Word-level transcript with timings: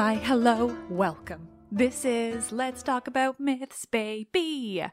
Hi, 0.00 0.14
hello, 0.14 0.76
welcome. 0.88 1.48
This 1.72 2.04
is 2.04 2.52
Let's 2.52 2.84
Talk 2.84 3.08
About 3.08 3.40
Myths, 3.40 3.84
baby. 3.84 4.84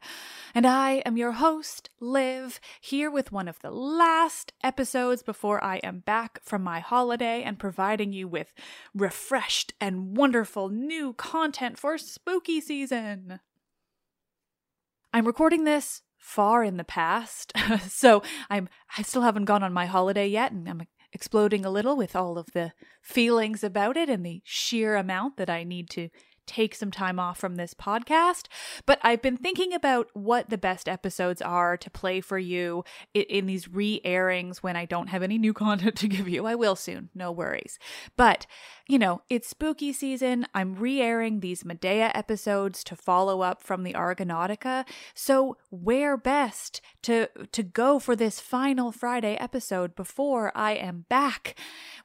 And 0.55 0.65
I 0.65 1.03
am 1.05 1.15
your 1.15 1.33
host, 1.33 1.91
Liv, 1.99 2.59
here 2.81 3.11
with 3.11 3.31
one 3.31 3.47
of 3.47 3.59
the 3.59 3.69
last 3.69 4.51
episodes 4.63 5.21
before 5.21 5.63
I 5.63 5.75
am 5.83 5.99
back 5.99 6.39
from 6.43 6.63
my 6.63 6.79
holiday 6.79 7.43
and 7.43 7.59
providing 7.59 8.13
you 8.13 8.27
with 8.27 8.51
refreshed 8.95 9.75
and 9.79 10.17
wonderful 10.17 10.69
new 10.69 11.13
content 11.13 11.77
for 11.77 11.99
spooky 11.99 12.59
season. 12.59 13.41
I'm 15.13 15.27
recording 15.27 15.65
this 15.65 16.01
far 16.17 16.63
in 16.63 16.77
the 16.77 16.83
past, 16.83 17.53
so 17.87 18.23
I'm 18.49 18.69
I 18.97 19.03
still 19.03 19.21
haven't 19.21 19.45
gone 19.45 19.61
on 19.61 19.71
my 19.71 19.85
holiday 19.85 20.25
yet 20.25 20.51
and 20.51 20.67
I'm 20.67 20.81
exploding 21.15 21.65
a 21.65 21.69
little 21.69 21.95
with 21.95 22.13
all 22.13 22.37
of 22.37 22.51
the 22.51 22.73
feelings 23.01 23.63
about 23.63 23.95
it 23.95 24.09
and 24.09 24.25
the 24.25 24.41
sheer 24.43 24.97
amount 24.97 25.37
that 25.37 25.49
I 25.49 25.63
need 25.63 25.89
to 25.91 26.09
take 26.45 26.75
some 26.75 26.91
time 26.91 27.19
off 27.19 27.37
from 27.37 27.55
this 27.55 27.73
podcast. 27.73 28.47
But 28.85 28.99
I've 29.01 29.21
been 29.21 29.37
thinking 29.37 29.73
about 29.73 30.09
what 30.13 30.49
the 30.49 30.57
best 30.57 30.87
episodes 30.87 31.41
are 31.41 31.77
to 31.77 31.89
play 31.89 32.21
for 32.21 32.37
you 32.37 32.83
in, 33.13 33.23
in 33.23 33.45
these 33.45 33.67
re 33.67 34.01
airings 34.03 34.61
when 34.63 34.75
I 34.75 34.85
don't 34.85 35.07
have 35.07 35.23
any 35.23 35.37
new 35.37 35.53
content 35.65 35.95
to 35.97 36.07
give 36.07 36.27
you. 36.27 36.45
I 36.45 36.55
will 36.55 36.75
soon, 36.75 37.09
no 37.13 37.31
worries. 37.31 37.79
But, 38.17 38.45
you 38.87 38.99
know, 38.99 39.21
it's 39.29 39.49
spooky 39.49 39.93
season. 39.93 40.45
I'm 40.53 40.75
re 40.75 41.01
airing 41.01 41.39
these 41.39 41.65
Medea 41.65 42.11
episodes 42.13 42.83
to 42.85 42.95
follow 42.95 43.41
up 43.41 43.61
from 43.61 43.83
the 43.83 43.93
Argonautica. 43.93 44.85
So, 45.13 45.57
where 45.69 46.17
best 46.17 46.81
to, 47.03 47.29
to 47.51 47.63
go 47.63 47.99
for 47.99 48.15
this 48.15 48.39
final 48.39 48.91
Friday 48.91 49.35
episode 49.35 49.95
before 49.95 50.51
I 50.55 50.73
am 50.73 51.05
back? 51.09 51.57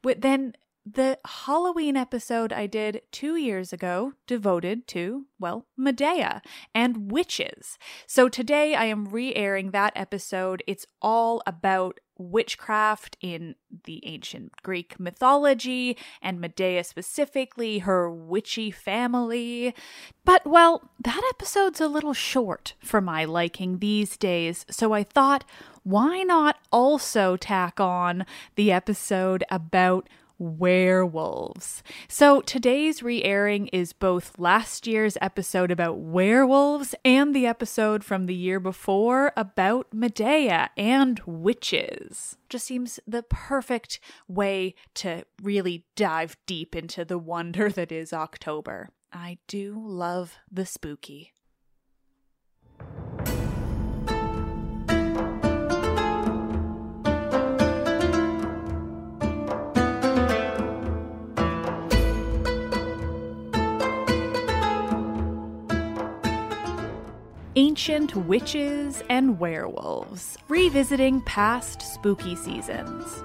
But 0.03 0.23
then 0.23 0.55
the 0.85 1.19
Halloween 1.25 1.97
episode 1.97 2.53
I 2.53 2.67
did 2.67 3.03
two 3.13 3.37
years 3.37 3.73
ago 3.73 4.15
devoted 4.27 4.87
to, 4.89 5.27
well, 5.39 5.67
Medea 5.77 6.43
and 6.75 7.13
witches. 7.13 7.79
So 8.07 8.29
today 8.29 8.75
I 8.75 8.87
am 8.87 9.07
re 9.07 9.35
airing 9.35 9.71
that 9.73 9.93
episode. 9.95 10.63
It's 10.67 10.87
all 11.03 11.43
about 11.47 12.01
witchcraft 12.17 13.17
in 13.21 13.55
the 13.85 14.07
ancient 14.07 14.53
Greek 14.63 15.01
mythology 15.01 15.97
and 16.21 16.41
Medea 16.41 16.85
specifically, 16.85 17.81
her 17.81 18.11
witchy 18.11 18.71
family. 18.71 19.75
But, 20.25 20.47
well, 20.47 20.91
that 21.03 21.23
episode's 21.31 21.81
a 21.81 21.89
little 21.89 22.13
short 22.13 22.75
for 22.83 23.01
my 23.01 23.25
liking 23.25 23.79
these 23.79 24.17
days, 24.17 24.67
so 24.71 24.93
I 24.93 25.03
thought, 25.03 25.45
why 25.83 26.23
not 26.23 26.59
also 26.71 27.37
tack 27.37 27.81
on 27.81 28.27
the 28.55 28.71
episode 28.71 29.45
about 29.51 30.09
werewolves. 30.41 31.83
So 32.09 32.41
today's 32.41 33.03
re 33.03 33.23
airing 33.23 33.69
is 33.69 33.93
both 33.93 34.39
last 34.39 34.87
year's 34.87 35.19
episode 35.21 35.71
about 35.71 35.99
werewolves 35.99 36.95
and 37.05 37.35
the 37.35 37.47
episode 37.47 38.03
from 38.03 38.27
the 38.27 38.35
year 38.35 38.59
before 38.59 39.33
about 39.37 39.93
Medea 39.93 40.71
and 40.77 41.21
witches. 41.27 42.39
Just 42.49 42.67
seems 42.67 42.99
the 43.07 43.23
perfect 43.23 44.01
way 44.27 44.75
to 44.95 45.25
really 45.43 45.85
dive 45.95 46.37
deep 46.47 46.75
into 46.75 47.05
the 47.05 47.19
wonder 47.19 47.69
that 47.69 47.93
is 47.93 48.13
October. 48.13 48.89
I 49.13 49.39
do 49.47 49.75
love 49.77 50.39
the 50.51 50.67
spooky. 50.67 51.33
Ancient 67.63 68.17
witches 68.17 69.03
and 69.11 69.39
werewolves, 69.39 70.39
revisiting 70.49 71.21
past 71.21 71.83
spooky 71.83 72.35
seasons. 72.35 73.23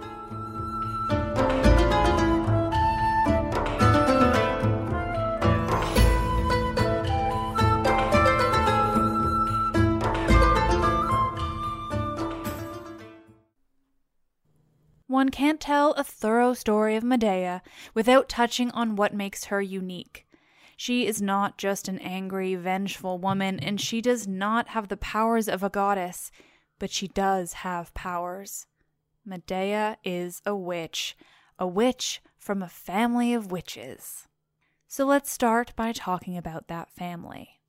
One 15.08 15.30
can't 15.30 15.62
tell 15.62 15.94
a 15.94 16.04
thorough 16.04 16.54
story 16.54 16.98
of 16.98 17.06
Medea 17.06 17.62
without 17.94 18.28
touching 18.28 18.70
on 18.72 18.98
what 18.98 19.14
makes 19.14 19.46
her 19.46 19.62
unique. 19.62 20.25
She 20.75 21.07
is 21.07 21.22
not 21.22 21.57
just 21.57 21.88
an 21.88 22.00
angry, 22.00 22.56
vengeful 22.56 23.18
woman, 23.18 23.60
and 23.60 23.80
she 23.80 24.01
does 24.01 24.27
not 24.27 24.69
have 24.69 24.89
the 24.89 24.98
powers 24.98 25.48
of 25.48 25.63
a 25.63 25.69
goddess, 25.69 26.31
but 26.80 26.92
she 26.92 27.07
does 27.07 27.54
have 27.54 27.94
powers. 27.94 28.68
Medea 29.24 29.98
is 30.04 30.42
a 30.45 30.56
witch, 30.56 31.16
a 31.57 31.66
witch 31.66 32.22
from 32.38 32.62
a 32.62 32.69
family 32.69 33.33
of 33.33 33.51
witches. 33.51 34.27
So 34.88 35.06
let's 35.06 35.31
start 35.31 35.74
by 35.75 35.92
talking 35.92 36.38
about 36.38 36.68
that 36.68 36.92
family. 36.92 37.62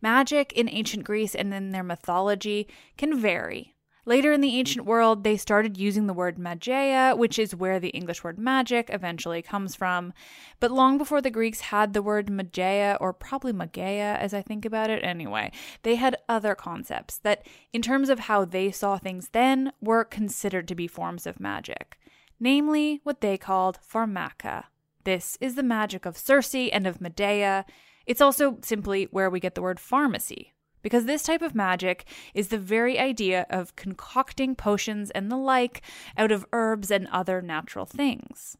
Magic 0.00 0.52
in 0.52 0.68
ancient 0.68 1.04
Greece 1.04 1.34
and 1.34 1.52
in 1.52 1.70
their 1.70 1.82
mythology 1.82 2.68
can 2.96 3.18
vary 3.18 3.74
Later 4.04 4.32
in 4.32 4.40
the 4.40 4.58
ancient 4.58 4.84
world, 4.84 5.22
they 5.22 5.36
started 5.36 5.78
using 5.78 6.08
the 6.08 6.12
word 6.12 6.36
magia, 6.36 7.14
which 7.16 7.38
is 7.38 7.54
where 7.54 7.78
the 7.78 7.90
English 7.90 8.24
word 8.24 8.36
magic 8.36 8.90
eventually 8.92 9.42
comes 9.42 9.76
from. 9.76 10.12
But 10.58 10.72
long 10.72 10.98
before 10.98 11.20
the 11.20 11.30
Greeks 11.30 11.60
had 11.60 11.92
the 11.92 12.02
word 12.02 12.28
magia, 12.28 12.98
or 13.00 13.12
probably 13.12 13.52
magia 13.52 14.16
as 14.18 14.34
I 14.34 14.42
think 14.42 14.64
about 14.64 14.90
it 14.90 15.04
anyway, 15.04 15.52
they 15.84 15.94
had 15.94 16.16
other 16.28 16.56
concepts 16.56 17.18
that, 17.18 17.46
in 17.72 17.80
terms 17.80 18.08
of 18.08 18.20
how 18.20 18.44
they 18.44 18.72
saw 18.72 18.98
things 18.98 19.28
then, 19.28 19.72
were 19.80 20.04
considered 20.04 20.66
to 20.66 20.74
be 20.74 20.88
forms 20.88 21.24
of 21.24 21.38
magic. 21.38 21.96
Namely, 22.40 23.00
what 23.04 23.20
they 23.20 23.38
called 23.38 23.78
pharmaca. 23.88 24.64
This 25.04 25.38
is 25.40 25.54
the 25.54 25.62
magic 25.62 26.06
of 26.06 26.18
Circe 26.18 26.54
and 26.72 26.88
of 26.88 27.00
Medea. 27.00 27.64
It's 28.04 28.20
also 28.20 28.58
simply 28.62 29.06
where 29.12 29.30
we 29.30 29.38
get 29.38 29.54
the 29.54 29.62
word 29.62 29.78
pharmacy, 29.78 30.54
because 30.82 31.04
this 31.04 31.22
type 31.22 31.42
of 31.42 31.54
magic 31.54 32.04
is 32.34 32.48
the 32.48 32.58
very 32.58 32.98
idea 32.98 33.46
of 33.48 33.76
concocting 33.76 34.54
potions 34.54 35.10
and 35.10 35.30
the 35.30 35.36
like 35.36 35.82
out 36.16 36.32
of 36.32 36.46
herbs 36.52 36.90
and 36.90 37.06
other 37.08 37.40
natural 37.40 37.86
things. 37.86 38.56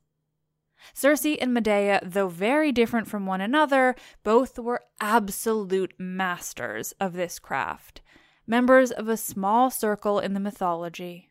Circe 0.95 1.25
and 1.25 1.55
Medea, 1.55 2.01
though 2.03 2.29
very 2.29 2.73
different 2.73 3.07
from 3.07 3.27
one 3.27 3.41
another, 3.41 3.95
both 4.25 4.59
were 4.59 4.83
absolute 5.01 5.95
masters 5.99 6.93
of 7.01 7.13
this 7.13 7.39
craft, 7.39 8.01
members 8.47 8.91
of 8.91 9.09
a 9.09 9.17
small 9.17 9.71
circle 9.71 10.19
in 10.19 10.35
the 10.35 10.41
mythology. 10.41 11.29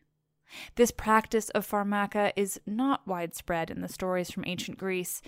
This 0.76 0.90
practice 0.90 1.48
of 1.50 1.66
pharmaca 1.66 2.32
is 2.36 2.60
not 2.66 3.06
widespread 3.06 3.70
in 3.70 3.80
the 3.80 3.88
stories 3.88 4.30
from 4.30 4.44
ancient 4.46 4.78
Greece, 4.78 5.22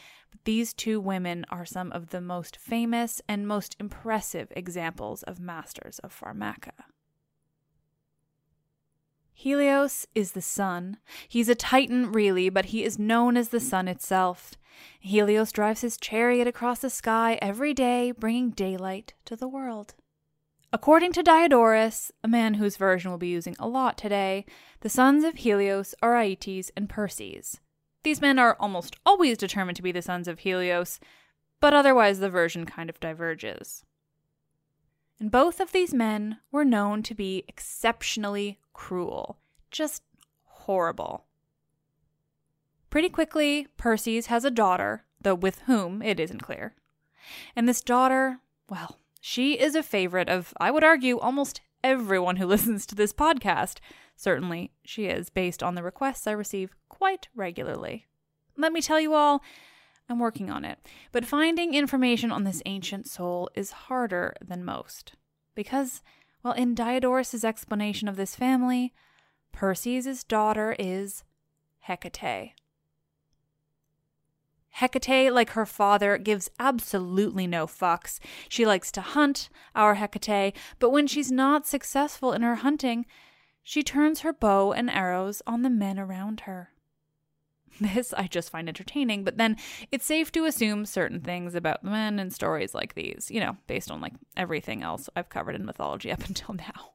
these 0.44 0.74
two 0.74 1.00
women 1.00 1.44
are 1.48 1.64
some 1.64 1.92
of 1.92 2.10
the 2.10 2.20
most 2.20 2.56
famous 2.56 3.22
and 3.28 3.46
most 3.46 3.76
impressive 3.78 4.52
examples 4.56 5.22
of 5.22 5.38
masters 5.38 5.98
of 6.00 6.12
pharmaca. 6.12 6.72
Helios 9.32 10.06
is 10.14 10.32
the 10.32 10.40
sun. 10.42 10.98
He's 11.28 11.48
a 11.48 11.54
titan, 11.54 12.12
really, 12.12 12.48
but 12.48 12.66
he 12.66 12.84
is 12.84 12.98
known 12.98 13.36
as 13.36 13.48
the 13.48 13.60
sun 13.60 13.88
itself. 13.88 14.52
Helios 15.00 15.52
drives 15.52 15.82
his 15.82 15.96
chariot 15.96 16.46
across 16.46 16.80
the 16.80 16.90
sky 16.90 17.38
every 17.42 17.74
day, 17.74 18.12
bringing 18.12 18.50
daylight 18.50 19.14
to 19.24 19.36
the 19.36 19.48
world. 19.48 19.94
According 20.72 21.12
to 21.12 21.22
Diodorus, 21.22 22.10
a 22.22 22.28
man 22.28 22.54
whose 22.54 22.76
version 22.76 23.10
we'll 23.10 23.18
be 23.18 23.28
using 23.28 23.54
a 23.58 23.68
lot 23.68 23.96
today, 23.96 24.44
the 24.80 24.88
sons 24.88 25.22
of 25.22 25.36
Helios 25.36 25.94
are 26.02 26.16
Aeetes 26.16 26.70
and 26.76 26.88
Perses. 26.88 27.60
These 28.04 28.20
men 28.20 28.38
are 28.38 28.56
almost 28.60 28.96
always 29.04 29.38
determined 29.38 29.76
to 29.76 29.82
be 29.82 29.90
the 29.90 30.02
sons 30.02 30.28
of 30.28 30.40
Helios, 30.40 31.00
but 31.60 31.74
otherwise 31.74 32.20
the 32.20 32.30
version 32.30 32.66
kind 32.66 32.88
of 32.88 33.00
diverges. 33.00 33.82
And 35.18 35.30
both 35.30 35.58
of 35.58 35.72
these 35.72 35.94
men 35.94 36.38
were 36.52 36.64
known 36.64 37.02
to 37.04 37.14
be 37.14 37.44
exceptionally 37.48 38.58
cruel, 38.74 39.38
just 39.70 40.02
horrible. 40.44 41.24
Pretty 42.90 43.08
quickly, 43.08 43.68
Perses 43.76 44.26
has 44.26 44.44
a 44.44 44.50
daughter, 44.50 45.04
though 45.20 45.34
with 45.34 45.60
whom 45.60 46.02
it 46.02 46.20
isn't 46.20 46.42
clear. 46.42 46.74
And 47.56 47.66
this 47.66 47.80
daughter, 47.80 48.40
well, 48.68 48.98
she 49.20 49.58
is 49.58 49.74
a 49.74 49.82
favorite 49.82 50.28
of, 50.28 50.52
I 50.60 50.70
would 50.70 50.84
argue, 50.84 51.18
almost 51.18 51.62
everyone 51.82 52.36
who 52.36 52.46
listens 52.48 52.84
to 52.86 52.94
this 52.94 53.14
podcast. 53.14 53.78
Certainly, 54.16 54.72
she 54.84 55.06
is, 55.06 55.30
based 55.30 55.62
on 55.62 55.74
the 55.74 55.82
requests 55.82 56.26
I 56.26 56.32
receive 56.32 56.76
quite 57.04 57.28
regularly. 57.34 58.06
Let 58.56 58.72
me 58.72 58.80
tell 58.80 58.98
you 58.98 59.12
all, 59.12 59.42
I'm 60.08 60.18
working 60.18 60.48
on 60.48 60.64
it. 60.64 60.78
But 61.12 61.26
finding 61.26 61.74
information 61.74 62.32
on 62.32 62.44
this 62.44 62.62
ancient 62.64 63.06
soul 63.06 63.50
is 63.54 63.72
harder 63.72 64.34
than 64.42 64.64
most. 64.64 65.12
Because, 65.54 66.00
well, 66.42 66.54
in 66.54 66.74
Diodorus' 66.74 67.44
explanation 67.44 68.08
of 68.08 68.16
this 68.16 68.34
family, 68.34 68.94
Perses' 69.52 70.24
daughter 70.24 70.74
is 70.78 71.24
Hecate. 71.80 72.54
Hecate, 74.70 75.30
like 75.30 75.50
her 75.50 75.66
father, 75.66 76.16
gives 76.16 76.50
absolutely 76.58 77.46
no 77.46 77.66
fucks. 77.66 78.18
She 78.48 78.64
likes 78.64 78.90
to 78.92 79.02
hunt, 79.02 79.50
our 79.74 79.96
Hecate, 79.96 80.56
but 80.78 80.88
when 80.88 81.06
she's 81.06 81.30
not 81.30 81.66
successful 81.66 82.32
in 82.32 82.40
her 82.40 82.54
hunting, 82.54 83.04
she 83.62 83.82
turns 83.82 84.20
her 84.20 84.32
bow 84.32 84.72
and 84.72 84.88
arrows 84.88 85.42
on 85.46 85.60
the 85.60 85.68
men 85.68 85.98
around 85.98 86.40
her. 86.40 86.70
This 87.80 88.12
I 88.12 88.28
just 88.28 88.50
find 88.50 88.68
entertaining, 88.68 89.24
but 89.24 89.36
then 89.36 89.56
it's 89.90 90.06
safe 90.06 90.30
to 90.32 90.44
assume 90.44 90.86
certain 90.86 91.20
things 91.20 91.54
about 91.54 91.82
men 91.82 92.18
and 92.18 92.32
stories 92.32 92.74
like 92.74 92.94
these, 92.94 93.30
you 93.30 93.40
know, 93.40 93.56
based 93.66 93.90
on 93.90 94.00
like 94.00 94.12
everything 94.36 94.82
else 94.82 95.08
I've 95.16 95.28
covered 95.28 95.56
in 95.56 95.64
mythology 95.64 96.12
up 96.12 96.24
until 96.28 96.54
now. 96.54 96.92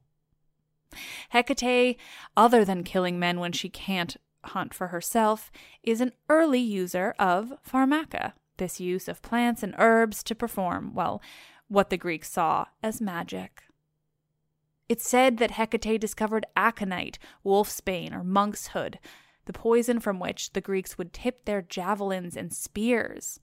Hecate, 1.29 1.97
other 2.35 2.65
than 2.65 2.83
killing 2.83 3.19
men 3.19 3.39
when 3.39 3.51
she 3.51 3.69
can't 3.69 4.17
hunt 4.45 4.73
for 4.73 4.87
herself, 4.87 5.51
is 5.83 6.01
an 6.01 6.13
early 6.29 6.59
user 6.59 7.13
of 7.19 7.53
pharmaca, 7.61 8.33
this 8.57 8.79
use 8.79 9.07
of 9.07 9.21
plants 9.21 9.63
and 9.63 9.75
herbs 9.77 10.23
to 10.23 10.33
perform, 10.33 10.93
well, 10.93 11.21
what 11.67 11.89
the 11.89 11.97
Greeks 11.97 12.31
saw 12.31 12.65
as 12.81 13.01
magic. 13.01 13.63
It's 14.87 15.07
said 15.07 15.37
that 15.37 15.51
Hecate 15.51 16.01
discovered 16.01 16.47
aconite, 16.55 17.19
wolfsbane, 17.45 18.11
or 18.11 18.23
monk's 18.23 18.69
hood, 18.69 18.97
the 19.49 19.53
poison 19.53 19.99
from 19.99 20.19
which 20.19 20.53
the 20.53 20.61
Greeks 20.61 20.95
would 20.95 21.11
tip 21.11 21.45
their 21.45 21.63
javelins 21.63 22.37
and 22.37 22.53
spears. 22.53 23.39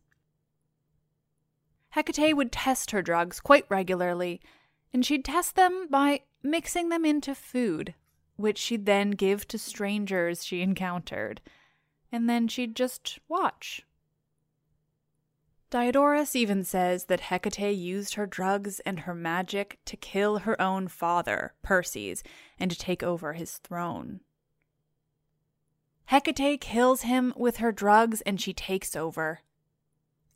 Hecate 1.90 2.36
would 2.36 2.52
test 2.52 2.92
her 2.92 3.02
drugs 3.02 3.40
quite 3.40 3.66
regularly, 3.68 4.40
and 4.92 5.04
she'd 5.04 5.24
test 5.24 5.56
them 5.56 5.88
by 5.90 6.20
mixing 6.44 6.90
them 6.90 7.04
into 7.04 7.34
food 7.34 7.94
which 8.36 8.58
she'd 8.58 8.86
then 8.86 9.10
give 9.10 9.48
to 9.48 9.58
strangers 9.58 10.44
she 10.44 10.62
encountered. 10.62 11.40
and 12.12 12.30
then 12.30 12.46
she'd 12.46 12.76
just 12.76 13.18
watch. 13.26 13.84
Diodorus 15.70 16.36
even 16.36 16.62
says 16.62 17.06
that 17.06 17.22
Hecate 17.22 17.76
used 17.76 18.14
her 18.14 18.26
drugs 18.26 18.78
and 18.86 19.00
her 19.00 19.14
magic 19.14 19.80
to 19.86 19.96
kill 19.96 20.38
her 20.38 20.58
own 20.62 20.86
father, 20.86 21.54
Perses, 21.62 22.22
and 22.60 22.70
to 22.70 22.78
take 22.78 23.02
over 23.02 23.32
his 23.32 23.58
throne. 23.58 24.20
Hecate 26.06 26.60
kills 26.60 27.02
him 27.02 27.32
with 27.36 27.56
her 27.56 27.72
drugs 27.72 28.20
and 28.22 28.40
she 28.40 28.52
takes 28.52 28.94
over. 28.94 29.40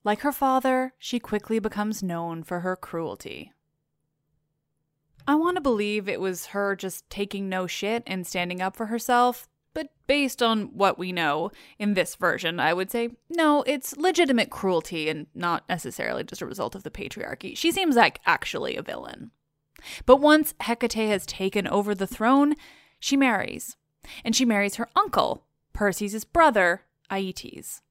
Like 0.03 0.21
her 0.21 0.33
father, 0.33 0.95
she 0.99 1.21
quickly 1.21 1.59
becomes 1.59 2.03
known 2.03 2.43
for 2.43 2.61
her 2.61 2.75
cruelty. 2.75 3.53
I 5.29 5.35
want 5.35 5.57
to 5.57 5.61
believe 5.61 6.09
it 6.09 6.21
was 6.21 6.47
her 6.47 6.75
just 6.75 7.09
taking 7.09 7.49
no 7.49 7.67
shit 7.67 8.03
and 8.07 8.27
standing 8.27 8.61
up 8.61 8.75
for 8.75 8.87
herself, 8.87 9.49
but 9.75 9.89
based 10.07 10.43
on 10.43 10.77
what 10.77 10.99
we 10.99 11.13
know 11.13 11.53
in 11.79 11.95
this 11.95 12.17
version, 12.17 12.59
I 12.59 12.73
would 12.73 12.91
say 12.91 13.11
no, 13.29 13.63
it's 13.67 13.97
legitimate 13.97 14.51
cruelty 14.51 15.09
and 15.09 15.27
not 15.35 15.69
necessarily 15.69 16.25
just 16.25 16.43
a 16.43 16.47
result 16.47 16.75
of 16.75 16.83
the 16.83 16.91
patriarchy. 16.91 17.57
She 17.57 17.71
seems 17.71 17.95
like 17.95 18.21
actually 18.27 18.77
a 18.77 18.83
villain. 18.83 19.31
But 20.05 20.17
once 20.17 20.55
Hecate 20.61 21.09
has 21.09 21.25
taken 21.27 21.69
over 21.69 21.95
the 21.95 22.07
throne, 22.07 22.55
she 22.99 23.17
marries. 23.17 23.77
And 24.25 24.35
she 24.35 24.45
marries 24.45 24.77
her 24.77 24.89
uncle, 24.97 25.45
Perses' 25.73 26.25
brother, 26.25 26.83
Aeetes. 27.11 27.83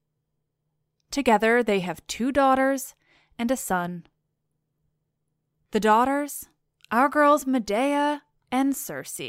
Together, 1.10 1.62
they 1.62 1.80
have 1.80 2.06
two 2.06 2.30
daughters 2.30 2.94
and 3.38 3.50
a 3.50 3.56
son. 3.56 4.06
The 5.72 5.80
daughters, 5.80 6.46
our 6.90 7.08
girls 7.08 7.46
Medea 7.46 8.22
and 8.50 8.76
Circe. 8.76 9.20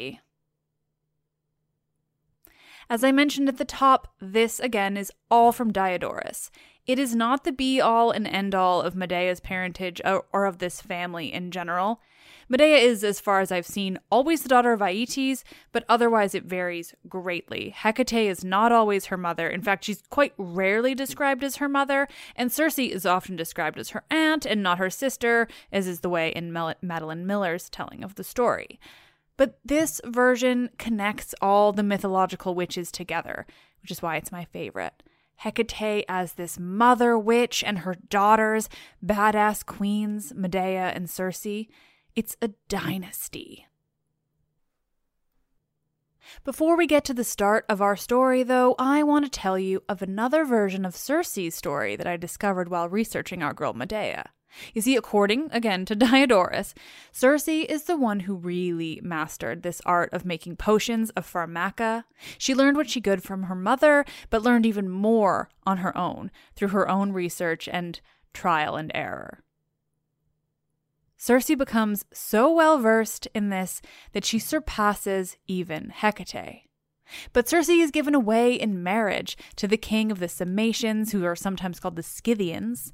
As 2.89 3.03
I 3.03 3.11
mentioned 3.11 3.47
at 3.47 3.57
the 3.57 3.65
top, 3.65 4.13
this 4.19 4.59
again 4.59 4.97
is 4.97 5.11
all 5.29 5.51
from 5.51 5.71
Diodorus. 5.71 6.51
It 6.85 6.99
is 6.99 7.15
not 7.15 7.43
the 7.43 7.51
be 7.51 7.79
all 7.79 8.11
and 8.11 8.27
end 8.27 8.53
all 8.53 8.81
of 8.81 8.95
Medea's 8.95 9.39
parentage 9.39 10.01
or, 10.03 10.45
of 10.45 10.57
this 10.57 10.81
family 10.81 11.31
in 11.31 11.51
general. 11.51 12.01
Medea 12.51 12.75
is, 12.75 13.01
as 13.01 13.21
far 13.21 13.39
as 13.39 13.49
I've 13.49 13.65
seen, 13.65 13.97
always 14.11 14.43
the 14.43 14.49
daughter 14.49 14.73
of 14.73 14.81
Aeetes, 14.81 15.45
but 15.71 15.85
otherwise 15.87 16.35
it 16.35 16.43
varies 16.43 16.93
greatly. 17.07 17.69
Hecate 17.69 18.27
is 18.27 18.43
not 18.43 18.73
always 18.73 19.05
her 19.05 19.15
mother. 19.15 19.47
In 19.47 19.61
fact, 19.61 19.85
she's 19.85 20.03
quite 20.09 20.33
rarely 20.37 20.93
described 20.93 21.45
as 21.45 21.55
her 21.55 21.69
mother, 21.69 22.09
and 22.35 22.51
Circe 22.51 22.77
is 22.77 23.05
often 23.05 23.37
described 23.37 23.79
as 23.79 23.91
her 23.91 24.03
aunt 24.11 24.45
and 24.45 24.61
not 24.61 24.79
her 24.79 24.89
sister, 24.89 25.47
as 25.71 25.87
is 25.87 26.01
the 26.01 26.09
way 26.09 26.31
in 26.31 26.51
Mel- 26.51 26.75
Madeline 26.81 27.25
Miller's 27.25 27.69
telling 27.69 28.03
of 28.03 28.15
the 28.15 28.23
story. 28.23 28.81
But 29.37 29.57
this 29.63 30.01
version 30.05 30.71
connects 30.77 31.33
all 31.41 31.71
the 31.71 31.83
mythological 31.83 32.53
witches 32.53 32.91
together, 32.91 33.45
which 33.81 33.91
is 33.91 34.01
why 34.01 34.17
it's 34.17 34.29
my 34.29 34.43
favorite. 34.43 35.03
Hecate 35.37 36.03
as 36.09 36.33
this 36.33 36.59
mother 36.59 37.17
witch 37.17 37.63
and 37.63 37.79
her 37.79 37.95
daughters, 38.09 38.67
badass 39.01 39.65
queens, 39.65 40.33
Medea 40.35 40.91
and 40.93 41.09
Circe. 41.09 41.67
It's 42.15 42.35
a 42.41 42.49
dynasty. 42.67 43.67
Before 46.43 46.75
we 46.75 46.87
get 46.87 47.05
to 47.05 47.13
the 47.13 47.23
start 47.23 47.65
of 47.69 47.81
our 47.81 47.95
story, 47.95 48.43
though, 48.43 48.75
I 48.77 49.03
want 49.03 49.25
to 49.25 49.31
tell 49.31 49.57
you 49.57 49.83
of 49.87 50.01
another 50.01 50.43
version 50.45 50.85
of 50.85 50.95
Circe's 50.95 51.55
story 51.55 51.95
that 51.95 52.07
I 52.07 52.17
discovered 52.17 52.69
while 52.69 52.89
researching 52.89 53.41
our 53.41 53.53
girl 53.53 53.73
Medea. 53.73 54.31
You 54.73 54.81
see, 54.81 54.97
according 54.97 55.49
again 55.51 55.85
to 55.85 55.95
Diodorus, 55.95 56.73
Circe 57.13 57.47
is 57.47 57.83
the 57.83 57.95
one 57.95 58.21
who 58.21 58.35
really 58.35 58.99
mastered 59.01 59.63
this 59.63 59.81
art 59.85 60.11
of 60.13 60.25
making 60.25 60.57
potions 60.57 61.09
of 61.11 61.25
pharmaca. 61.25 62.03
She 62.37 62.53
learned 62.53 62.75
what 62.75 62.89
she 62.89 63.01
could 63.01 63.23
from 63.23 63.43
her 63.43 63.55
mother, 63.55 64.03
but 64.29 64.43
learned 64.43 64.65
even 64.65 64.89
more 64.89 65.49
on 65.65 65.77
her 65.77 65.97
own 65.97 66.31
through 66.55 66.69
her 66.69 66.89
own 66.89 67.13
research 67.13 67.69
and 67.71 68.01
trial 68.33 68.75
and 68.75 68.91
error. 68.93 69.43
Circe 71.21 71.53
becomes 71.53 72.03
so 72.11 72.51
well 72.51 72.79
versed 72.79 73.27
in 73.35 73.49
this 73.49 73.79
that 74.11 74.25
she 74.25 74.39
surpasses 74.39 75.37
even 75.45 75.91
Hecate. 75.91 76.63
But 77.31 77.47
Circe 77.47 77.69
is 77.69 77.91
given 77.91 78.15
away 78.15 78.55
in 78.55 78.81
marriage 78.81 79.37
to 79.57 79.67
the 79.67 79.77
king 79.77 80.11
of 80.11 80.17
the 80.17 80.27
Sarmatians, 80.27 81.11
who 81.11 81.23
are 81.23 81.35
sometimes 81.35 81.79
called 81.79 81.95
the 81.95 82.01
Scythians, 82.01 82.91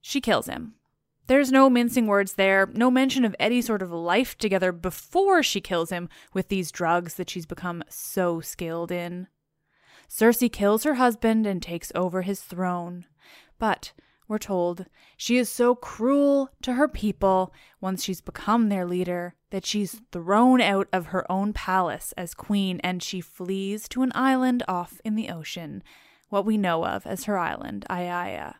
she 0.00 0.20
kills 0.20 0.46
him. 0.46 0.74
There's 1.26 1.50
no 1.50 1.68
mincing 1.68 2.06
words 2.06 2.34
there, 2.34 2.68
no 2.72 2.88
mention 2.88 3.24
of 3.24 3.34
any 3.40 3.62
sort 3.62 3.82
of 3.82 3.90
life 3.90 4.38
together 4.38 4.70
before 4.70 5.42
she 5.42 5.60
kills 5.60 5.90
him 5.90 6.08
with 6.32 6.50
these 6.50 6.70
drugs 6.70 7.14
that 7.14 7.28
she's 7.28 7.46
become 7.46 7.82
so 7.88 8.40
skilled 8.40 8.92
in. 8.92 9.26
Circe 10.06 10.44
kills 10.52 10.84
her 10.84 10.94
husband 10.94 11.48
and 11.48 11.60
takes 11.60 11.90
over 11.96 12.22
his 12.22 12.42
throne. 12.42 13.06
But, 13.58 13.90
we're 14.30 14.38
told, 14.38 14.86
she 15.16 15.36
is 15.36 15.48
so 15.48 15.74
cruel 15.74 16.50
to 16.62 16.74
her 16.74 16.86
people 16.86 17.52
once 17.80 18.04
she's 18.04 18.20
become 18.20 18.68
their 18.68 18.86
leader 18.86 19.34
that 19.50 19.66
she's 19.66 20.00
thrown 20.12 20.60
out 20.60 20.86
of 20.92 21.06
her 21.06 21.30
own 21.30 21.52
palace 21.52 22.14
as 22.16 22.32
queen 22.32 22.78
and 22.84 23.02
she 23.02 23.20
flees 23.20 23.88
to 23.88 24.02
an 24.02 24.12
island 24.14 24.62
off 24.68 25.00
in 25.04 25.16
the 25.16 25.30
ocean, 25.30 25.82
what 26.28 26.46
we 26.46 26.56
know 26.56 26.86
of 26.86 27.04
as 27.08 27.24
her 27.24 27.36
island, 27.36 27.84
Aiaia. 27.90 28.54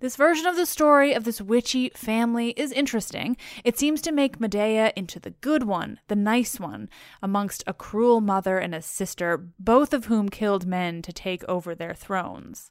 This 0.00 0.16
version 0.16 0.46
of 0.46 0.56
the 0.56 0.64
story 0.64 1.12
of 1.12 1.24
this 1.24 1.42
witchy 1.42 1.90
family 1.90 2.50
is 2.50 2.72
interesting. 2.72 3.36
It 3.64 3.78
seems 3.78 4.00
to 4.00 4.12
make 4.12 4.40
Medea 4.40 4.94
into 4.96 5.20
the 5.20 5.30
good 5.30 5.64
one, 5.64 6.00
the 6.08 6.16
nice 6.16 6.58
one, 6.58 6.88
amongst 7.22 7.64
a 7.66 7.74
cruel 7.74 8.22
mother 8.22 8.56
and 8.58 8.74
a 8.74 8.80
sister, 8.80 9.46
both 9.58 9.92
of 9.92 10.06
whom 10.06 10.30
killed 10.30 10.66
men 10.66 11.02
to 11.02 11.12
take 11.12 11.44
over 11.44 11.74
their 11.74 11.94
thrones. 11.94 12.70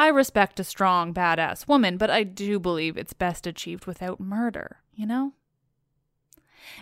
I 0.00 0.08
respect 0.08 0.58
a 0.58 0.64
strong, 0.64 1.12
badass 1.12 1.68
woman, 1.68 1.98
but 1.98 2.08
I 2.08 2.22
do 2.22 2.58
believe 2.58 2.96
it's 2.96 3.12
best 3.12 3.46
achieved 3.46 3.84
without 3.84 4.18
murder, 4.18 4.78
you 4.94 5.04
know? 5.04 5.34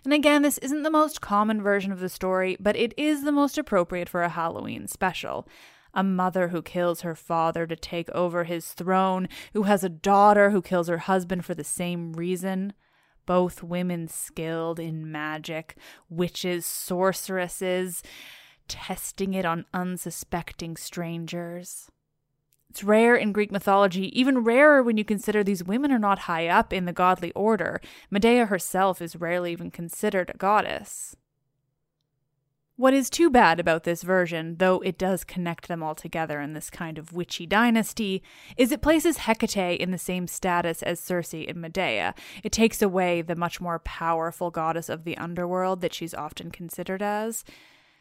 And 0.04 0.12
again, 0.12 0.42
this 0.42 0.56
isn't 0.58 0.84
the 0.84 0.88
most 0.90 1.20
common 1.20 1.60
version 1.60 1.90
of 1.90 1.98
the 1.98 2.08
story, 2.08 2.56
but 2.60 2.76
it 2.76 2.94
is 2.96 3.24
the 3.24 3.32
most 3.32 3.58
appropriate 3.58 4.08
for 4.08 4.22
a 4.22 4.28
Halloween 4.28 4.86
special 4.86 5.48
a 5.92 6.04
mother 6.04 6.48
who 6.48 6.62
kills 6.62 7.00
her 7.00 7.16
father 7.16 7.66
to 7.66 7.74
take 7.74 8.08
over 8.10 8.44
his 8.44 8.72
throne, 8.72 9.28
who 9.52 9.64
has 9.64 9.82
a 9.82 9.88
daughter 9.88 10.50
who 10.50 10.62
kills 10.62 10.86
her 10.86 10.98
husband 10.98 11.44
for 11.44 11.54
the 11.54 11.64
same 11.64 12.12
reason. 12.12 12.72
Both 13.26 13.64
women 13.64 14.06
skilled 14.06 14.78
in 14.78 15.10
magic, 15.10 15.76
witches, 16.08 16.64
sorceresses, 16.66 18.00
testing 18.68 19.34
it 19.34 19.44
on 19.44 19.66
unsuspecting 19.74 20.76
strangers. 20.76 21.90
It's 22.70 22.84
rare 22.84 23.16
in 23.16 23.32
Greek 23.32 23.50
mythology, 23.50 24.18
even 24.18 24.44
rarer 24.44 24.82
when 24.82 24.98
you 24.98 25.04
consider 25.04 25.42
these 25.42 25.64
women 25.64 25.90
are 25.90 25.98
not 25.98 26.20
high 26.20 26.48
up 26.48 26.72
in 26.72 26.84
the 26.84 26.92
godly 26.92 27.32
order. 27.32 27.80
Medea 28.10 28.46
herself 28.46 29.00
is 29.00 29.16
rarely 29.16 29.52
even 29.52 29.70
considered 29.70 30.30
a 30.30 30.36
goddess. 30.36 31.16
What 32.76 32.94
is 32.94 33.10
too 33.10 33.28
bad 33.28 33.58
about 33.58 33.82
this 33.82 34.04
version, 34.04 34.58
though 34.58 34.78
it 34.82 34.96
does 34.96 35.24
connect 35.24 35.66
them 35.66 35.82
all 35.82 35.96
together 35.96 36.40
in 36.40 36.52
this 36.52 36.70
kind 36.70 36.96
of 36.96 37.12
witchy 37.12 37.44
dynasty, 37.44 38.22
is 38.56 38.70
it 38.70 38.82
places 38.82 39.16
Hecate 39.16 39.80
in 39.80 39.90
the 39.90 39.98
same 39.98 40.28
status 40.28 40.80
as 40.84 41.00
Circe 41.00 41.34
and 41.34 41.56
Medea. 41.56 42.14
It 42.44 42.52
takes 42.52 42.80
away 42.80 43.20
the 43.20 43.34
much 43.34 43.60
more 43.60 43.80
powerful 43.80 44.52
goddess 44.52 44.88
of 44.88 45.02
the 45.02 45.16
underworld 45.16 45.80
that 45.80 45.92
she's 45.92 46.14
often 46.14 46.52
considered 46.52 47.02
as. 47.02 47.44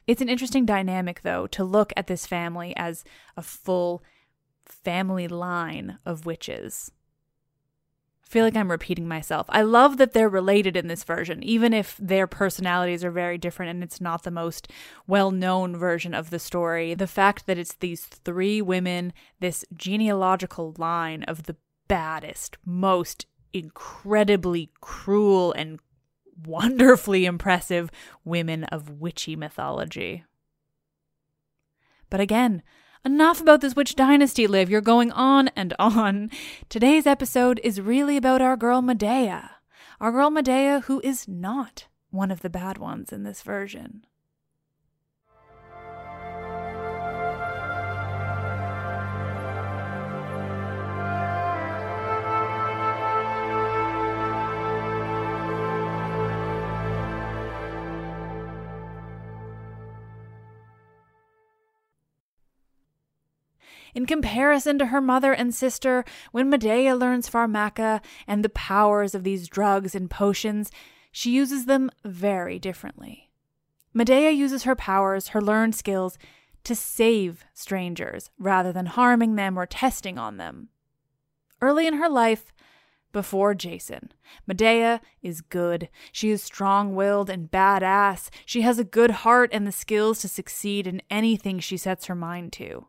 It's 0.05 0.21
an 0.21 0.29
interesting 0.29 0.63
dynamic, 0.63 1.21
though, 1.24 1.47
to 1.47 1.63
look 1.63 1.91
at 1.97 2.05
this 2.05 2.27
family 2.27 2.75
as 2.77 3.03
a 3.36 3.41
full 3.41 4.03
family 4.69 5.27
line 5.27 5.97
of 6.05 6.25
witches. 6.25 6.91
I 8.24 8.29
feel 8.29 8.43
like 8.43 8.57
I'm 8.57 8.71
repeating 8.71 9.07
myself. 9.07 9.45
I 9.50 9.62
love 9.62 9.97
that 9.97 10.12
they're 10.12 10.27
related 10.27 10.75
in 10.75 10.88
this 10.88 11.05
version, 11.05 11.41
even 11.43 11.71
if 11.74 11.95
their 11.97 12.27
personalities 12.27 13.05
are 13.05 13.12
very 13.12 13.38
different 13.38 13.69
and 13.69 13.81
it's 13.81 14.01
not 14.01 14.24
the 14.24 14.31
most 14.31 14.69
well 15.07 15.31
known 15.31 15.77
version 15.77 16.13
of 16.13 16.29
the 16.29 16.39
story. 16.39 16.93
The 16.93 17.07
fact 17.07 17.45
that 17.45 17.57
it's 17.57 17.75
these 17.75 18.05
three 18.05 18.62
women, 18.62 19.13
this 19.39 19.63
genealogical 19.74 20.75
line 20.77 21.24
of 21.24 21.43
the 21.43 21.55
baddest, 21.88 22.57
most 22.65 23.27
incredibly 23.53 24.71
cruel 24.81 25.53
and 25.53 25.79
wonderfully 26.45 27.25
impressive 27.25 27.89
women 28.25 28.65
of 28.65 29.00
witchy 29.00 29.38
mythology. 29.38 30.25
But 32.09 32.19
again, 32.19 32.62
Enough 33.05 33.41
about 33.41 33.61
this 33.61 33.75
witch 33.75 33.95
dynasty, 33.95 34.47
Liv. 34.47 34.69
You're 34.69 34.81
going 34.81 35.11
on 35.11 35.49
and 35.49 35.73
on. 35.79 36.29
Today's 36.67 37.05
episode 37.05 37.61
is 37.63 37.79
really 37.79 38.17
about 38.17 38.41
our 38.41 38.57
girl 38.57 38.81
Medea. 38.81 39.51
Our 40.01 40.11
girl 40.11 40.29
Medea, 40.29 40.81
who 40.81 40.99
is 41.03 41.27
not 41.27 41.87
one 42.09 42.31
of 42.31 42.41
the 42.41 42.49
bad 42.49 42.77
ones 42.77 43.13
in 43.13 43.23
this 43.23 43.43
version. 43.43 44.05
In 63.94 64.06
comparison 64.06 64.77
to 64.79 64.88
her 64.88 65.01
mother 65.01 65.34
and 65.34 65.53
sister, 65.53 66.06
when 66.32 66.50
Medea 66.50 66.96
learns 66.96 67.29
pharmaca 67.29 68.01
and 68.27 68.44
the 68.44 68.50
powers 68.50 69.15
of 69.15 69.24
these 69.24 69.48
drugs 69.48 69.96
and 69.96 70.10
potions, 70.10 70.72
she 71.12 71.32
uses 71.32 71.65
them 71.65 71.89
very 72.03 72.60
differently. 72.60 73.32
Medea 73.94 74.32
uses 74.32 74.63
her 74.63 74.75
powers, 74.75 75.29
her 75.29 75.41
learned 75.41 75.75
skills, 75.75 76.17
to 76.63 76.75
save 76.75 77.46
strangers 77.53 78.29
rather 78.38 78.72
than 78.72 78.86
harming 78.88 79.36
them 79.36 79.58
or 79.58 79.65
testing 79.65 80.17
on 80.17 80.38
them. 80.38 80.70
Early 81.62 81.88
in 81.88 81.96
her 81.96 82.10
life, 82.10 82.53
before 83.12 83.56
Jason. 83.56 84.12
Medea 84.46 85.01
is 85.24 85.41
good. 85.41 85.89
She 86.12 86.29
is 86.29 86.44
strong 86.44 86.94
willed 86.94 87.32
and 87.32 87.50
badass. 87.50 88.29
She 88.46 88.62
has 88.62 88.77
a 88.77 88.84
good 88.84 89.10
heart 89.10 89.50
and 89.53 89.65
the 89.65 89.72
skills 89.72 90.20
to 90.22 90.27
succeed 90.27 90.86
in 90.86 91.01
anything 91.10 91.60
she 91.60 91.77
sets 91.77 92.06
her 92.06 92.15
mind 92.15 92.53
to. 92.53 92.86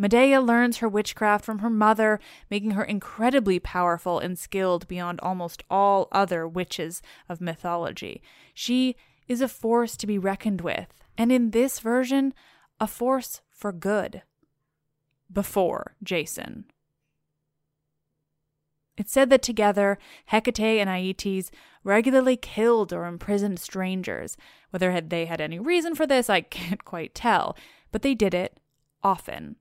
Medea 0.00 0.40
learns 0.40 0.78
her 0.78 0.88
witchcraft 0.88 1.44
from 1.44 1.58
her 1.58 1.68
mother, 1.68 2.20
making 2.48 2.70
her 2.70 2.84
incredibly 2.84 3.58
powerful 3.58 4.20
and 4.20 4.38
skilled 4.38 4.86
beyond 4.86 5.18
almost 5.20 5.64
all 5.68 6.06
other 6.12 6.46
witches 6.46 7.02
of 7.28 7.40
mythology. 7.40 8.22
She 8.54 8.94
is 9.26 9.40
a 9.40 9.48
force 9.48 9.96
to 9.96 10.06
be 10.06 10.16
reckoned 10.16 10.60
with, 10.60 10.94
and 11.18 11.32
in 11.32 11.50
this 11.50 11.80
version, 11.80 12.32
a 12.78 12.86
force 12.86 13.40
for 13.50 13.72
good. 13.72 14.22
Before 15.30 15.96
Jason. 16.02 16.66
It's 18.96 19.12
said 19.12 19.30
that 19.30 19.42
together, 19.42 19.98
Hecate 20.26 20.80
and 20.80 20.88
Aeetes 20.88 21.50
regularly 21.84 22.36
killed 22.36 22.92
or 22.92 23.04
imprisoned 23.04 23.60
strangers. 23.60 24.36
Whether 24.70 25.00
they 25.00 25.26
had 25.26 25.40
any 25.40 25.58
reason 25.58 25.94
for 25.94 26.06
this, 26.06 26.30
I 26.30 26.40
can't 26.42 26.84
quite 26.84 27.14
tell, 27.14 27.56
but 27.90 28.02
they 28.02 28.14
did 28.14 28.32
it 28.32 28.58
often. 29.02 29.56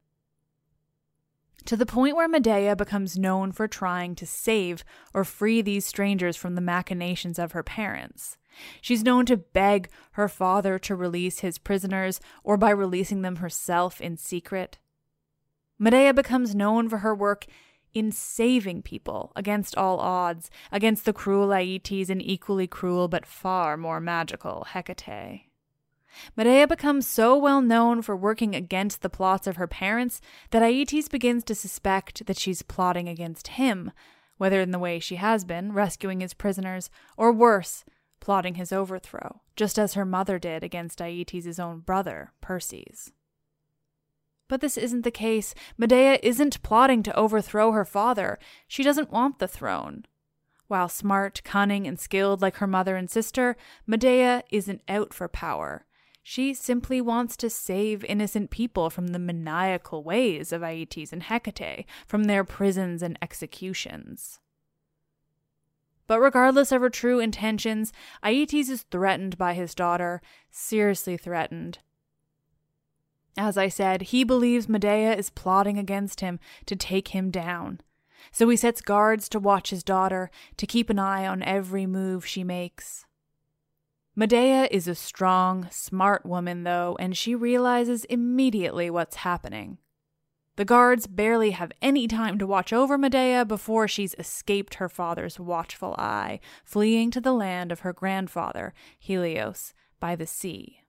To 1.67 1.75
the 1.75 1.85
point 1.85 2.15
where 2.15 2.29
Medea 2.29 2.77
becomes 2.77 3.17
known 3.17 3.51
for 3.51 3.67
trying 3.67 4.15
to 4.15 4.25
save 4.25 4.85
or 5.13 5.25
free 5.25 5.61
these 5.61 5.85
strangers 5.85 6.37
from 6.37 6.55
the 6.55 6.61
machinations 6.61 7.37
of 7.37 7.51
her 7.51 7.61
parents. 7.61 8.37
She's 8.79 9.03
known 9.03 9.25
to 9.25 9.35
beg 9.35 9.89
her 10.11 10.29
father 10.29 10.79
to 10.79 10.95
release 10.95 11.39
his 11.39 11.57
prisoners 11.57 12.21
or 12.41 12.55
by 12.55 12.69
releasing 12.69 13.21
them 13.21 13.37
herself 13.37 13.99
in 13.99 14.15
secret. 14.15 14.77
Medea 15.77 16.13
becomes 16.13 16.55
known 16.55 16.87
for 16.87 16.99
her 16.99 17.13
work 17.13 17.45
in 17.93 18.13
saving 18.13 18.81
people 18.81 19.33
against 19.35 19.75
all 19.75 19.99
odds, 19.99 20.49
against 20.71 21.03
the 21.03 21.11
cruel 21.11 21.49
Aeetes 21.49 22.09
and 22.09 22.21
equally 22.21 22.67
cruel 22.67 23.09
but 23.09 23.25
far 23.25 23.75
more 23.75 23.99
magical 23.99 24.65
Hecate. 24.69 25.46
Medea 26.35 26.67
becomes 26.67 27.07
so 27.07 27.37
well 27.37 27.61
known 27.61 28.01
for 28.01 28.15
working 28.15 28.55
against 28.55 29.01
the 29.01 29.09
plots 29.09 29.47
of 29.47 29.57
her 29.57 29.67
parents 29.67 30.21
that 30.51 30.63
Aeetes 30.63 31.09
begins 31.09 31.43
to 31.45 31.55
suspect 31.55 32.25
that 32.25 32.37
she's 32.37 32.61
plotting 32.61 33.07
against 33.07 33.49
him, 33.49 33.91
whether 34.37 34.61
in 34.61 34.71
the 34.71 34.79
way 34.79 34.99
she 34.99 35.15
has 35.15 35.45
been, 35.45 35.73
rescuing 35.73 36.21
his 36.21 36.33
prisoners, 36.33 36.89
or 37.17 37.31
worse, 37.31 37.83
plotting 38.19 38.55
his 38.55 38.71
overthrow, 38.71 39.41
just 39.55 39.79
as 39.79 39.93
her 39.93 40.05
mother 40.05 40.39
did 40.39 40.63
against 40.63 41.01
Aeetes' 41.01 41.59
own 41.59 41.79
brother, 41.79 42.33
Perses. 42.41 43.11
But 44.47 44.61
this 44.61 44.77
isn't 44.77 45.03
the 45.03 45.11
case. 45.11 45.53
Medea 45.77 46.19
isn't 46.23 46.63
plotting 46.63 47.03
to 47.03 47.15
overthrow 47.15 47.71
her 47.71 47.85
father. 47.85 48.39
She 48.67 48.83
doesn't 48.83 49.11
want 49.11 49.39
the 49.39 49.47
throne. 49.47 50.05
While 50.67 50.89
smart, 50.89 51.41
cunning, 51.43 51.87
and 51.87 51.99
skilled 51.99 52.41
like 52.41 52.57
her 52.57 52.67
mother 52.67 52.95
and 52.95 53.09
sister, 53.09 53.55
Medea 53.85 54.43
isn't 54.51 54.81
out 54.87 55.13
for 55.13 55.27
power. 55.27 55.85
She 56.29 56.53
simply 56.53 56.99
wants 56.99 57.37
to 57.37 57.49
save 57.49 58.03
innocent 58.03 58.49
people 58.49 58.89
from 58.89 59.07
the 59.07 59.17
maniacal 59.17 60.03
ways 60.03 60.51
of 60.51 60.61
Aeetes 60.61 61.13
and 61.13 61.23
Hecate, 61.23 61.85
from 62.05 62.25
their 62.25 62.43
prisons 62.43 63.01
and 63.01 63.17
executions. 63.21 64.41
But 66.05 66.19
regardless 66.19 66.73
of 66.73 66.81
her 66.81 66.89
true 66.89 67.21
intentions, 67.21 67.93
Aeetes 68.25 68.67
is 68.67 68.81
threatened 68.91 69.37
by 69.37 69.53
his 69.53 69.73
daughter, 69.73 70.21
seriously 70.51 71.15
threatened, 71.15 71.79
as 73.37 73.57
I 73.57 73.69
said, 73.69 74.01
he 74.01 74.25
believes 74.25 74.67
Medea 74.67 75.15
is 75.15 75.29
plotting 75.29 75.77
against 75.77 76.19
him 76.19 76.41
to 76.65 76.75
take 76.75 77.09
him 77.09 77.31
down. 77.31 77.79
So 78.33 78.49
he 78.49 78.57
sets 78.57 78.81
guards 78.81 79.29
to 79.29 79.39
watch 79.39 79.69
his 79.69 79.81
daughter, 79.81 80.29
to 80.57 80.67
keep 80.67 80.89
an 80.89 80.99
eye 80.99 81.25
on 81.25 81.41
every 81.41 81.85
move 81.85 82.25
she 82.25 82.43
makes. 82.43 83.06
Medea 84.19 84.67
is 84.71 84.87
a 84.87 84.95
strong, 84.95 85.67
smart 85.69 86.25
woman, 86.25 86.63
though, 86.63 86.97
and 86.99 87.15
she 87.15 87.35
realizes 87.35 88.03
immediately 88.05 88.89
what's 88.89 89.17
happening. 89.17 89.77
The 90.55 90.65
guards 90.65 91.05
barely 91.05 91.51
have 91.51 91.71
any 91.83 92.07
time 92.07 92.39
to 92.39 92.47
watch 92.47 92.73
over 92.73 92.97
Medea 92.97 93.45
before 93.45 93.87
she's 93.87 94.15
escaped 94.17 94.75
her 94.75 94.89
father's 94.89 95.39
watchful 95.39 95.93
eye, 95.99 96.39
fleeing 96.65 97.11
to 97.11 97.21
the 97.21 97.31
land 97.31 97.71
of 97.71 97.81
her 97.81 97.93
grandfather, 97.93 98.73
Helios, 98.97 99.75
by 99.99 100.15
the 100.15 100.25
sea. 100.25 100.81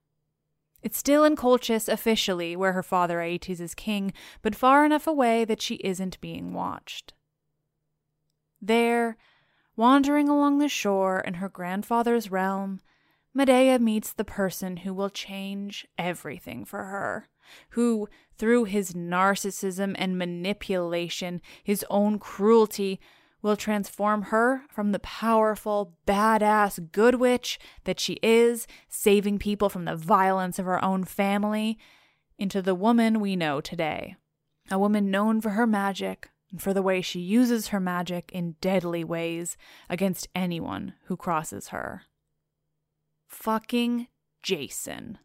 It's 0.82 0.96
still 0.96 1.22
in 1.22 1.36
Colchis 1.36 1.86
officially, 1.86 2.56
where 2.56 2.72
her 2.72 2.82
father 2.82 3.20
Aeetes 3.20 3.60
is 3.60 3.74
king, 3.74 4.14
but 4.40 4.54
far 4.56 4.86
enough 4.86 5.06
away 5.06 5.44
that 5.44 5.60
she 5.60 5.74
isn't 5.84 6.18
being 6.22 6.54
watched. 6.54 7.12
There, 8.62 9.18
wandering 9.76 10.30
along 10.30 10.60
the 10.60 10.68
shore 10.70 11.20
in 11.20 11.34
her 11.34 11.50
grandfather's 11.50 12.30
realm, 12.30 12.80
Medea 13.34 13.78
meets 13.78 14.12
the 14.12 14.24
person 14.24 14.78
who 14.78 14.92
will 14.92 15.10
change 15.10 15.86
everything 15.96 16.64
for 16.64 16.84
her, 16.84 17.28
who, 17.70 18.08
through 18.36 18.64
his 18.64 18.92
narcissism 18.94 19.94
and 19.98 20.18
manipulation, 20.18 21.40
his 21.62 21.84
own 21.90 22.18
cruelty, 22.18 23.00
will 23.40 23.56
transform 23.56 24.22
her 24.22 24.62
from 24.68 24.92
the 24.92 24.98
powerful, 24.98 25.94
badass 26.06 26.90
good 26.90 27.16
witch 27.16 27.58
that 27.84 28.00
she 28.00 28.14
is, 28.22 28.66
saving 28.88 29.38
people 29.38 29.68
from 29.68 29.84
the 29.84 29.96
violence 29.96 30.58
of 30.58 30.66
her 30.66 30.84
own 30.84 31.04
family, 31.04 31.78
into 32.38 32.62
the 32.62 32.74
woman 32.74 33.20
we 33.20 33.36
know 33.36 33.60
today. 33.60 34.16
A 34.70 34.78
woman 34.78 35.10
known 35.10 35.40
for 35.40 35.50
her 35.50 35.66
magic 35.66 36.30
and 36.50 36.60
for 36.60 36.72
the 36.72 36.82
way 36.82 37.00
she 37.00 37.20
uses 37.20 37.68
her 37.68 37.80
magic 37.80 38.30
in 38.32 38.56
deadly 38.60 39.04
ways 39.04 39.56
against 39.88 40.28
anyone 40.34 40.94
who 41.04 41.16
crosses 41.16 41.68
her. 41.68 42.02
Fucking 43.28 44.08
Jason. 44.42 45.18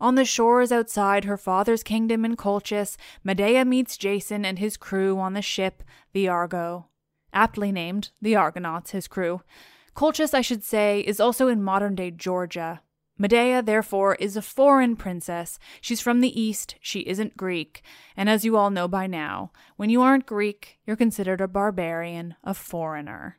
On 0.00 0.16
the 0.16 0.24
shores 0.24 0.72
outside 0.72 1.24
her 1.24 1.36
father's 1.36 1.84
kingdom 1.84 2.24
in 2.24 2.36
Colchis, 2.36 2.96
Medea 3.22 3.64
meets 3.64 3.96
Jason 3.96 4.44
and 4.44 4.58
his 4.58 4.76
crew 4.76 5.20
on 5.20 5.34
the 5.34 5.42
ship, 5.42 5.84
the 6.12 6.26
Argo. 6.26 6.88
Aptly 7.32 7.70
named, 7.70 8.10
the 8.20 8.34
Argonauts, 8.34 8.90
his 8.90 9.06
crew. 9.06 9.42
Colchis, 9.94 10.34
I 10.34 10.40
should 10.40 10.64
say, 10.64 11.00
is 11.00 11.20
also 11.20 11.46
in 11.46 11.62
modern 11.62 11.94
day 11.94 12.10
Georgia. 12.10 12.80
Medea, 13.18 13.62
therefore, 13.62 14.16
is 14.16 14.36
a 14.36 14.42
foreign 14.42 14.96
princess. 14.96 15.58
She's 15.80 16.00
from 16.00 16.20
the 16.20 16.40
East, 16.40 16.76
she 16.80 17.00
isn't 17.00 17.36
Greek, 17.36 17.82
and 18.16 18.28
as 18.28 18.44
you 18.44 18.56
all 18.56 18.70
know 18.70 18.88
by 18.88 19.06
now, 19.06 19.52
when 19.76 19.90
you 19.90 20.02
aren't 20.02 20.26
Greek, 20.26 20.78
you're 20.86 20.96
considered 20.96 21.40
a 21.40 21.46
barbarian, 21.46 22.34
a 22.42 22.54
foreigner. 22.54 23.38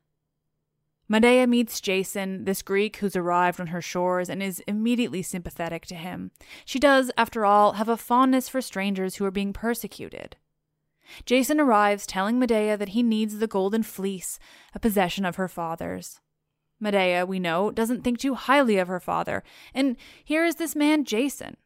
Medea 1.14 1.46
meets 1.46 1.80
Jason, 1.80 2.46
this 2.46 2.64
Greek 2.64 2.96
who's 2.96 3.16
arrived 3.16 3.62
on 3.62 3.68
her 3.68 3.84
shores 3.84 4.32
and 4.32 4.42
is 4.42 4.64
immediately 4.68 5.22
sympathetic 5.22 5.86
to 5.86 5.94
him. 5.94 6.32
She 6.66 6.80
does, 6.80 7.12
after 7.16 7.46
all, 7.46 7.74
have 7.74 7.88
a 7.88 7.98
fondness 7.98 8.50
for 8.50 8.62
strangers 8.62 9.18
who 9.18 9.26
are 9.26 9.30
being 9.30 9.54
persecuted. 9.54 10.38
Jason 11.24 11.60
arrives 11.60 12.08
telling 12.08 12.40
Medea 12.40 12.78
that 12.78 12.90
he 12.90 13.04
needs 13.04 13.38
the 13.38 13.46
golden 13.46 13.84
fleece, 13.84 14.40
a 14.74 14.80
possession 14.80 15.24
of 15.24 15.36
her 15.36 15.48
father's. 15.48 16.20
Medea, 16.80 17.28
we 17.28 17.38
know, 17.38 17.70
doesn't 17.70 18.04
think 18.04 18.18
too 18.18 18.34
highly 18.34 18.80
of 18.80 18.88
her 18.88 19.00
father, 19.00 19.44
and 19.72 19.98
here 20.24 20.44
is 20.44 20.56
this 20.56 20.76
man, 20.76 21.06
Jason. 21.06 21.58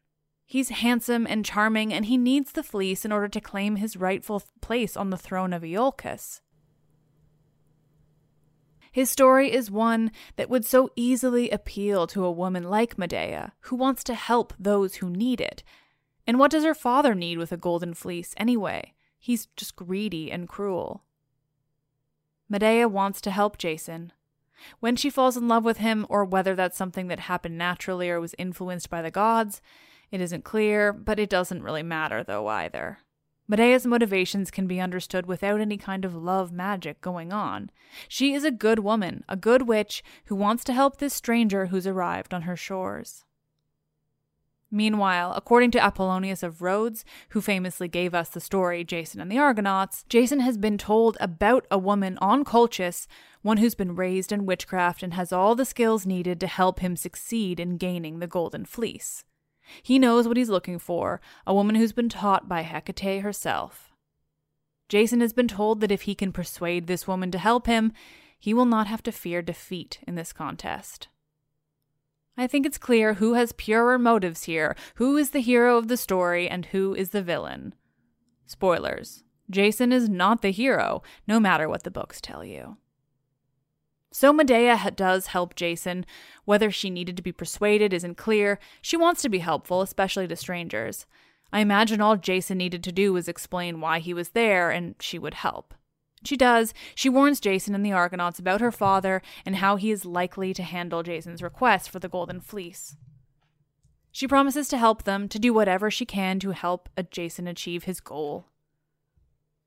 He's 0.44 0.68
handsome 0.68 1.26
and 1.26 1.42
charming, 1.42 1.90
and 1.90 2.04
he 2.04 2.18
needs 2.18 2.52
the 2.52 2.62
fleece 2.62 3.06
in 3.06 3.12
order 3.12 3.28
to 3.28 3.40
claim 3.40 3.76
his 3.76 3.96
rightful 3.96 4.42
place 4.60 4.94
on 4.94 5.08
the 5.08 5.16
throne 5.16 5.54
of 5.54 5.62
Iolcus. 5.62 6.42
His 8.98 9.08
story 9.08 9.52
is 9.52 9.70
one 9.70 10.10
that 10.34 10.50
would 10.50 10.64
so 10.64 10.90
easily 10.96 11.50
appeal 11.50 12.08
to 12.08 12.24
a 12.24 12.32
woman 12.32 12.64
like 12.64 12.98
Medea, 12.98 13.52
who 13.60 13.76
wants 13.76 14.02
to 14.02 14.14
help 14.14 14.52
those 14.58 14.96
who 14.96 15.08
need 15.08 15.40
it. 15.40 15.62
And 16.26 16.36
what 16.36 16.50
does 16.50 16.64
her 16.64 16.74
father 16.74 17.14
need 17.14 17.38
with 17.38 17.52
a 17.52 17.56
golden 17.56 17.94
fleece 17.94 18.34
anyway? 18.36 18.94
He's 19.16 19.46
just 19.54 19.76
greedy 19.76 20.32
and 20.32 20.48
cruel. 20.48 21.04
Medea 22.48 22.88
wants 22.88 23.20
to 23.20 23.30
help 23.30 23.56
Jason. 23.56 24.12
When 24.80 24.96
she 24.96 25.10
falls 25.10 25.36
in 25.36 25.46
love 25.46 25.64
with 25.64 25.76
him, 25.76 26.04
or 26.08 26.24
whether 26.24 26.56
that's 26.56 26.76
something 26.76 27.06
that 27.06 27.20
happened 27.20 27.56
naturally 27.56 28.10
or 28.10 28.18
was 28.18 28.34
influenced 28.36 28.90
by 28.90 29.00
the 29.00 29.12
gods, 29.12 29.62
it 30.10 30.20
isn't 30.20 30.42
clear, 30.42 30.92
but 30.92 31.20
it 31.20 31.30
doesn't 31.30 31.62
really 31.62 31.84
matter 31.84 32.24
though 32.24 32.48
either. 32.48 32.98
Medea's 33.48 33.86
motivations 33.86 34.50
can 34.50 34.66
be 34.66 34.78
understood 34.78 35.24
without 35.24 35.60
any 35.60 35.78
kind 35.78 36.04
of 36.04 36.14
love 36.14 36.52
magic 36.52 37.00
going 37.00 37.32
on. 37.32 37.70
She 38.06 38.34
is 38.34 38.44
a 38.44 38.50
good 38.50 38.80
woman, 38.80 39.24
a 39.26 39.36
good 39.36 39.62
witch 39.62 40.04
who 40.26 40.36
wants 40.36 40.62
to 40.64 40.74
help 40.74 40.98
this 40.98 41.14
stranger 41.14 41.66
who's 41.66 41.86
arrived 41.86 42.34
on 42.34 42.42
her 42.42 42.56
shores. 42.56 43.24
Meanwhile, 44.70 45.32
according 45.34 45.70
to 45.72 45.78
Apollonius 45.78 46.42
of 46.42 46.60
Rhodes, 46.60 47.06
who 47.30 47.40
famously 47.40 47.88
gave 47.88 48.14
us 48.14 48.28
the 48.28 48.40
story 48.40 48.84
Jason 48.84 49.18
and 49.18 49.32
the 49.32 49.38
Argonauts, 49.38 50.04
Jason 50.10 50.40
has 50.40 50.58
been 50.58 50.76
told 50.76 51.16
about 51.20 51.66
a 51.70 51.78
woman 51.78 52.18
on 52.20 52.44
Colchis, 52.44 53.06
one 53.40 53.56
who's 53.56 53.74
been 53.74 53.96
raised 53.96 54.30
in 54.30 54.44
witchcraft 54.44 55.02
and 55.02 55.14
has 55.14 55.32
all 55.32 55.54
the 55.54 55.64
skills 55.64 56.04
needed 56.04 56.38
to 56.40 56.46
help 56.46 56.80
him 56.80 56.96
succeed 56.96 57.58
in 57.58 57.78
gaining 57.78 58.18
the 58.18 58.26
Golden 58.26 58.66
Fleece. 58.66 59.24
He 59.82 59.98
knows 59.98 60.26
what 60.26 60.36
he's 60.36 60.48
looking 60.48 60.78
for 60.78 61.20
a 61.46 61.54
woman 61.54 61.74
who's 61.74 61.92
been 61.92 62.08
taught 62.08 62.48
by 62.48 62.62
Hecate 62.62 63.22
herself. 63.22 63.92
Jason 64.88 65.20
has 65.20 65.32
been 65.32 65.48
told 65.48 65.80
that 65.80 65.92
if 65.92 66.02
he 66.02 66.14
can 66.14 66.32
persuade 66.32 66.86
this 66.86 67.06
woman 67.06 67.30
to 67.30 67.38
help 67.38 67.66
him, 67.66 67.92
he 68.38 68.54
will 68.54 68.64
not 68.64 68.86
have 68.86 69.02
to 69.02 69.12
fear 69.12 69.42
defeat 69.42 70.00
in 70.06 70.14
this 70.14 70.32
contest. 70.32 71.08
I 72.36 72.46
think 72.46 72.64
it's 72.64 72.78
clear 72.78 73.14
who 73.14 73.34
has 73.34 73.52
purer 73.52 73.98
motives 73.98 74.44
here, 74.44 74.76
who 74.94 75.16
is 75.16 75.30
the 75.30 75.40
hero 75.40 75.76
of 75.76 75.88
the 75.88 75.96
story, 75.96 76.48
and 76.48 76.66
who 76.66 76.94
is 76.94 77.10
the 77.10 77.22
villain. 77.22 77.74
Spoilers 78.46 79.24
Jason 79.50 79.92
is 79.92 80.08
not 80.08 80.40
the 80.40 80.50
hero, 80.50 81.02
no 81.26 81.40
matter 81.40 81.68
what 81.68 81.82
the 81.82 81.90
books 81.90 82.20
tell 82.20 82.44
you. 82.44 82.76
So 84.18 84.32
Medea 84.32 84.90
does 84.96 85.28
help 85.28 85.54
Jason. 85.54 86.04
Whether 86.44 86.72
she 86.72 86.90
needed 86.90 87.16
to 87.18 87.22
be 87.22 87.30
persuaded 87.30 87.92
isn't 87.92 88.16
clear. 88.16 88.58
She 88.82 88.96
wants 88.96 89.22
to 89.22 89.28
be 89.28 89.38
helpful, 89.38 89.80
especially 89.80 90.26
to 90.26 90.34
strangers. 90.34 91.06
I 91.52 91.60
imagine 91.60 92.00
all 92.00 92.16
Jason 92.16 92.58
needed 92.58 92.82
to 92.82 92.90
do 92.90 93.12
was 93.12 93.28
explain 93.28 93.80
why 93.80 94.00
he 94.00 94.12
was 94.12 94.30
there, 94.30 94.72
and 94.72 94.96
she 94.98 95.20
would 95.20 95.34
help. 95.34 95.72
She 96.24 96.36
does. 96.36 96.74
She 96.96 97.08
warns 97.08 97.38
Jason 97.38 97.76
and 97.76 97.86
the 97.86 97.92
Argonauts 97.92 98.40
about 98.40 98.60
her 98.60 98.72
father 98.72 99.22
and 99.46 99.54
how 99.54 99.76
he 99.76 99.92
is 99.92 100.04
likely 100.04 100.52
to 100.52 100.64
handle 100.64 101.04
Jason's 101.04 101.40
request 101.40 101.88
for 101.88 102.00
the 102.00 102.08
Golden 102.08 102.40
Fleece. 102.40 102.96
She 104.10 104.26
promises 104.26 104.66
to 104.70 104.78
help 104.78 105.04
them, 105.04 105.28
to 105.28 105.38
do 105.38 105.54
whatever 105.54 105.92
she 105.92 106.04
can 106.04 106.40
to 106.40 106.50
help 106.50 106.88
Jason 107.12 107.46
achieve 107.46 107.84
his 107.84 108.00
goal. 108.00 108.46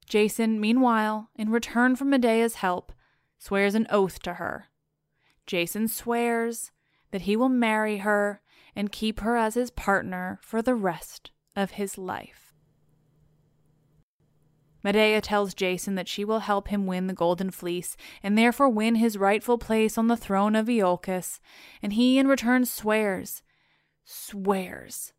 Jason, 0.09 0.59
meanwhile, 0.59 1.29
in 1.37 1.51
return 1.51 1.95
for 1.95 2.03
Medea's 2.03 2.55
help, 2.55 2.91
swears 3.41 3.73
an 3.73 3.87
oath 3.89 4.19
to 4.19 4.35
her. 4.35 4.67
Jason 5.47 5.87
swears 5.87 6.71
that 7.09 7.23
he 7.23 7.35
will 7.35 7.49
marry 7.49 7.97
her 7.97 8.39
and 8.75 8.91
keep 8.91 9.21
her 9.21 9.35
as 9.35 9.55
his 9.55 9.71
partner 9.71 10.39
for 10.43 10.61
the 10.61 10.75
rest 10.75 11.31
of 11.55 11.71
his 11.71 11.97
life. 11.97 12.53
Medea 14.83 15.21
tells 15.21 15.55
Jason 15.55 15.95
that 15.95 16.07
she 16.07 16.23
will 16.23 16.39
help 16.39 16.67
him 16.67 16.85
win 16.85 17.07
the 17.07 17.13
Golden 17.13 17.49
Fleece 17.49 17.97
and 18.21 18.37
therefore 18.37 18.69
win 18.69 18.95
his 18.95 19.17
rightful 19.17 19.57
place 19.57 19.97
on 19.97 20.07
the 20.07 20.15
throne 20.15 20.55
of 20.55 20.67
Iolcus, 20.67 21.39
and 21.81 21.93
he 21.93 22.19
in 22.19 22.27
return 22.27 22.65
swears, 22.65 23.41
swears, 24.05 25.13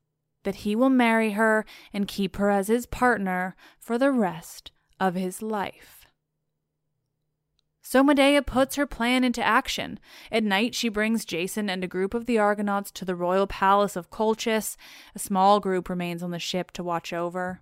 that 0.44 0.56
he 0.56 0.76
will 0.76 0.90
marry 0.90 1.32
her 1.32 1.64
and 1.92 2.06
keep 2.06 2.36
her 2.36 2.50
as 2.50 2.68
his 2.68 2.86
partner 2.86 3.56
for 3.80 3.98
the 3.98 4.12
rest 4.12 4.70
of 5.00 5.16
his 5.16 5.42
life. 5.42 6.01
So 7.84 8.04
Medea 8.04 8.42
puts 8.42 8.76
her 8.76 8.86
plan 8.86 9.24
into 9.24 9.44
action. 9.44 9.98
At 10.30 10.44
night, 10.44 10.74
she 10.74 10.88
brings 10.88 11.24
Jason 11.24 11.68
and 11.68 11.82
a 11.82 11.88
group 11.88 12.14
of 12.14 12.26
the 12.26 12.38
Argonauts 12.38 12.92
to 12.92 13.04
the 13.04 13.16
royal 13.16 13.48
palace 13.48 13.96
of 13.96 14.10
Colchis. 14.10 14.76
A 15.16 15.18
small 15.18 15.58
group 15.58 15.88
remains 15.88 16.22
on 16.22 16.30
the 16.30 16.38
ship 16.38 16.70
to 16.72 16.84
watch 16.84 17.12
over. 17.12 17.60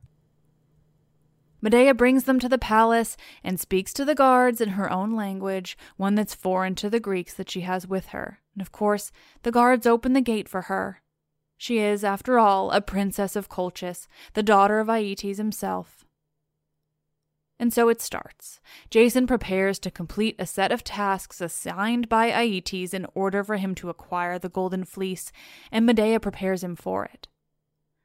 Medea 1.63 1.95
brings 1.95 2.25
them 2.25 2.39
to 2.39 2.49
the 2.49 2.59
palace 2.59 3.17
and 3.43 3.59
speaks 3.59 3.93
to 3.95 4.05
the 4.05 4.15
guards 4.15 4.61
in 4.61 4.71
her 4.71 4.91
own 4.91 5.15
language, 5.15 5.77
one 5.97 6.15
that's 6.15 6.35
foreign 6.35 6.75
to 6.75 6.89
the 6.89 7.01
Greeks 7.01 7.35
that 7.35 7.51
she 7.51 7.63
has 7.63 7.87
with 7.87 8.09
her. 8.09 8.41
And 8.55 8.63
of 8.63 8.73
course, 8.73 9.13
the 9.43 9.53
guards 9.53 9.87
open 9.87 10.13
the 10.13 10.21
gate 10.21 10.49
for 10.49 10.63
her. 10.63 11.03
She 11.57 11.79
is, 11.79 12.05
after 12.05 12.39
all, 12.39 12.71
a 12.71 12.81
princess 12.81 13.37
of 13.37 13.49
Colchis, 13.49 14.07
the 14.35 14.43
daughter 14.43 14.81
of 14.81 14.89
Aeetes 14.89 15.39
himself. 15.39 16.05
And 17.61 17.75
so 17.75 17.91
it 17.91 18.01
starts. 18.01 18.59
Jason 18.89 19.27
prepares 19.27 19.79
to 19.81 19.91
complete 19.91 20.35
a 20.39 20.47
set 20.47 20.73
of 20.73 20.83
tasks 20.83 21.43
assigned 21.43 22.09
by 22.09 22.31
Aeetes 22.31 22.95
in 22.95 23.07
order 23.15 23.45
for 23.45 23.59
him 23.59 23.75
to 23.75 23.91
acquire 23.91 24.39
the 24.39 24.49
Golden 24.49 24.87
Fleece, 24.87 25.31
and 25.71 25.85
Medea 25.85 26.19
prepares 26.21 26.65
him 26.65 26.75
for 26.75 27.05
it. 27.05 27.29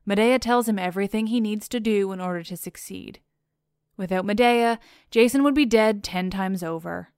Medea 0.05 0.39
tells 0.39 0.67
him 0.67 0.77
everything 0.77 1.27
he 1.27 1.39
needs 1.39 1.69
to 1.69 1.79
do 1.79 2.11
in 2.11 2.19
order 2.19 2.43
to 2.43 2.57
succeed. 2.57 3.21
Without 3.95 4.25
Medea, 4.25 4.77
Jason 5.09 5.41
would 5.41 5.55
be 5.55 5.65
dead 5.65 6.03
10 6.03 6.29
times 6.29 6.61
over. 6.61 7.13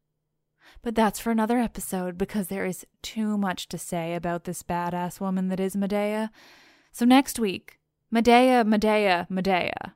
But 0.84 0.94
that's 0.94 1.20
for 1.20 1.32
another 1.32 1.58
episode 1.58 2.20
because 2.20 2.50
there 2.50 2.66
is 2.66 2.86
too 3.02 3.36
much 3.40 3.68
to 3.70 3.80
say 3.80 4.14
about 4.14 4.44
this 4.44 4.62
badass 4.62 5.20
woman 5.20 5.48
that 5.48 5.60
is 5.60 5.76
Medea. 5.76 6.30
So 6.92 7.04
next 7.04 7.40
week, 7.40 7.80
Medea, 8.12 8.64
Medea, 8.64 9.26
Medea. 9.28 9.96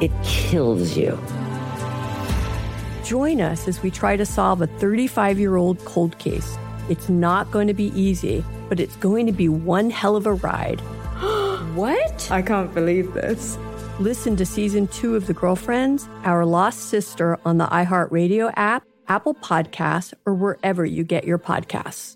it 0.00 0.12
kills 0.22 0.96
you. 0.96 1.18
Join 3.04 3.40
us 3.40 3.68
as 3.68 3.82
we 3.82 3.90
try 3.90 4.16
to 4.16 4.26
solve 4.26 4.60
a 4.62 4.66
35 4.66 5.38
year 5.38 5.56
old 5.56 5.84
cold 5.84 6.18
case. 6.18 6.56
It's 6.88 7.08
not 7.08 7.50
going 7.50 7.68
to 7.68 7.74
be 7.74 7.92
easy, 7.98 8.44
but 8.68 8.80
it's 8.80 8.96
going 8.96 9.26
to 9.26 9.32
be 9.32 9.48
one 9.48 9.90
hell 9.90 10.16
of 10.16 10.26
a 10.26 10.34
ride. 10.34 10.80
what? 11.74 12.30
I 12.30 12.42
can't 12.42 12.74
believe 12.74 13.12
this. 13.14 13.58
Listen 13.98 14.36
to 14.36 14.44
season 14.44 14.88
two 14.88 15.16
of 15.16 15.26
The 15.26 15.34
Girlfriends, 15.34 16.08
Our 16.24 16.44
Lost 16.44 16.80
Sister 16.80 17.38
on 17.44 17.58
the 17.58 17.66
iHeartRadio 17.66 18.52
app, 18.56 18.84
Apple 19.08 19.34
Podcasts, 19.34 20.12
or 20.26 20.34
wherever 20.34 20.84
you 20.84 21.02
get 21.04 21.24
your 21.24 21.38
podcasts. 21.38 22.15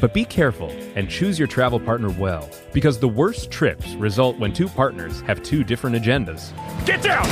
But 0.00 0.14
be 0.14 0.24
careful 0.24 0.70
and 0.96 1.08
choose 1.08 1.38
your 1.38 1.48
travel 1.48 1.78
partner 1.78 2.10
well, 2.10 2.48
because 2.72 2.98
the 2.98 3.08
worst 3.08 3.50
trips 3.50 3.94
result 3.94 4.38
when 4.38 4.52
two 4.52 4.68
partners 4.68 5.20
have 5.22 5.42
two 5.42 5.62
different 5.64 5.96
agendas. 5.96 6.52
Get 6.84 7.02
down! 7.02 7.26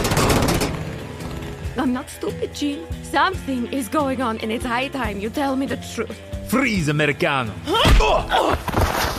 I'm 1.79 1.93
not 1.93 2.11
stupid, 2.11 2.55
Gene. 2.55 2.87
Something 3.03 3.73
is 3.73 3.89
going 3.89 4.21
on, 4.21 4.39
and 4.39 4.53
it's 4.53 4.65
high 4.65 4.89
time 4.89 5.19
you 5.21 5.31
tell 5.31 5.57
me 5.57 5.67
the 5.67 5.77
truth. 5.95 6.19
Freeze, 6.49 6.89
Americano! 6.89 7.53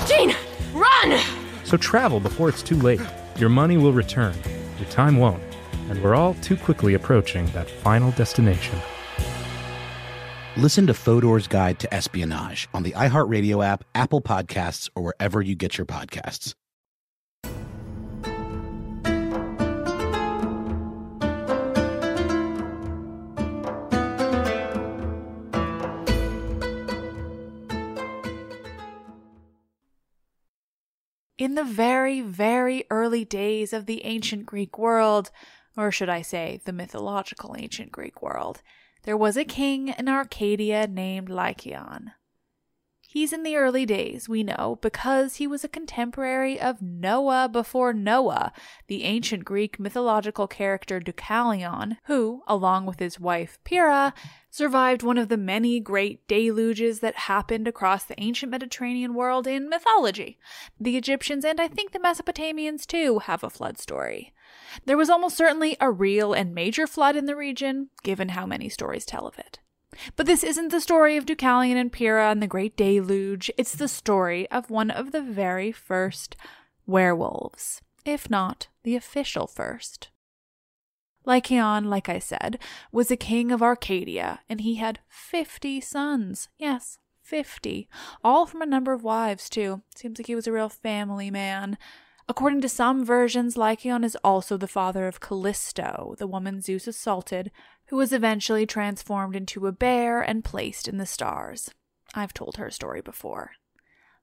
Gene, 0.07 0.35
run! 0.73 1.19
So 1.63 1.77
travel 1.77 2.19
before 2.19 2.49
it's 2.49 2.61
too 2.61 2.75
late. 2.75 3.01
Your 3.37 3.49
money 3.49 3.77
will 3.77 3.93
return, 3.93 4.35
your 4.77 4.89
time 4.89 5.17
won't, 5.17 5.41
and 5.89 6.01
we're 6.03 6.15
all 6.15 6.35
too 6.35 6.57
quickly 6.57 6.93
approaching 6.93 7.45
that 7.47 7.69
final 7.69 8.11
destination. 8.11 8.77
Listen 10.57 10.85
to 10.87 10.93
Fodor's 10.93 11.47
Guide 11.47 11.79
to 11.79 11.93
Espionage 11.93 12.67
on 12.73 12.83
the 12.83 12.91
iHeartRadio 12.91 13.65
app, 13.65 13.85
Apple 13.95 14.21
Podcasts, 14.21 14.89
or 14.95 15.03
wherever 15.03 15.41
you 15.41 15.55
get 15.55 15.77
your 15.77 15.85
podcasts. 15.85 16.53
In 31.37 31.55
the 31.55 31.63
very, 31.63 32.19
very 32.19 32.83
early 32.91 33.23
days 33.23 33.71
of 33.71 33.85
the 33.85 34.03
ancient 34.03 34.45
Greek 34.45 34.77
world, 34.77 35.31
or 35.77 35.91
should 35.91 36.09
I 36.09 36.21
say, 36.21 36.59
the 36.65 36.73
mythological 36.73 37.55
ancient 37.57 37.91
Greek 37.91 38.21
world, 38.21 38.61
there 39.03 39.17
was 39.17 39.37
a 39.37 39.45
king 39.45 39.89
in 39.97 40.07
Arcadia 40.07 40.87
named 40.87 41.29
Lycaon. 41.29 42.11
He's 43.13 43.33
in 43.33 43.43
the 43.43 43.57
early 43.57 43.85
days, 43.85 44.29
we 44.29 44.41
know, 44.41 44.79
because 44.81 45.35
he 45.35 45.45
was 45.45 45.65
a 45.65 45.67
contemporary 45.67 46.57
of 46.57 46.81
Noah 46.81 47.49
before 47.51 47.91
Noah, 47.91 48.53
the 48.87 49.03
ancient 49.03 49.43
Greek 49.43 49.77
mythological 49.77 50.47
character 50.47 51.01
Deucalion, 51.01 51.97
who, 52.05 52.41
along 52.47 52.85
with 52.85 52.99
his 52.99 53.19
wife 53.19 53.59
Pyrrha, 53.65 54.13
survived 54.49 55.03
one 55.03 55.17
of 55.17 55.27
the 55.27 55.35
many 55.35 55.81
great 55.81 56.25
deluges 56.29 57.01
that 57.01 57.27
happened 57.27 57.67
across 57.67 58.05
the 58.05 58.17
ancient 58.17 58.49
Mediterranean 58.49 59.13
world 59.13 59.45
in 59.45 59.67
mythology. 59.67 60.39
The 60.79 60.95
Egyptians 60.95 61.43
and 61.43 61.59
I 61.59 61.67
think 61.67 61.91
the 61.91 61.99
Mesopotamians 61.99 62.85
too 62.85 63.19
have 63.19 63.43
a 63.43 63.49
flood 63.49 63.77
story. 63.77 64.31
There 64.85 64.95
was 64.95 65.09
almost 65.09 65.35
certainly 65.35 65.75
a 65.81 65.91
real 65.91 66.31
and 66.31 66.55
major 66.55 66.87
flood 66.87 67.17
in 67.17 67.25
the 67.25 67.35
region, 67.35 67.89
given 68.03 68.29
how 68.29 68.45
many 68.45 68.69
stories 68.69 69.05
tell 69.05 69.27
of 69.27 69.37
it. 69.37 69.59
But 70.15 70.25
this 70.25 70.43
isn't 70.43 70.69
the 70.69 70.81
story 70.81 71.17
of 71.17 71.25
Deucalion 71.25 71.77
and 71.77 71.91
Pyrrha 71.91 72.31
and 72.31 72.41
the 72.41 72.47
Great 72.47 72.75
Deluge. 72.75 73.51
It's 73.57 73.75
the 73.75 73.87
story 73.87 74.49
of 74.49 74.69
one 74.69 74.91
of 74.91 75.11
the 75.11 75.21
very 75.21 75.71
first 75.71 76.35
werewolves, 76.85 77.81
if 78.05 78.29
not 78.29 78.67
the 78.83 78.95
official 78.95 79.47
first. 79.47 80.09
Lycaon, 81.23 81.85
like 81.85 82.09
I 82.09 82.17
said, 82.17 82.57
was 82.91 83.11
a 83.11 83.15
king 83.15 83.51
of 83.51 83.61
Arcadia, 83.61 84.39
and 84.49 84.61
he 84.61 84.75
had 84.75 84.99
fifty 85.07 85.79
sons. 85.79 86.49
Yes, 86.57 86.97
fifty. 87.21 87.87
All 88.23 88.47
from 88.47 88.63
a 88.63 88.65
number 88.65 88.91
of 88.91 89.03
wives, 89.03 89.47
too. 89.49 89.83
Seems 89.95 90.17
like 90.17 90.25
he 90.27 90.35
was 90.35 90.47
a 90.47 90.51
real 90.51 90.69
family 90.69 91.29
man. 91.29 91.77
According 92.27 92.61
to 92.61 92.69
some 92.69 93.05
versions, 93.05 93.57
Lycaon 93.57 94.03
is 94.03 94.17
also 94.23 94.57
the 94.57 94.67
father 94.67 95.05
of 95.05 95.19
Callisto, 95.19 96.15
the 96.17 96.27
woman 96.27 96.61
Zeus 96.61 96.87
assaulted, 96.87 97.51
who 97.91 97.97
was 97.97 98.13
eventually 98.13 98.65
transformed 98.65 99.35
into 99.35 99.67
a 99.67 99.71
bear 99.73 100.21
and 100.21 100.45
placed 100.45 100.87
in 100.87 100.97
the 100.97 101.05
stars. 101.05 101.71
I've 102.15 102.33
told 102.33 102.55
her 102.55 102.71
story 102.71 103.01
before. 103.01 103.51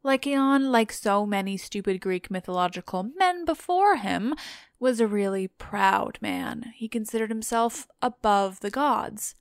Lycaon, 0.02 0.72
like 0.72 0.90
so 0.90 1.26
many 1.26 1.58
stupid 1.58 2.00
Greek 2.00 2.30
mythological 2.30 3.02
men 3.02 3.44
before 3.44 3.96
him, 3.96 4.34
was 4.80 5.00
a 5.00 5.06
really 5.06 5.48
proud 5.48 6.16
man. 6.22 6.72
He 6.76 6.88
considered 6.88 7.28
himself 7.28 7.86
above 8.00 8.60
the 8.60 8.70
gods. 8.70 9.34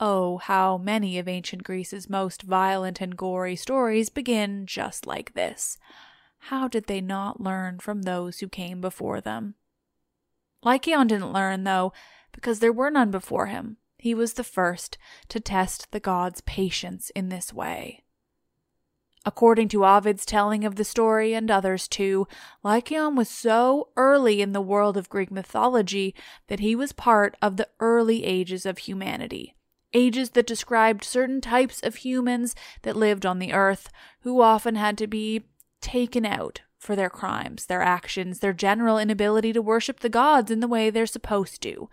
Oh, 0.00 0.38
how 0.38 0.76
many 0.76 1.16
of 1.20 1.28
ancient 1.28 1.62
Greece's 1.62 2.10
most 2.10 2.42
violent 2.42 3.00
and 3.00 3.16
gory 3.16 3.54
stories 3.54 4.08
begin 4.08 4.66
just 4.66 5.06
like 5.06 5.34
this. 5.34 5.78
How 6.38 6.66
did 6.66 6.88
they 6.88 7.00
not 7.00 7.40
learn 7.40 7.78
from 7.78 8.02
those 8.02 8.40
who 8.40 8.48
came 8.48 8.80
before 8.80 9.20
them? 9.20 9.54
Lycaon 10.64 11.06
didn't 11.06 11.32
learn, 11.32 11.62
though, 11.62 11.92
because 12.32 12.60
there 12.60 12.72
were 12.72 12.90
none 12.90 13.10
before 13.10 13.46
him. 13.46 13.76
He 13.98 14.14
was 14.14 14.34
the 14.34 14.44
first 14.44 14.96
to 15.28 15.40
test 15.40 15.90
the 15.90 16.00
gods' 16.00 16.40
patience 16.40 17.10
in 17.10 17.28
this 17.28 17.52
way. 17.52 18.02
According 19.26 19.68
to 19.68 19.84
Ovid's 19.84 20.24
telling 20.24 20.64
of 20.64 20.76
the 20.76 20.84
story 20.84 21.34
and 21.34 21.50
others 21.50 21.86
too, 21.86 22.26
Lycaon 22.62 23.16
was 23.16 23.28
so 23.28 23.88
early 23.96 24.40
in 24.40 24.52
the 24.52 24.62
world 24.62 24.96
of 24.96 25.10
Greek 25.10 25.30
mythology 25.30 26.14
that 26.48 26.60
he 26.60 26.74
was 26.74 26.92
part 26.92 27.36
of 27.42 27.58
the 27.58 27.68
early 27.80 28.24
ages 28.24 28.64
of 28.64 28.78
humanity. 28.78 29.54
Ages 29.92 30.30
that 30.30 30.46
described 30.46 31.04
certain 31.04 31.42
types 31.42 31.82
of 31.82 31.96
humans 31.96 32.54
that 32.82 32.96
lived 32.96 33.26
on 33.26 33.38
the 33.38 33.52
earth, 33.52 33.90
who 34.20 34.40
often 34.40 34.76
had 34.76 34.96
to 34.98 35.06
be 35.06 35.42
taken 35.82 36.24
out 36.24 36.62
for 36.78 36.96
their 36.96 37.10
crimes, 37.10 37.66
their 37.66 37.82
actions, 37.82 38.38
their 38.38 38.54
general 38.54 38.96
inability 38.98 39.52
to 39.52 39.60
worship 39.60 40.00
the 40.00 40.08
gods 40.08 40.50
in 40.50 40.60
the 40.60 40.68
way 40.68 40.88
they're 40.88 41.06
supposed 41.06 41.60
to. 41.62 41.90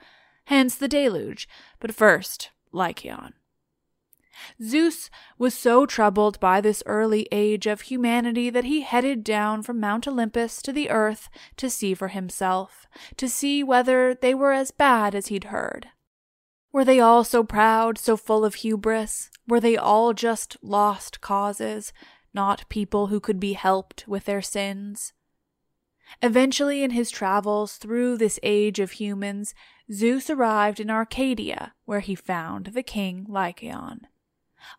Hence 0.48 0.76
the 0.76 0.88
deluge. 0.88 1.48
But 1.82 1.94
first, 1.94 2.52
Lycaon. 2.72 3.34
Zeus 4.64 5.10
was 5.38 5.54
so 5.54 5.86
troubled 5.86 6.40
by 6.40 6.62
this 6.62 6.82
early 6.86 7.28
age 7.34 7.68
of 7.68 7.82
humanity 7.82 8.50
that 8.50 8.64
he 8.64 8.82
headed 8.82 9.26
down 9.26 9.62
from 9.62 9.82
Mount 9.82 10.08
Olympus 10.08 10.62
to 10.62 10.72
the 10.72 10.90
earth 10.90 11.30
to 11.58 11.70
see 11.70 11.94
for 11.94 12.08
himself, 12.08 12.88
to 13.18 13.28
see 13.28 13.62
whether 13.62 14.14
they 14.14 14.34
were 14.34 14.54
as 14.54 14.72
bad 14.72 15.14
as 15.14 15.28
he'd 15.28 15.46
heard. 15.46 15.90
Were 16.72 16.86
they 16.86 17.02
all 17.02 17.26
so 17.26 17.44
proud, 17.44 17.98
so 17.98 18.16
full 18.16 18.46
of 18.46 18.56
hubris? 18.56 19.30
Were 19.50 19.60
they 19.60 19.76
all 19.76 20.14
just 20.14 20.56
lost 20.62 21.20
causes, 21.20 21.92
not 22.34 22.70
people 22.70 23.08
who 23.08 23.20
could 23.20 23.40
be 23.40 23.54
helped 23.54 24.08
with 24.08 24.26
their 24.26 24.42
sins? 24.42 25.12
Eventually, 26.22 26.84
in 26.84 26.92
his 26.92 27.12
travels 27.12 27.78
through 27.78 28.18
this 28.18 28.40
age 28.44 28.80
of 28.80 28.92
humans, 28.92 29.54
Zeus 29.92 30.30
arrived 30.30 30.80
in 30.80 30.90
Arcadia, 30.90 31.74
where 31.86 32.00
he 32.00 32.16
found 32.16 32.68
the 32.68 32.84
king 32.84 33.26
Lycaon. 33.28 34.08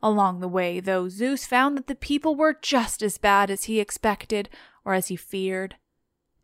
Along 0.03 0.41
the 0.41 0.49
way, 0.49 0.81
though, 0.81 1.09
Zeus 1.09 1.47
found 1.47 1.77
that 1.79 1.87
the 1.87 1.95
people 1.95 2.35
were 2.35 2.57
just 2.61 3.03
as 3.03 3.19
bad 3.19 3.51
as 3.51 3.64
he 3.64 3.81
expected 3.81 4.49
or 4.85 4.95
as 4.95 5.09
he 5.09 5.17
feared. 5.17 5.77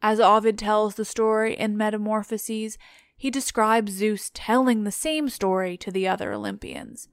As 0.01 0.21
Ovid 0.21 0.59
tells 0.59 0.95
the 0.95 1.05
story 1.05 1.55
in 1.55 1.77
Metamorphoses, 1.77 2.79
he 3.17 3.31
describes 3.31 3.93
Zeus 3.93 4.31
telling 4.35 4.85
the 4.85 4.93
same 4.93 5.29
story 5.29 5.77
to 5.79 5.91
the 5.91 6.07
other 6.07 6.33
Olympians. 6.33 7.09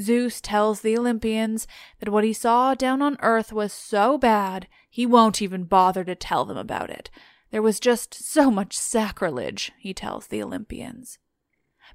Zeus 0.00 0.40
tells 0.40 0.80
the 0.80 0.98
Olympians 0.98 1.66
that 2.00 2.08
what 2.08 2.24
he 2.24 2.32
saw 2.32 2.74
down 2.74 3.00
on 3.00 3.16
earth 3.20 3.52
was 3.52 3.72
so 3.72 4.18
bad 4.18 4.66
he 4.90 5.06
won't 5.06 5.42
even 5.42 5.64
bother 5.64 6.04
to 6.04 6.14
tell 6.14 6.44
them 6.44 6.56
about 6.56 6.90
it. 6.90 7.10
There 7.50 7.62
was 7.62 7.78
just 7.78 8.14
so 8.14 8.50
much 8.50 8.76
sacrilege, 8.76 9.72
he 9.78 9.94
tells 9.94 10.26
the 10.26 10.42
Olympians. 10.42 11.18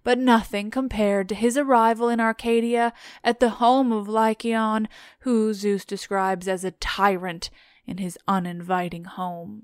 But 0.04 0.18
nothing 0.18 0.72
compared 0.72 1.28
to 1.30 1.36
his 1.36 1.58
arrival 1.58 2.08
in 2.08 2.22
Arcadia 2.22 2.94
at 3.24 3.40
the 3.40 3.50
home 3.50 3.92
of 3.92 4.08
Lycaon, 4.08 4.88
who 5.22 5.54
Zeus 5.54 5.84
describes 5.84 6.48
as 6.48 6.64
a 6.64 6.72
tyrant 6.72 7.50
in 7.86 7.98
his 7.98 8.18
uninviting 8.28 9.04
home. 9.04 9.64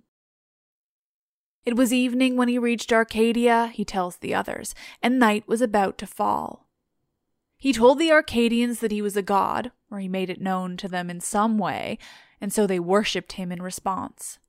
It 1.63 1.75
was 1.75 1.93
evening 1.93 2.35
when 2.35 2.47
he 2.47 2.59
reached 2.59 2.91
Arcadia, 2.91 3.67
he 3.67 3.85
tells 3.85 4.17
the 4.17 4.35
others, 4.35 4.75
and 5.01 5.17
night 5.17 5.47
was 5.47 5.61
about 5.61 5.97
to 5.99 6.07
fall. 6.07 6.64
He 7.57 7.73
told 7.73 7.99
the 7.99 8.11
Arcadians 8.11 8.79
that 8.79 8.91
he 8.91 9.01
was 9.01 9.17
a 9.17 9.21
god, 9.21 9.71
or 9.89 9.99
he 9.99 10.07
made 10.07 10.29
it 10.29 10.41
known 10.41 10.77
to 10.77 10.87
them 10.87 11.09
in 11.09 11.19
some 11.19 11.57
way, 11.57 11.97
and 12.41 12.51
so 12.51 12.67
they 12.67 12.79
worshipped 12.79 13.33
him 13.33 13.51
in 13.51 13.61
response. 13.61 14.39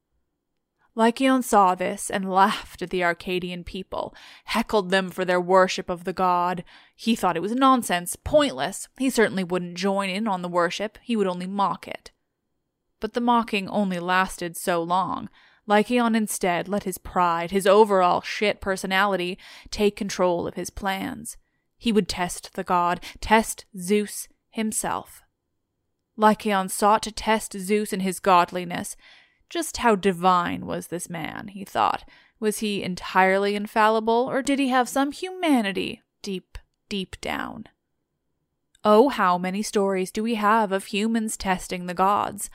Lycaon 0.96 1.42
saw 1.42 1.74
this 1.74 2.10
and 2.10 2.30
laughed 2.30 2.80
at 2.80 2.88
the 2.88 3.04
Arcadian 3.04 3.64
people, 3.64 4.14
heckled 4.46 4.90
them 4.90 5.10
for 5.10 5.26
their 5.26 5.40
worship 5.40 5.90
of 5.90 6.04
the 6.04 6.14
god. 6.14 6.64
He 6.94 7.14
thought 7.14 7.36
it 7.36 7.42
was 7.42 7.54
nonsense, 7.54 8.16
pointless. 8.16 8.88
He 8.98 9.10
certainly 9.10 9.44
wouldn't 9.44 9.76
join 9.76 10.08
in 10.08 10.26
on 10.26 10.40
the 10.40 10.48
worship, 10.48 10.98
he 11.02 11.14
would 11.14 11.26
only 11.26 11.46
mock 11.46 11.86
it. 11.86 12.12
But 12.98 13.12
the 13.12 13.20
mocking 13.20 13.68
only 13.68 13.98
lasted 13.98 14.56
so 14.56 14.82
long. 14.82 15.28
Lycaon 15.66 16.14
instead 16.14 16.66
let 16.66 16.84
his 16.84 16.96
pride, 16.96 17.50
his 17.50 17.66
overall 17.66 18.22
shit 18.22 18.62
personality, 18.62 19.38
take 19.70 19.96
control 19.96 20.46
of 20.46 20.54
his 20.54 20.70
plans. 20.70 21.36
He 21.78 21.92
would 21.92 22.08
test 22.08 22.54
the 22.54 22.64
god, 22.64 23.00
test 23.20 23.64
Zeus 23.78 24.28
himself. 24.50 25.22
Lycaon 26.16 26.68
sought 26.68 27.02
to 27.02 27.12
test 27.12 27.58
Zeus 27.58 27.92
in 27.92 28.00
his 28.00 28.20
godliness. 28.20 28.96
Just 29.50 29.78
how 29.78 29.94
divine 29.94 30.66
was 30.66 30.88
this 30.88 31.10
man, 31.10 31.48
he 31.48 31.64
thought. 31.64 32.08
Was 32.40 32.58
he 32.58 32.82
entirely 32.82 33.54
infallible, 33.54 34.28
or 34.30 34.42
did 34.42 34.58
he 34.58 34.68
have 34.68 34.88
some 34.88 35.12
humanity 35.12 36.02
deep, 36.22 36.58
deep 36.88 37.20
down? 37.20 37.66
Oh, 38.84 39.08
how 39.08 39.36
many 39.36 39.62
stories 39.62 40.10
do 40.10 40.22
we 40.22 40.36
have 40.36 40.72
of 40.72 40.86
humans 40.86 41.36
testing 41.36 41.86
the 41.86 41.94
gods? 41.94 42.50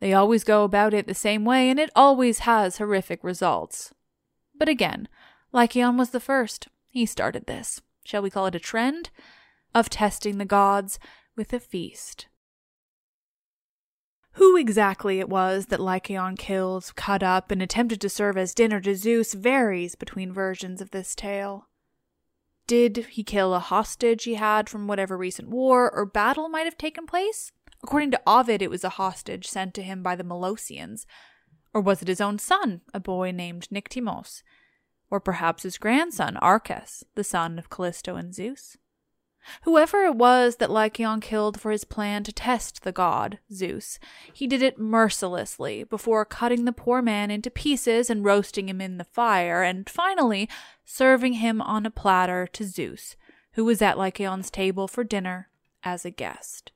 They 0.00 0.12
always 0.12 0.44
go 0.44 0.64
about 0.64 0.94
it 0.94 1.06
the 1.06 1.14
same 1.14 1.44
way, 1.44 1.70
and 1.70 1.78
it 1.78 1.90
always 1.94 2.40
has 2.40 2.78
horrific 2.78 3.22
results. 3.22 3.92
But 4.56 4.68
again, 4.68 5.08
Lycaon 5.52 5.96
was 5.96 6.10
the 6.10 6.20
first. 6.20 6.68
He 6.88 7.06
started 7.06 7.46
this. 7.46 7.80
Shall 8.04 8.22
we 8.22 8.30
call 8.30 8.46
it 8.46 8.54
a 8.54 8.60
trend? 8.60 9.10
Of 9.74 9.88
testing 9.88 10.38
the 10.38 10.44
gods 10.44 10.98
with 11.36 11.52
a 11.52 11.60
feast. 11.60 12.26
Who 14.36 14.56
exactly 14.56 15.18
it 15.18 15.28
was 15.28 15.66
that 15.66 15.80
Lycaon 15.80 16.36
killed, 16.36 16.92
cut 16.96 17.22
up, 17.22 17.50
and 17.50 17.62
attempted 17.62 18.00
to 18.00 18.08
serve 18.08 18.38
as 18.38 18.54
dinner 18.54 18.80
to 18.80 18.94
Zeus 18.94 19.34
varies 19.34 19.94
between 19.94 20.32
versions 20.32 20.80
of 20.80 20.90
this 20.90 21.14
tale. 21.14 21.68
Did 22.66 23.06
he 23.10 23.24
kill 23.24 23.54
a 23.54 23.58
hostage 23.58 24.24
he 24.24 24.34
had 24.34 24.70
from 24.70 24.86
whatever 24.86 25.18
recent 25.18 25.48
war 25.48 25.90
or 25.90 26.06
battle 26.06 26.48
might 26.48 26.64
have 26.64 26.78
taken 26.78 27.06
place? 27.06 27.52
According 27.82 28.12
to 28.12 28.22
Ovid, 28.26 28.62
it 28.62 28.70
was 28.70 28.84
a 28.84 28.90
hostage 28.90 29.46
sent 29.46 29.74
to 29.74 29.82
him 29.82 30.02
by 30.02 30.16
the 30.16 30.24
Molossians. 30.24 31.06
Or 31.74 31.80
was 31.80 32.00
it 32.00 32.08
his 32.08 32.20
own 32.20 32.38
son, 32.38 32.82
a 32.94 33.00
boy 33.00 33.32
named 33.32 33.68
Nyctimos? 33.70 34.42
Or 35.12 35.20
perhaps 35.20 35.62
his 35.62 35.76
grandson, 35.76 36.38
Arcas, 36.40 37.04
the 37.16 37.22
son 37.22 37.58
of 37.58 37.68
Callisto 37.68 38.16
and 38.16 38.34
Zeus? 38.34 38.78
Whoever 39.64 40.06
it 40.06 40.14
was 40.14 40.56
that 40.56 40.70
Lycaon 40.70 41.20
killed 41.20 41.60
for 41.60 41.70
his 41.70 41.84
plan 41.84 42.24
to 42.24 42.32
test 42.32 42.82
the 42.82 42.92
god, 42.92 43.38
Zeus, 43.52 43.98
he 44.32 44.46
did 44.46 44.62
it 44.62 44.78
mercilessly 44.78 45.84
before 45.84 46.24
cutting 46.24 46.64
the 46.64 46.72
poor 46.72 47.02
man 47.02 47.30
into 47.30 47.50
pieces 47.50 48.08
and 48.08 48.24
roasting 48.24 48.70
him 48.70 48.80
in 48.80 48.96
the 48.96 49.04
fire, 49.04 49.62
and 49.62 49.90
finally 49.90 50.48
serving 50.82 51.34
him 51.34 51.60
on 51.60 51.84
a 51.84 51.90
platter 51.90 52.46
to 52.46 52.64
Zeus, 52.64 53.14
who 53.52 53.66
was 53.66 53.82
at 53.82 53.98
Lycaon's 53.98 54.50
table 54.50 54.88
for 54.88 55.04
dinner 55.04 55.50
as 55.84 56.06
a 56.06 56.10
guest. 56.10 56.72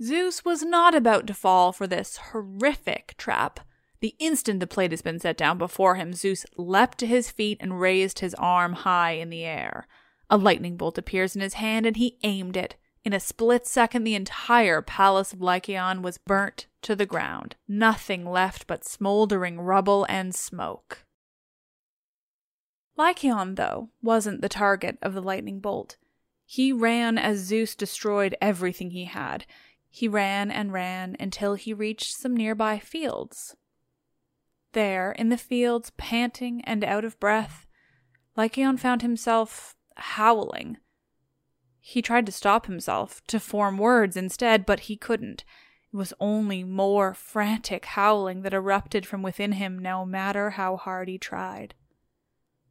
Zeus 0.00 0.44
was 0.44 0.62
not 0.62 0.94
about 0.94 1.26
to 1.26 1.34
fall 1.34 1.72
for 1.72 1.88
this 1.88 2.18
horrific 2.30 3.16
trap. 3.18 3.58
The 4.00 4.14
instant 4.18 4.60
the 4.60 4.66
plate 4.66 4.90
has 4.90 5.02
been 5.02 5.18
set 5.18 5.36
down 5.36 5.58
before 5.58 5.94
him, 5.94 6.12
Zeus 6.12 6.44
leapt 6.56 6.98
to 6.98 7.06
his 7.06 7.30
feet 7.30 7.58
and 7.60 7.80
raised 7.80 8.18
his 8.18 8.34
arm 8.34 8.74
high 8.74 9.12
in 9.12 9.30
the 9.30 9.44
air. 9.44 9.88
A 10.28 10.36
lightning 10.36 10.76
bolt 10.76 10.98
appears 10.98 11.34
in 11.34 11.40
his 11.40 11.54
hand, 11.54 11.86
and 11.86 11.96
he 11.96 12.18
aimed 12.22 12.56
it. 12.56 12.76
In 13.04 13.12
a 13.12 13.20
split 13.20 13.66
second, 13.66 14.04
the 14.04 14.16
entire 14.16 14.82
palace 14.82 15.32
of 15.32 15.40
Lycaon 15.40 16.02
was 16.02 16.18
burnt 16.18 16.66
to 16.82 16.96
the 16.96 17.06
ground, 17.06 17.54
nothing 17.68 18.28
left 18.28 18.66
but 18.66 18.84
smoldering 18.84 19.60
rubble 19.60 20.04
and 20.08 20.34
smoke. 20.34 21.04
Lycaon, 22.96 23.54
though, 23.54 23.90
wasn't 24.02 24.40
the 24.40 24.48
target 24.48 24.98
of 25.02 25.14
the 25.14 25.22
lightning 25.22 25.60
bolt. 25.60 25.96
He 26.44 26.72
ran 26.72 27.18
as 27.18 27.38
Zeus 27.38 27.74
destroyed 27.74 28.36
everything 28.40 28.90
he 28.90 29.04
had. 29.04 29.46
He 29.88 30.08
ran 30.08 30.50
and 30.50 30.72
ran 30.72 31.16
until 31.20 31.54
he 31.54 31.72
reached 31.72 32.16
some 32.16 32.36
nearby 32.36 32.78
fields. 32.78 33.56
There, 34.72 35.12
in 35.12 35.28
the 35.28 35.38
fields, 35.38 35.92
panting 35.96 36.60
and 36.64 36.84
out 36.84 37.04
of 37.04 37.18
breath, 37.18 37.66
Lycaon 38.36 38.76
found 38.76 39.02
himself 39.02 39.74
howling. 39.96 40.78
He 41.80 42.02
tried 42.02 42.26
to 42.26 42.32
stop 42.32 42.66
himself, 42.66 43.22
to 43.28 43.40
form 43.40 43.78
words 43.78 44.16
instead, 44.16 44.66
but 44.66 44.80
he 44.80 44.96
couldn't. 44.96 45.44
It 45.92 45.96
was 45.96 46.12
only 46.20 46.64
more 46.64 47.14
frantic 47.14 47.84
howling 47.84 48.42
that 48.42 48.52
erupted 48.52 49.06
from 49.06 49.22
within 49.22 49.52
him, 49.52 49.78
no 49.78 50.04
matter 50.04 50.50
how 50.50 50.76
hard 50.76 51.08
he 51.08 51.16
tried. 51.16 51.74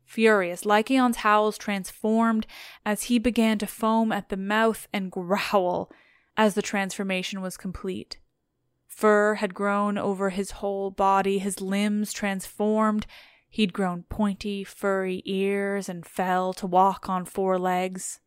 Furious, 0.06 0.66
Lycaon's 0.66 1.18
howls 1.18 1.58
transformed 1.58 2.46
as 2.86 3.04
he 3.04 3.18
began 3.18 3.58
to 3.58 3.68
foam 3.68 4.12
at 4.12 4.30
the 4.30 4.38
mouth 4.38 4.88
and 4.94 5.12
growl 5.12 5.92
as 6.38 6.54
the 6.54 6.62
transformation 6.62 7.42
was 7.42 7.58
complete. 7.58 8.18
Fur 8.96 9.36
had 9.36 9.54
grown 9.54 9.98
over 9.98 10.30
his 10.30 10.52
whole 10.52 10.90
body, 10.90 11.40
his 11.40 11.60
limbs 11.60 12.14
transformed, 12.14 13.06
He'd 13.50 13.72
grown 13.72 14.04
pointy, 14.04 14.64
furry 14.64 15.22
ears 15.26 15.88
and 15.88 16.06
fell 16.06 16.52
to 16.54 16.68
walk 16.68 17.08
on 17.08 17.24
four 17.24 17.58
legs. 17.58 18.20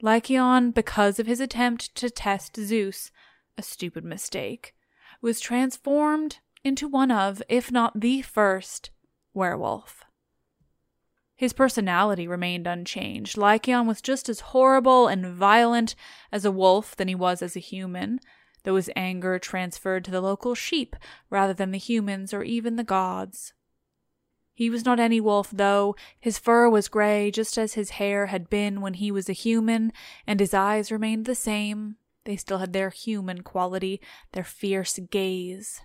Lycaon, 0.00 0.72
because 0.72 1.18
of 1.18 1.26
his 1.26 1.40
attempt 1.40 1.94
to 1.96 2.10
test 2.10 2.56
Zeus, 2.56 3.10
a 3.58 3.62
stupid 3.62 4.04
mistake, 4.04 4.74
was 5.20 5.40
transformed 5.40 6.38
into 6.62 6.86
one 6.86 7.10
of, 7.10 7.42
if 7.48 7.72
not 7.72 8.00
the 8.00 8.22
first, 8.22 8.90
werewolf. 9.34 10.04
His 11.34 11.52
personality 11.52 12.26
remained 12.26 12.66
unchanged. 12.66 13.36
Lycaon 13.36 13.86
was 13.86 14.00
just 14.00 14.28
as 14.28 14.54
horrible 14.54 15.06
and 15.06 15.26
violent 15.26 15.94
as 16.30 16.44
a 16.44 16.52
wolf 16.52 16.96
than 16.96 17.08
he 17.08 17.14
was 17.14 17.42
as 17.42 17.56
a 17.56 17.60
human, 17.60 18.20
though 18.66 18.74
his 18.74 18.90
anger 18.96 19.38
transferred 19.38 20.04
to 20.04 20.10
the 20.10 20.20
local 20.20 20.52
sheep 20.56 20.96
rather 21.30 21.54
than 21.54 21.70
the 21.70 21.78
humans 21.78 22.34
or 22.34 22.42
even 22.42 22.74
the 22.74 22.82
gods. 22.82 23.54
He 24.52 24.68
was 24.68 24.84
not 24.84 24.98
any 24.98 25.20
wolf, 25.20 25.50
though. 25.52 25.94
His 26.18 26.36
fur 26.36 26.68
was 26.68 26.88
gray, 26.88 27.30
just 27.30 27.56
as 27.56 27.74
his 27.74 27.90
hair 27.90 28.26
had 28.26 28.50
been 28.50 28.80
when 28.80 28.94
he 28.94 29.12
was 29.12 29.28
a 29.28 29.34
human, 29.34 29.92
and 30.26 30.40
his 30.40 30.52
eyes 30.52 30.90
remained 30.90 31.26
the 31.26 31.36
same. 31.36 31.94
They 32.24 32.34
still 32.34 32.58
had 32.58 32.72
their 32.72 32.90
human 32.90 33.42
quality, 33.42 34.00
their 34.32 34.42
fierce 34.42 34.98
gaze. 35.10 35.82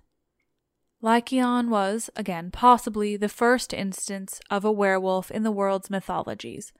Lycaon 1.01 1.69
was, 1.69 2.09
again, 2.15 2.49
possibly 2.49 3.15
the 3.15 3.29
first 3.29 3.73
instance 3.73 4.41
of 4.49 4.65
a 4.65 4.71
werewolf 4.71 5.29
in 5.29 5.43
the 5.43 5.51
world's 5.51 5.91
mythologies. 5.91 6.73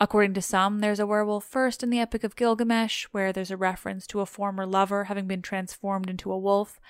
According 0.00 0.34
to 0.34 0.42
some, 0.42 0.80
there's 0.80 1.00
a 1.00 1.06
werewolf 1.06 1.44
first 1.44 1.82
in 1.82 1.90
the 1.90 2.00
Epic 2.00 2.24
of 2.24 2.36
Gilgamesh, 2.36 3.04
where 3.12 3.32
there's 3.32 3.50
a 3.50 3.56
reference 3.56 4.06
to 4.08 4.20
a 4.20 4.26
former 4.26 4.66
lover 4.66 5.04
having 5.04 5.26
been 5.26 5.42
transformed 5.42 6.10
into 6.10 6.32
a 6.32 6.38
wolf. 6.38 6.80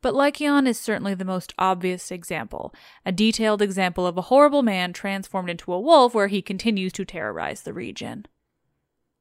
But 0.00 0.14
Lycaon 0.14 0.66
is 0.66 0.78
certainly 0.78 1.14
the 1.14 1.24
most 1.24 1.54
obvious 1.58 2.10
example, 2.10 2.74
a 3.06 3.12
detailed 3.12 3.62
example 3.62 4.06
of 4.06 4.18
a 4.18 4.22
horrible 4.22 4.62
man 4.62 4.92
transformed 4.92 5.50
into 5.50 5.72
a 5.72 5.80
wolf 5.80 6.14
where 6.14 6.28
he 6.28 6.42
continues 6.42 6.92
to 6.94 7.04
terrorize 7.04 7.62
the 7.62 7.72
region. 7.72 8.26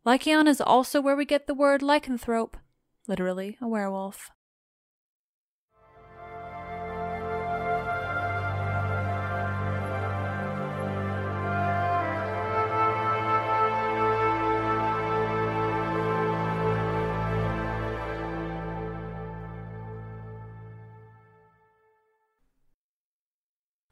Lycaon 0.06 0.48
is 0.48 0.60
also 0.60 1.00
where 1.00 1.16
we 1.16 1.24
get 1.24 1.48
the 1.48 1.54
word 1.54 1.82
lycanthrope, 1.82 2.56
literally 3.08 3.58
a 3.62 3.68
werewolf. 3.68 4.30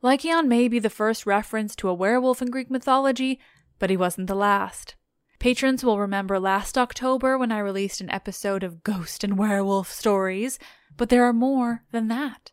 Lycaon 0.04 0.48
may 0.48 0.68
be 0.68 0.80
the 0.80 0.90
first 0.90 1.26
reference 1.26 1.76
to 1.76 1.88
a 1.88 1.94
werewolf 1.94 2.42
in 2.42 2.50
Greek 2.50 2.72
mythology, 2.72 3.40
but 3.78 3.92
he 3.92 3.98
wasn't 3.98 4.28
the 4.28 4.36
last. 4.36 4.96
Patrons 5.40 5.84
will 5.84 6.00
remember 6.00 6.40
last 6.40 6.78
October 6.78 7.38
when 7.38 7.52
I 7.52 7.60
released 7.60 8.02
an 8.02 8.10
episode 8.10 8.64
of 8.64 8.84
ghost 8.84 9.24
and 9.24 9.38
werewolf 9.38 9.92
stories, 9.92 10.58
but 10.98 11.10
there 11.10 11.24
are 11.24 11.34
more 11.34 11.84
than 11.92 12.08
that. 12.08 12.52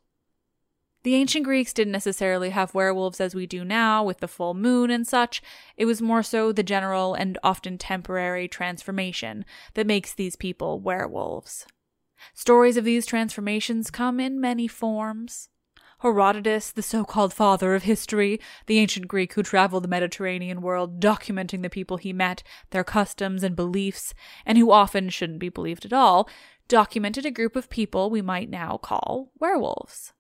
The 1.05 1.15
ancient 1.15 1.45
Greeks 1.45 1.73
didn't 1.73 1.93
necessarily 1.93 2.51
have 2.51 2.75
werewolves 2.75 3.21
as 3.21 3.35
we 3.35 3.47
do 3.47 3.65
now, 3.65 4.05
with 4.05 4.19
the 4.19 4.29
full 4.29 4.53
moon 4.53 4.91
and 4.91 5.07
such. 5.07 5.41
It 5.77 5.87
was 5.87 6.03
more 6.03 6.23
so 6.23 6.53
the 6.53 6.63
general 6.63 7.15
and 7.15 7.39
often 7.43 7.79
temporary 7.79 8.49
transformation 8.49 9.47
that 9.75 9.87
makes 9.87 10.13
these 10.13 10.37
people 10.37 10.81
werewolves. 10.81 11.67
Stories 12.35 12.77
of 12.77 12.85
these 12.85 13.07
transformations 13.07 13.91
come 13.91 14.21
in 14.21 14.41
many 14.41 14.67
forms. 14.67 15.49
Herodotus, 16.01 16.71
the 16.71 16.83
so 16.83 17.05
called 17.05 17.35
father 17.35 17.75
of 17.75 17.83
history, 17.83 18.41
the 18.67 18.79
ancient 18.79 19.09
Greek 19.09 19.33
who 19.33 19.43
traveled 19.43 19.83
the 19.83 19.89
Mediterranean 19.89 20.63
world 20.63 21.01
documenting 21.01 21.63
the 21.63 21.71
people 21.71 21.97
he 21.97 22.13
met, 22.13 22.45
their 22.71 22.85
customs 22.85 23.43
and 23.43 23.57
beliefs, 23.57 24.15
and 24.47 24.57
who 24.57 24.71
often 24.71 25.09
shouldn't 25.09 25.41
be 25.41 25.49
believed 25.49 25.85
at 25.85 25.93
all, 25.93 26.29
documented 26.69 27.27
a 27.27 27.33
group 27.33 27.57
of 27.57 27.69
people 27.69 28.11
we 28.11 28.23
might 28.23 28.49
now 28.49 28.77
call 28.77 29.33
werewolves. 29.41 30.13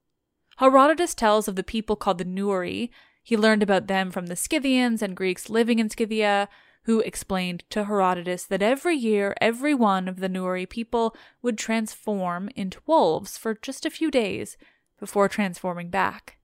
Herodotus 0.57 1.14
tells 1.14 1.47
of 1.47 1.55
the 1.55 1.62
people 1.62 1.95
called 1.95 2.18
the 2.18 2.24
Neuri. 2.24 2.91
He 3.22 3.37
learned 3.37 3.62
about 3.62 3.87
them 3.87 4.11
from 4.11 4.26
the 4.26 4.35
Scythians 4.35 5.01
and 5.01 5.16
Greeks 5.16 5.49
living 5.49 5.79
in 5.79 5.89
Scythia, 5.89 6.49
who 6.85 6.99
explained 7.01 7.62
to 7.70 7.85
Herodotus 7.85 8.45
that 8.47 8.62
every 8.62 8.97
year 8.97 9.37
every 9.41 9.74
one 9.74 10.09
of 10.09 10.18
the 10.18 10.29
Neuri 10.29 10.66
people 10.68 11.14
would 11.41 11.57
transform 11.57 12.49
into 12.57 12.81
wolves 12.87 13.39
for 13.39 13.55
just 13.55 13.87
a 13.87 13.91
few 13.91 14.11
days 14.11 14.57
before 14.99 15.28
transforming 15.28 15.90
back. 15.90 16.38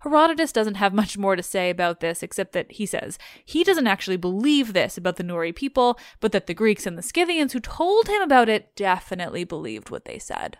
Herodotus 0.00 0.52
doesn't 0.52 0.76
have 0.76 0.92
much 0.92 1.18
more 1.18 1.36
to 1.36 1.42
say 1.42 1.70
about 1.70 2.00
this 2.00 2.22
except 2.22 2.52
that 2.52 2.72
he 2.72 2.86
says 2.86 3.18
he 3.44 3.64
doesn't 3.64 3.86
actually 3.86 4.16
believe 4.16 4.72
this 4.72 4.96
about 4.96 5.16
the 5.16 5.24
Neuri 5.24 5.54
people, 5.54 5.98
but 6.20 6.32
that 6.32 6.46
the 6.46 6.54
Greeks 6.54 6.86
and 6.86 6.96
the 6.96 7.02
Scythians 7.02 7.52
who 7.52 7.60
told 7.60 8.08
him 8.08 8.22
about 8.22 8.48
it 8.48 8.76
definitely 8.76 9.44
believed 9.44 9.90
what 9.90 10.04
they 10.04 10.18
said. 10.18 10.58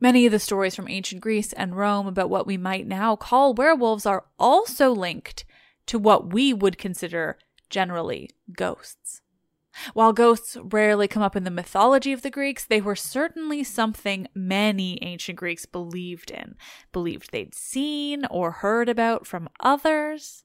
Many 0.00 0.24
of 0.24 0.32
the 0.32 0.38
stories 0.38 0.74
from 0.74 0.88
ancient 0.88 1.20
Greece 1.20 1.52
and 1.52 1.76
Rome 1.76 2.06
about 2.06 2.30
what 2.30 2.46
we 2.46 2.56
might 2.56 2.86
now 2.86 3.16
call 3.16 3.52
werewolves 3.52 4.06
are 4.06 4.24
also 4.38 4.92
linked 4.92 5.44
to 5.86 5.98
what 5.98 6.32
we 6.32 6.54
would 6.54 6.78
consider 6.78 7.36
generally 7.68 8.30
ghosts. 8.56 9.20
While 9.94 10.12
ghosts 10.12 10.56
rarely 10.60 11.08
come 11.08 11.22
up 11.22 11.36
in 11.36 11.44
the 11.44 11.50
mythology 11.50 12.12
of 12.12 12.22
the 12.22 12.30
Greeks, 12.30 12.64
they 12.64 12.80
were 12.80 12.96
certainly 12.96 13.64
something 13.64 14.26
many 14.34 14.98
ancient 15.02 15.38
Greeks 15.38 15.66
believed 15.66 16.30
in, 16.30 16.56
believed 16.92 17.30
they'd 17.30 17.54
seen 17.54 18.24
or 18.26 18.50
heard 18.50 18.88
about 18.88 19.26
from 19.26 19.48
others. 19.60 20.44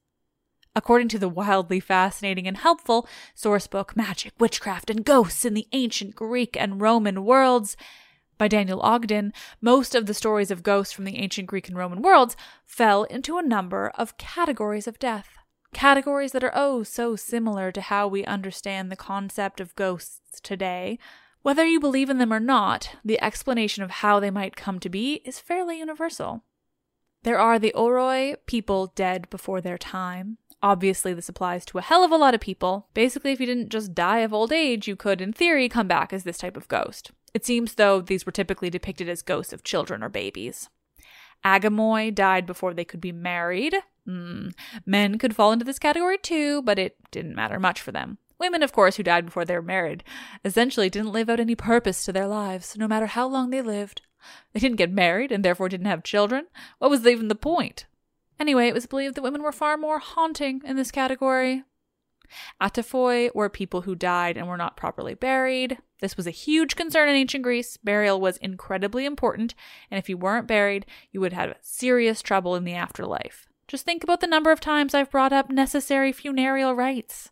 According 0.75 1.07
to 1.09 1.19
the 1.19 1.29
wildly 1.29 1.79
fascinating 1.79 2.47
and 2.47 2.57
helpful 2.57 3.07
sourcebook 3.35 3.95
Magic, 3.95 4.33
Witchcraft, 4.39 4.89
and 4.89 5.05
Ghosts 5.05 5.45
in 5.45 5.53
the 5.53 5.67
Ancient 5.71 6.15
Greek 6.15 6.57
and 6.59 6.81
Roman 6.81 7.23
Worlds 7.23 7.77
by 8.37 8.47
Daniel 8.49 8.81
Ogden, 8.81 9.31
most 9.61 9.95
of 9.95 10.05
the 10.05 10.13
stories 10.13 10.51
of 10.51 10.63
ghosts 10.63 10.93
from 10.93 11.05
the 11.05 11.17
ancient 11.17 11.47
Greek 11.47 11.69
and 11.69 11.77
Roman 11.77 12.01
worlds 12.01 12.35
fell 12.65 13.03
into 13.05 13.37
a 13.37 13.43
number 13.43 13.91
of 13.95 14.17
categories 14.17 14.87
of 14.87 14.99
death. 14.99 15.37
Categories 15.73 16.31
that 16.31 16.43
are 16.43 16.53
oh 16.55 16.83
so 16.83 17.15
similar 17.15 17.71
to 17.71 17.81
how 17.81 18.07
we 18.07 18.23
understand 18.25 18.91
the 18.91 18.95
concept 18.95 19.59
of 19.59 19.75
ghosts 19.75 20.39
today. 20.41 20.97
Whether 21.41 21.65
you 21.65 21.79
believe 21.79 22.09
in 22.09 22.17
them 22.17 22.33
or 22.33 22.39
not, 22.39 22.95
the 23.03 23.21
explanation 23.21 23.83
of 23.83 23.91
how 23.91 24.19
they 24.19 24.31
might 24.31 24.55
come 24.55 24.79
to 24.79 24.89
be 24.89 25.21
is 25.25 25.39
fairly 25.39 25.77
universal. 25.79 26.43
There 27.23 27.39
are 27.39 27.59
the 27.59 27.73
Aoroi, 27.75 28.37
people 28.45 28.93
dead 28.95 29.29
before 29.29 29.61
their 29.61 29.77
time. 29.77 30.37
Obviously, 30.61 31.13
this 31.13 31.29
applies 31.29 31.65
to 31.65 31.77
a 31.77 31.81
hell 31.81 32.03
of 32.03 32.11
a 32.11 32.17
lot 32.17 32.33
of 32.33 32.41
people. 32.41 32.87
Basically, 32.93 33.31
if 33.31 33.39
you 33.39 33.45
didn't 33.45 33.69
just 33.69 33.93
die 33.93 34.19
of 34.19 34.33
old 34.33 34.51
age, 34.51 34.87
you 34.87 34.95
could, 34.95 35.21
in 35.21 35.33
theory, 35.33 35.69
come 35.69 35.87
back 35.87 36.13
as 36.13 36.23
this 36.23 36.37
type 36.37 36.57
of 36.57 36.67
ghost. 36.67 37.11
It 37.33 37.45
seems, 37.45 37.75
though, 37.75 38.01
these 38.01 38.25
were 38.25 38.31
typically 38.31 38.69
depicted 38.69 39.09
as 39.09 39.21
ghosts 39.21 39.53
of 39.53 39.63
children 39.63 40.01
or 40.01 40.09
babies. 40.09 40.69
Agamoi 41.43 42.13
died 42.13 42.45
before 42.45 42.73
they 42.73 42.85
could 42.85 43.01
be 43.01 43.11
married. 43.11 43.75
Mm. 44.07 44.53
Men 44.85 45.17
could 45.17 45.35
fall 45.35 45.51
into 45.51 45.65
this 45.65 45.79
category 45.79 46.17
too, 46.17 46.61
but 46.61 46.77
it 46.79 46.97
didn't 47.11 47.35
matter 47.35 47.59
much 47.59 47.81
for 47.81 47.91
them. 47.91 48.17
Women, 48.37 48.63
of 48.63 48.73
course, 48.73 48.97
who 48.97 49.03
died 49.03 49.25
before 49.25 49.45
they 49.45 49.55
were 49.55 49.61
married, 49.61 50.03
essentially 50.43 50.89
didn't 50.89 51.13
live 51.13 51.29
out 51.29 51.39
any 51.39 51.55
purpose 51.55 52.03
to 52.05 52.11
their 52.11 52.27
lives, 52.27 52.77
no 52.77 52.87
matter 52.87 53.05
how 53.05 53.27
long 53.27 53.49
they 53.49 53.61
lived. 53.61 54.01
They 54.53 54.59
didn't 54.59 54.77
get 54.77 54.91
married 54.91 55.31
and 55.31 55.43
therefore 55.43 55.69
didn't 55.69 55.85
have 55.85 56.03
children. 56.03 56.47
What 56.79 56.91
was 56.91 57.05
even 57.05 57.27
the 57.27 57.35
point? 57.35 57.85
Anyway, 58.39 58.67
it 58.67 58.73
was 58.73 58.87
believed 58.87 59.15
that 59.15 59.23
women 59.23 59.41
were 59.41 59.51
far 59.51 59.77
more 59.77 59.99
haunting 59.99 60.61
in 60.65 60.75
this 60.75 60.91
category. 60.91 61.63
Ataphoi 62.59 63.33
were 63.33 63.49
people 63.49 63.81
who 63.81 63.95
died 63.95 64.35
and 64.35 64.47
were 64.47 64.57
not 64.57 64.75
properly 64.75 65.13
buried. 65.13 65.77
This 66.01 66.17
was 66.17 66.27
a 66.27 66.31
huge 66.31 66.75
concern 66.75 67.07
in 67.07 67.15
ancient 67.15 67.43
Greece. 67.43 67.77
Burial 67.77 68.19
was 68.19 68.37
incredibly 68.37 69.05
important, 69.05 69.53
and 69.89 69.97
if 69.97 70.09
you 70.09 70.17
weren't 70.17 70.47
buried, 70.47 70.85
you 71.11 71.21
would 71.21 71.33
have 71.33 71.55
serious 71.61 72.21
trouble 72.21 72.55
in 72.55 72.63
the 72.63 72.73
afterlife. 72.73 73.47
Just 73.67 73.85
think 73.85 74.03
about 74.03 74.21
the 74.21 74.27
number 74.27 74.51
of 74.51 74.59
times 74.59 74.93
I've 74.93 75.09
brought 75.09 75.33
up 75.33 75.49
necessary 75.49 76.11
funereal 76.11 76.75
rites. 76.75 77.31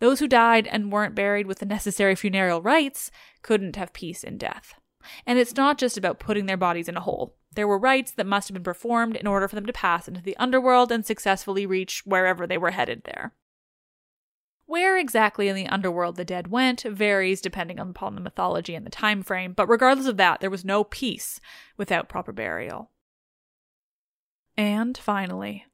Those 0.00 0.18
who 0.18 0.26
died 0.26 0.66
and 0.66 0.90
weren't 0.90 1.14
buried 1.14 1.46
with 1.46 1.60
the 1.60 1.66
necessary 1.66 2.16
funereal 2.16 2.60
rites 2.60 3.10
couldn't 3.42 3.76
have 3.76 3.92
peace 3.92 4.24
in 4.24 4.38
death. 4.38 4.74
And 5.26 5.38
it's 5.38 5.56
not 5.56 5.78
just 5.78 5.96
about 5.96 6.18
putting 6.18 6.46
their 6.46 6.56
bodies 6.56 6.88
in 6.88 6.96
a 6.96 7.00
hole. 7.00 7.36
There 7.54 7.68
were 7.68 7.78
rites 7.78 8.12
that 8.12 8.26
must 8.26 8.48
have 8.48 8.54
been 8.54 8.62
performed 8.62 9.16
in 9.16 9.26
order 9.26 9.46
for 9.46 9.54
them 9.54 9.66
to 9.66 9.72
pass 9.72 10.08
into 10.08 10.22
the 10.22 10.36
underworld 10.36 10.90
and 10.90 11.04
successfully 11.04 11.66
reach 11.66 12.02
wherever 12.06 12.46
they 12.46 12.58
were 12.58 12.70
headed 12.70 13.02
there. 13.04 13.34
Where 14.66 14.96
exactly 14.96 15.48
in 15.48 15.56
the 15.56 15.66
underworld 15.66 16.16
the 16.16 16.24
dead 16.24 16.48
went 16.48 16.82
varies 16.82 17.40
depending 17.40 17.78
upon 17.78 18.14
the 18.14 18.20
mythology 18.20 18.74
and 18.74 18.86
the 18.86 18.90
time 18.90 19.22
frame, 19.22 19.52
but 19.52 19.68
regardless 19.68 20.06
of 20.06 20.16
that, 20.16 20.40
there 20.40 20.50
was 20.50 20.64
no 20.64 20.82
peace 20.82 21.40
without 21.76 22.08
proper 22.08 22.32
burial. 22.32 22.90
And 24.56 24.96
finally, 24.98 25.66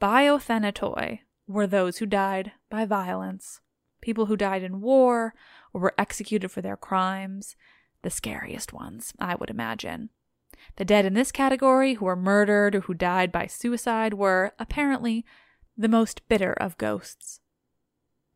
biothanatoi 0.00 1.20
were 1.46 1.66
those 1.66 1.98
who 1.98 2.06
died 2.06 2.52
by 2.70 2.84
violence, 2.84 3.60
people 4.00 4.26
who 4.26 4.36
died 4.36 4.62
in 4.62 4.80
war 4.80 5.34
or 5.72 5.80
were 5.80 5.94
executed 5.96 6.50
for 6.50 6.60
their 6.60 6.76
crimes, 6.76 7.56
the 8.02 8.10
scariest 8.10 8.72
ones, 8.72 9.12
I 9.18 9.34
would 9.36 9.50
imagine. 9.50 10.10
The 10.76 10.84
dead 10.84 11.04
in 11.04 11.14
this 11.14 11.32
category 11.32 11.94
who 11.94 12.04
were 12.04 12.16
murdered 12.16 12.74
or 12.74 12.80
who 12.80 12.94
died 12.94 13.32
by 13.32 13.46
suicide 13.46 14.14
were, 14.14 14.52
apparently, 14.58 15.24
the 15.76 15.88
most 15.88 16.26
bitter 16.28 16.52
of 16.52 16.78
ghosts. 16.78 17.40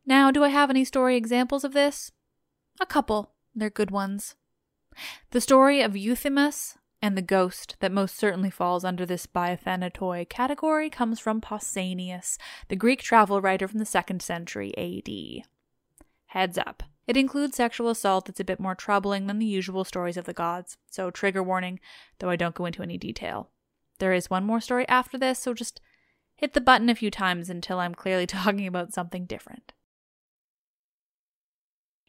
Now, 0.05 0.31
do 0.31 0.43
I 0.43 0.49
have 0.49 0.69
any 0.69 0.85
story 0.85 1.15
examples 1.15 1.63
of 1.63 1.73
this? 1.73 2.11
A 2.79 2.85
couple. 2.85 3.33
They're 3.53 3.69
good 3.69 3.91
ones. 3.91 4.35
The 5.31 5.41
story 5.41 5.81
of 5.81 5.95
Euthymus 5.95 6.77
and 7.01 7.17
the 7.17 7.21
ghost 7.21 7.75
that 7.79 7.91
most 7.91 8.15
certainly 8.15 8.49
falls 8.49 8.83
under 8.83 9.05
this 9.05 9.27
biothanatoi 9.27 10.27
category 10.29 10.89
comes 10.89 11.19
from 11.19 11.41
Pausanias, 11.41 12.37
the 12.69 12.75
Greek 12.75 13.01
travel 13.01 13.41
writer 13.41 13.67
from 13.67 13.79
the 13.79 13.85
2nd 13.85 14.21
century 14.21 14.73
AD. 14.77 15.45
Heads 16.27 16.57
up. 16.57 16.83
It 17.05 17.15
includes 17.15 17.55
sexual 17.55 17.89
assault 17.89 18.25
that's 18.25 18.39
a 18.39 18.45
bit 18.45 18.59
more 18.59 18.75
troubling 18.75 19.27
than 19.27 19.39
the 19.39 19.45
usual 19.45 19.85
stories 19.85 20.17
of 20.17 20.25
the 20.25 20.33
gods, 20.33 20.77
so 20.89 21.09
trigger 21.09 21.41
warning, 21.41 21.79
though 22.19 22.29
I 22.29 22.35
don't 22.35 22.55
go 22.55 22.65
into 22.65 22.83
any 22.83 22.97
detail. 22.97 23.49
There 23.99 24.13
is 24.13 24.29
one 24.29 24.43
more 24.43 24.59
story 24.59 24.87
after 24.89 25.17
this, 25.17 25.39
so 25.39 25.53
just 25.53 25.79
hit 26.35 26.53
the 26.53 26.61
button 26.61 26.89
a 26.89 26.95
few 26.95 27.09
times 27.09 27.49
until 27.49 27.79
I'm 27.79 27.95
clearly 27.95 28.27
talking 28.27 28.67
about 28.67 28.93
something 28.93 29.25
different. 29.25 29.73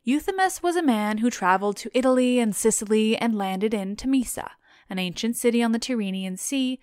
Euthymus 0.04 0.62
was 0.62 0.74
a 0.74 0.82
man 0.82 1.18
who 1.18 1.30
traveled 1.30 1.76
to 1.76 1.90
Italy 1.92 2.38
and 2.38 2.56
Sicily 2.56 3.16
and 3.16 3.36
landed 3.36 3.74
in 3.74 3.94
Temesa, 3.94 4.48
an 4.90 4.98
ancient 4.98 5.36
city 5.36 5.62
on 5.62 5.72
the 5.72 5.78
Tyrrhenian 5.78 6.38
Sea, 6.38 6.78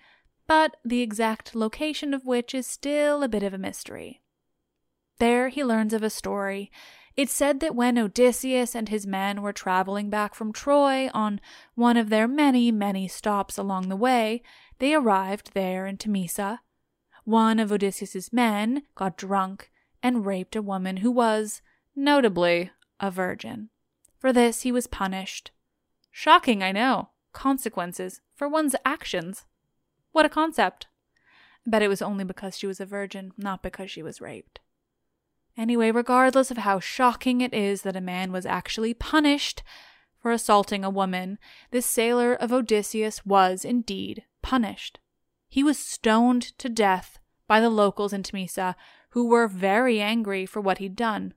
but 0.46 0.76
the 0.84 1.00
exact 1.00 1.54
location 1.54 2.14
of 2.14 2.24
which 2.24 2.54
is 2.54 2.66
still 2.66 3.22
a 3.22 3.28
bit 3.28 3.42
of 3.42 3.52
a 3.52 3.58
mystery. 3.58 4.22
There 5.18 5.48
he 5.48 5.64
learns 5.64 5.92
of 5.92 6.02
a 6.02 6.10
story. 6.10 6.70
It's 7.16 7.32
said 7.32 7.60
that 7.60 7.74
when 7.74 7.98
Odysseus 7.98 8.74
and 8.74 8.88
his 8.88 9.06
men 9.06 9.40
were 9.40 9.52
traveling 9.52 10.10
back 10.10 10.34
from 10.34 10.52
Troy 10.52 11.08
on 11.14 11.40
one 11.74 11.96
of 11.96 12.10
their 12.10 12.28
many, 12.28 12.70
many 12.70 13.08
stops 13.08 13.56
along 13.56 13.88
the 13.88 13.96
way, 13.96 14.42
they 14.78 14.94
arrived 14.94 15.52
there 15.54 15.86
in 15.86 15.96
Temesa. 15.96 16.58
One 17.24 17.58
of 17.58 17.72
Odysseus's 17.72 18.32
men 18.32 18.82
got 18.94 19.16
drunk 19.16 19.70
and 20.02 20.26
raped 20.26 20.54
a 20.54 20.62
woman 20.62 20.98
who 20.98 21.10
was, 21.10 21.62
notably, 21.96 22.70
a 23.00 23.10
virgin. 23.10 23.70
For 24.18 24.32
this 24.32 24.62
he 24.62 24.70
was 24.70 24.86
punished. 24.86 25.50
Shocking, 26.10 26.62
I 26.62 26.72
know 26.72 27.10
consequences 27.36 28.22
for 28.34 28.48
one's 28.48 28.74
actions. 28.84 29.44
What 30.12 30.24
a 30.24 30.30
concept. 30.30 30.86
Bet 31.66 31.82
it 31.82 31.88
was 31.88 32.00
only 32.00 32.24
because 32.24 32.56
she 32.56 32.66
was 32.66 32.80
a 32.80 32.86
virgin, 32.86 33.32
not 33.36 33.62
because 33.62 33.90
she 33.90 34.02
was 34.02 34.22
raped. 34.22 34.60
Anyway, 35.56 35.90
regardless 35.90 36.50
of 36.50 36.58
how 36.58 36.80
shocking 36.80 37.42
it 37.42 37.52
is 37.52 37.82
that 37.82 37.96
a 37.96 38.00
man 38.00 38.32
was 38.32 38.46
actually 38.46 38.94
punished 38.94 39.62
for 40.18 40.32
assaulting 40.32 40.82
a 40.82 40.90
woman, 40.90 41.38
this 41.70 41.86
sailor 41.86 42.34
of 42.34 42.52
Odysseus 42.52 43.24
was 43.26 43.64
indeed 43.64 44.24
punished. 44.42 44.98
He 45.48 45.62
was 45.62 45.78
stoned 45.78 46.42
to 46.58 46.68
death 46.68 47.18
by 47.46 47.60
the 47.60 47.70
locals 47.70 48.12
in 48.12 48.22
Temesa, 48.22 48.74
who 49.10 49.28
were 49.28 49.46
very 49.46 50.00
angry 50.00 50.46
for 50.46 50.60
what 50.60 50.78
he'd 50.78 50.96
done. 50.96 51.34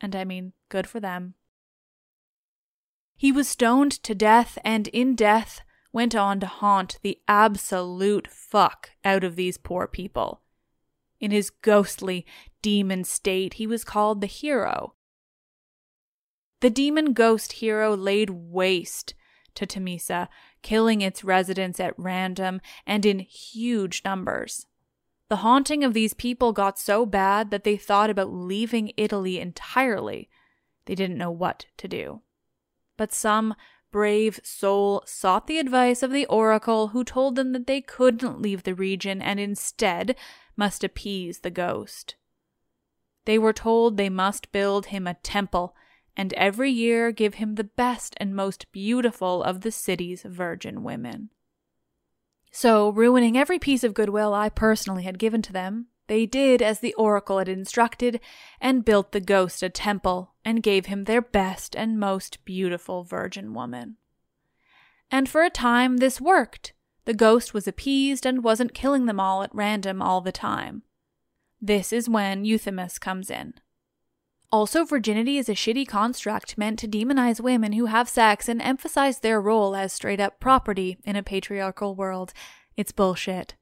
And 0.00 0.14
I 0.14 0.24
mean, 0.24 0.52
good 0.68 0.86
for 0.86 1.00
them. 1.00 1.34
He 3.20 3.32
was 3.32 3.48
stoned 3.48 3.92
to 4.04 4.14
death 4.14 4.56
and 4.64 4.88
in 4.88 5.14
death 5.14 5.60
went 5.92 6.16
on 6.16 6.40
to 6.40 6.46
haunt 6.46 6.98
the 7.02 7.18
absolute 7.28 8.26
fuck 8.26 8.92
out 9.04 9.24
of 9.24 9.36
these 9.36 9.58
poor 9.58 9.86
people. 9.86 10.40
In 11.20 11.30
his 11.30 11.50
ghostly 11.50 12.24
demon 12.62 13.04
state, 13.04 13.54
he 13.60 13.66
was 13.66 13.84
called 13.84 14.22
the 14.22 14.26
hero. 14.26 14.94
The 16.60 16.70
demon 16.70 17.12
ghost 17.12 17.52
hero 17.52 17.94
laid 17.94 18.30
waste 18.30 19.12
to 19.54 19.66
Temesa, 19.66 20.28
killing 20.62 21.02
its 21.02 21.22
residents 21.22 21.78
at 21.78 21.92
random 21.98 22.62
and 22.86 23.04
in 23.04 23.18
huge 23.18 24.00
numbers. 24.02 24.64
The 25.28 25.44
haunting 25.44 25.84
of 25.84 25.92
these 25.92 26.14
people 26.14 26.54
got 26.54 26.78
so 26.78 27.04
bad 27.04 27.50
that 27.50 27.64
they 27.64 27.76
thought 27.76 28.08
about 28.08 28.32
leaving 28.32 28.94
Italy 28.96 29.38
entirely. 29.38 30.30
They 30.86 30.94
didn't 30.94 31.18
know 31.18 31.30
what 31.30 31.66
to 31.76 31.86
do 31.86 32.22
but 33.00 33.14
some 33.14 33.54
brave 33.90 34.38
soul 34.44 35.02
sought 35.06 35.46
the 35.46 35.58
advice 35.58 36.02
of 36.02 36.12
the 36.12 36.26
oracle, 36.26 36.88
who 36.88 37.02
told 37.02 37.34
them 37.34 37.52
that 37.52 37.66
they 37.66 37.80
couldn't 37.80 38.42
leave 38.42 38.64
the 38.64 38.74
region 38.74 39.22
and 39.22 39.40
instead 39.40 40.14
must 40.54 40.84
appease 40.84 41.38
the 41.38 41.50
ghost. 41.50 42.16
They 43.24 43.38
were 43.38 43.54
told 43.54 43.96
they 43.96 44.10
must 44.10 44.52
build 44.52 44.86
him 44.86 45.06
a 45.06 45.14
temple 45.14 45.74
and 46.14 46.34
every 46.34 46.70
year 46.70 47.10
give 47.10 47.36
him 47.36 47.54
the 47.54 47.64
best 47.64 48.14
and 48.18 48.36
most 48.36 48.70
beautiful 48.70 49.42
of 49.42 49.62
the 49.62 49.72
city's 49.72 50.20
virgin 50.20 50.82
women. 50.82 51.30
So, 52.52 52.90
ruining 52.90 53.38
every 53.38 53.58
piece 53.58 53.82
of 53.82 53.94
goodwill 53.94 54.34
I 54.34 54.50
personally 54.50 55.04
had 55.04 55.18
given 55.18 55.40
to 55.40 55.54
them, 55.54 55.86
they 56.10 56.26
did 56.26 56.60
as 56.60 56.80
the 56.80 56.92
oracle 56.94 57.38
had 57.38 57.48
instructed 57.48 58.18
and 58.60 58.84
built 58.84 59.12
the 59.12 59.20
ghost 59.20 59.62
a 59.62 59.68
temple 59.68 60.34
and 60.44 60.60
gave 60.60 60.86
him 60.86 61.04
their 61.04 61.22
best 61.22 61.76
and 61.76 62.00
most 62.00 62.44
beautiful 62.44 63.04
virgin 63.04 63.54
woman. 63.54 63.96
And 65.08 65.28
for 65.28 65.44
a 65.44 65.50
time 65.50 65.98
this 65.98 66.20
worked. 66.20 66.72
The 67.04 67.14
ghost 67.14 67.54
was 67.54 67.68
appeased 67.68 68.26
and 68.26 68.42
wasn't 68.42 68.74
killing 68.74 69.06
them 69.06 69.20
all 69.20 69.44
at 69.44 69.54
random 69.54 70.02
all 70.02 70.20
the 70.20 70.32
time. 70.32 70.82
This 71.62 71.92
is 71.92 72.08
when 72.08 72.44
Euthymus 72.44 72.98
comes 72.98 73.30
in. 73.30 73.54
Also, 74.50 74.84
virginity 74.84 75.38
is 75.38 75.48
a 75.48 75.52
shitty 75.52 75.86
construct 75.86 76.58
meant 76.58 76.80
to 76.80 76.88
demonize 76.88 77.40
women 77.40 77.74
who 77.74 77.86
have 77.86 78.08
sex 78.08 78.48
and 78.48 78.60
emphasize 78.60 79.20
their 79.20 79.40
role 79.40 79.76
as 79.76 79.92
straight 79.92 80.18
up 80.18 80.40
property 80.40 80.98
in 81.04 81.14
a 81.14 81.22
patriarchal 81.22 81.94
world. 81.94 82.32
It's 82.76 82.90
bullshit. 82.90 83.54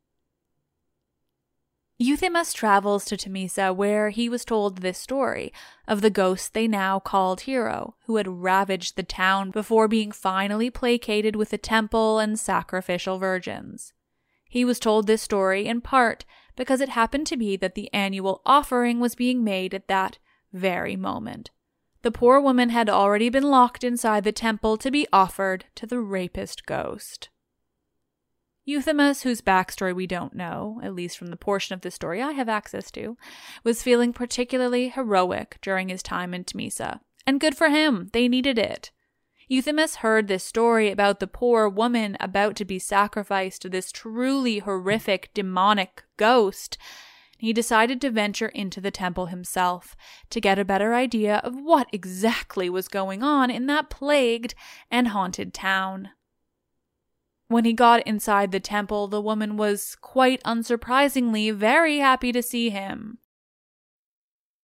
Euthymus 2.00 2.52
travels 2.52 3.04
to 3.06 3.16
Temesa, 3.16 3.74
where 3.74 4.10
he 4.10 4.28
was 4.28 4.44
told 4.44 4.78
this 4.78 4.98
story 4.98 5.52
of 5.88 6.00
the 6.00 6.10
ghost 6.10 6.54
they 6.54 6.68
now 6.68 7.00
called 7.00 7.40
Hero, 7.40 7.96
who 8.06 8.16
had 8.16 8.28
ravaged 8.28 8.94
the 8.94 9.02
town 9.02 9.50
before 9.50 9.88
being 9.88 10.12
finally 10.12 10.70
placated 10.70 11.34
with 11.34 11.52
a 11.52 11.58
temple 11.58 12.20
and 12.20 12.38
sacrificial 12.38 13.18
virgins. 13.18 13.92
He 14.48 14.64
was 14.64 14.78
told 14.78 15.08
this 15.08 15.22
story 15.22 15.66
in 15.66 15.80
part 15.80 16.24
because 16.54 16.80
it 16.80 16.90
happened 16.90 17.26
to 17.26 17.36
be 17.36 17.56
that 17.56 17.74
the 17.74 17.92
annual 17.92 18.42
offering 18.46 19.00
was 19.00 19.16
being 19.16 19.42
made 19.42 19.74
at 19.74 19.88
that 19.88 20.18
very 20.52 20.94
moment. 20.94 21.50
The 22.02 22.12
poor 22.12 22.40
woman 22.40 22.68
had 22.68 22.88
already 22.88 23.28
been 23.28 23.50
locked 23.50 23.82
inside 23.82 24.22
the 24.22 24.30
temple 24.30 24.76
to 24.78 24.90
be 24.92 25.08
offered 25.12 25.64
to 25.74 25.84
the 25.84 25.98
rapist 25.98 26.64
ghost. 26.64 27.28
Euthymus, 28.68 29.22
whose 29.22 29.40
backstory 29.40 29.94
we 29.94 30.06
don't 30.06 30.34
know, 30.34 30.78
at 30.82 30.94
least 30.94 31.16
from 31.16 31.28
the 31.28 31.36
portion 31.36 31.72
of 31.72 31.80
the 31.80 31.90
story 31.90 32.20
I 32.20 32.32
have 32.32 32.50
access 32.50 32.90
to, 32.90 33.16
was 33.64 33.82
feeling 33.82 34.12
particularly 34.12 34.90
heroic 34.90 35.56
during 35.62 35.88
his 35.88 36.02
time 36.02 36.34
in 36.34 36.44
Temesa. 36.44 37.00
And 37.26 37.40
good 37.40 37.56
for 37.56 37.70
him, 37.70 38.10
they 38.12 38.28
needed 38.28 38.58
it. 38.58 38.90
Euthymus 39.48 39.96
heard 39.96 40.28
this 40.28 40.44
story 40.44 40.90
about 40.90 41.18
the 41.18 41.26
poor 41.26 41.66
woman 41.66 42.18
about 42.20 42.56
to 42.56 42.66
be 42.66 42.78
sacrificed 42.78 43.62
to 43.62 43.70
this 43.70 43.90
truly 43.90 44.58
horrific 44.58 45.30
demonic 45.32 46.04
ghost, 46.18 46.76
he 47.38 47.52
decided 47.52 48.00
to 48.00 48.10
venture 48.10 48.48
into 48.48 48.80
the 48.80 48.90
temple 48.90 49.26
himself 49.26 49.96
to 50.28 50.40
get 50.40 50.58
a 50.58 50.64
better 50.64 50.92
idea 50.92 51.36
of 51.36 51.54
what 51.54 51.88
exactly 51.92 52.68
was 52.68 52.88
going 52.88 53.22
on 53.22 53.48
in 53.48 53.66
that 53.66 53.88
plagued 53.88 54.54
and 54.90 55.08
haunted 55.08 55.54
town. 55.54 56.10
When 57.48 57.64
he 57.64 57.72
got 57.72 58.06
inside 58.06 58.52
the 58.52 58.60
temple, 58.60 59.08
the 59.08 59.22
woman 59.22 59.56
was 59.56 59.96
quite 60.00 60.42
unsurprisingly 60.44 61.52
very 61.54 61.98
happy 61.98 62.30
to 62.32 62.42
see 62.42 62.70
him. 62.70 63.18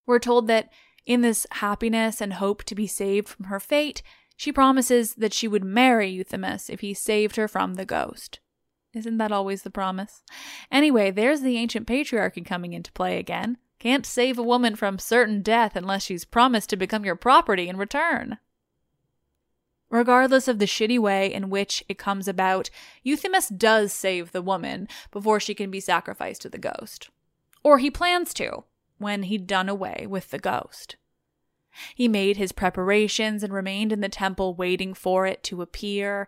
We're 0.05 0.19
told 0.19 0.47
that 0.47 0.69
in 1.05 1.21
this 1.21 1.47
happiness 1.51 2.21
and 2.21 2.33
hope 2.33 2.63
to 2.65 2.75
be 2.75 2.87
saved 2.87 3.27
from 3.27 3.45
her 3.45 3.59
fate, 3.59 4.03
she 4.37 4.51
promises 4.51 5.15
that 5.15 5.33
she 5.33 5.47
would 5.47 5.63
marry 5.63 6.09
Euthymus 6.11 6.69
if 6.69 6.81
he 6.81 6.93
saved 6.93 7.37
her 7.37 7.47
from 7.47 7.73
the 7.73 7.85
ghost. 7.85 8.39
Isn't 8.93 9.17
that 9.17 9.31
always 9.31 9.63
the 9.63 9.71
promise? 9.71 10.21
Anyway, 10.71 11.11
there's 11.11 11.41
the 11.41 11.57
ancient 11.57 11.87
patriarchy 11.87 12.45
coming 12.45 12.73
into 12.73 12.91
play 12.91 13.17
again. 13.17 13.57
Can't 13.79 14.05
save 14.05 14.37
a 14.37 14.43
woman 14.43 14.75
from 14.75 14.99
certain 14.99 15.41
death 15.41 15.75
unless 15.75 16.03
she's 16.03 16.23
promised 16.23 16.69
to 16.69 16.77
become 16.77 17.03
your 17.03 17.15
property 17.15 17.67
in 17.67 17.77
return. 17.77 18.37
Regardless 19.95 20.49
of 20.49 20.59
the 20.59 20.65
shitty 20.65 20.99
way 20.99 21.33
in 21.33 21.49
which 21.49 21.81
it 21.87 21.97
comes 21.97 22.27
about, 22.27 22.69
Euthymus 23.05 23.47
does 23.47 23.93
save 23.93 24.33
the 24.33 24.41
woman 24.41 24.89
before 25.09 25.39
she 25.39 25.55
can 25.55 25.71
be 25.71 25.79
sacrificed 25.79 26.41
to 26.41 26.49
the 26.49 26.57
ghost. 26.57 27.09
Or 27.63 27.77
he 27.77 27.89
plans 27.89 28.33
to, 28.33 28.65
when 28.97 29.23
he'd 29.23 29.47
done 29.47 29.69
away 29.69 30.05
with 30.05 30.31
the 30.31 30.37
ghost. 30.37 30.97
He 31.95 32.09
made 32.09 32.35
his 32.35 32.51
preparations 32.51 33.41
and 33.41 33.53
remained 33.53 33.93
in 33.93 34.01
the 34.01 34.09
temple 34.09 34.53
waiting 34.53 34.93
for 34.93 35.25
it 35.25 35.43
to 35.43 35.61
appear 35.61 36.27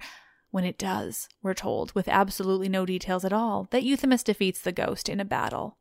when 0.49 0.63
it 0.63 0.77
does, 0.77 1.27
we're 1.43 1.53
told, 1.53 1.93
with 1.93 2.07
absolutely 2.07 2.69
no 2.69 2.85
details 2.85 3.25
at 3.25 3.33
all, 3.33 3.67
that 3.71 3.83
Euthymus 3.83 4.23
defeats 4.23 4.61
the 4.61 4.71
ghost 4.71 5.09
in 5.09 5.19
a 5.19 5.25
battle. 5.25 5.75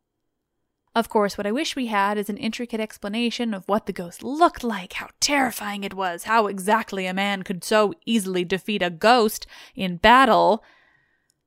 Of 0.97 1.09
course, 1.09 1.37
what 1.37 1.45
I 1.45 1.51
wish 1.51 1.75
we 1.75 1.85
had 1.85 2.17
is 2.17 2.27
an 2.27 2.37
intricate 2.37 2.79
explanation 2.79 3.53
of 3.53 3.67
what 3.67 3.85
the 3.85 3.93
ghost 3.93 4.23
looked 4.23 4.63
like, 4.63 4.93
how 4.93 5.09
terrifying 5.19 5.83
it 5.83 5.93
was, 5.93 6.23
how 6.23 6.47
exactly 6.47 7.05
a 7.05 7.13
man 7.13 7.43
could 7.43 7.63
so 7.63 7.93
easily 8.07 8.43
defeat 8.43 8.81
a 8.81 8.89
ghost 8.89 9.45
in 9.75 9.97
battle, 9.97 10.63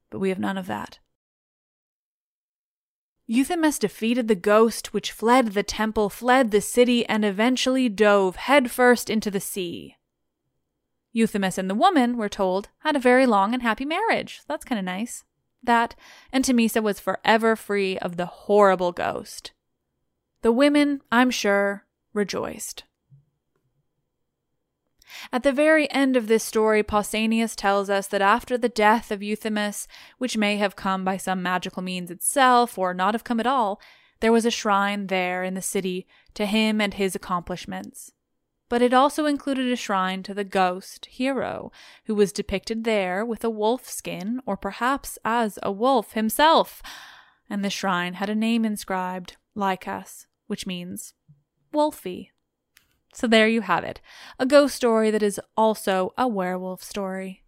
but 0.08 0.20
we 0.20 0.28
have 0.28 0.38
none 0.38 0.56
of 0.56 0.68
that. 0.68 1.00
Euthymus 3.28 3.80
defeated 3.80 4.28
the 4.28 4.36
ghost, 4.36 4.94
which 4.94 5.10
fled 5.10 5.48
the 5.48 5.64
temple, 5.64 6.08
fled 6.08 6.52
the 6.52 6.60
city, 6.60 7.04
and 7.06 7.24
eventually 7.24 7.88
dove 7.88 8.36
headfirst 8.36 9.10
into 9.10 9.32
the 9.32 9.40
sea. 9.40 9.96
Euthymus 11.12 11.58
and 11.58 11.68
the 11.68 11.74
woman, 11.74 12.16
we're 12.16 12.28
told, 12.28 12.68
had 12.84 12.94
a 12.94 13.00
very 13.00 13.26
long 13.26 13.52
and 13.52 13.64
happy 13.64 13.84
marriage. 13.84 14.42
That's 14.46 14.64
kind 14.64 14.78
of 14.78 14.84
nice. 14.84 15.24
That, 15.62 15.94
and 16.32 16.44
Temesa 16.44 16.82
was 16.82 17.00
forever 17.00 17.56
free 17.56 17.98
of 17.98 18.16
the 18.16 18.26
horrible 18.26 18.92
ghost. 18.92 19.52
The 20.42 20.52
women, 20.52 21.02
I'm 21.12 21.30
sure, 21.30 21.86
rejoiced. 22.14 22.84
At 25.32 25.42
the 25.42 25.52
very 25.52 25.90
end 25.90 26.16
of 26.16 26.28
this 26.28 26.44
story, 26.44 26.82
Pausanias 26.82 27.54
tells 27.54 27.90
us 27.90 28.06
that 28.06 28.22
after 28.22 28.56
the 28.56 28.68
death 28.68 29.10
of 29.10 29.22
Euthymus, 29.22 29.86
which 30.18 30.36
may 30.36 30.56
have 30.56 30.76
come 30.76 31.04
by 31.04 31.16
some 31.16 31.42
magical 31.42 31.82
means 31.82 32.10
itself 32.10 32.78
or 32.78 32.94
not 32.94 33.14
have 33.14 33.24
come 33.24 33.40
at 33.40 33.46
all, 33.46 33.80
there 34.20 34.32
was 34.32 34.46
a 34.46 34.50
shrine 34.50 35.08
there 35.08 35.42
in 35.42 35.54
the 35.54 35.62
city 35.62 36.06
to 36.34 36.46
him 36.46 36.80
and 36.80 36.94
his 36.94 37.14
accomplishments 37.14 38.12
but 38.70 38.80
it 38.80 38.94
also 38.94 39.26
included 39.26 39.70
a 39.70 39.76
shrine 39.76 40.22
to 40.22 40.32
the 40.32 40.44
ghost 40.44 41.04
hero, 41.06 41.70
who 42.04 42.14
was 42.14 42.32
depicted 42.32 42.84
there 42.84 43.26
with 43.26 43.44
a 43.44 43.50
wolf 43.50 43.86
skin, 43.90 44.40
or 44.46 44.56
perhaps 44.56 45.18
as 45.24 45.58
a 45.62 45.72
wolf 45.72 46.12
himself. 46.12 46.80
And 47.50 47.64
the 47.64 47.68
shrine 47.68 48.14
had 48.14 48.30
a 48.30 48.34
name 48.34 48.64
inscribed, 48.64 49.36
Lycas, 49.56 50.26
which 50.46 50.68
means 50.68 51.14
wolfy. 51.74 52.28
So 53.12 53.26
there 53.26 53.48
you 53.48 53.62
have 53.62 53.82
it, 53.82 54.00
a 54.38 54.46
ghost 54.46 54.76
story 54.76 55.10
that 55.10 55.22
is 55.22 55.40
also 55.56 56.14
a 56.16 56.28
werewolf 56.28 56.82
story. 56.82 57.42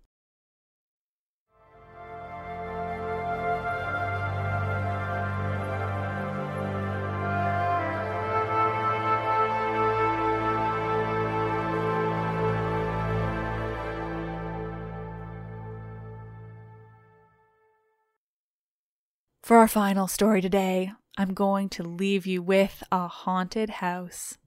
For 19.52 19.58
our 19.58 19.68
final 19.68 20.08
story 20.08 20.40
today, 20.40 20.92
I'm 21.18 21.34
going 21.34 21.68
to 21.68 21.82
leave 21.82 22.26
you 22.26 22.40
with 22.40 22.82
a 22.90 23.06
haunted 23.06 23.68
house. 23.68 24.38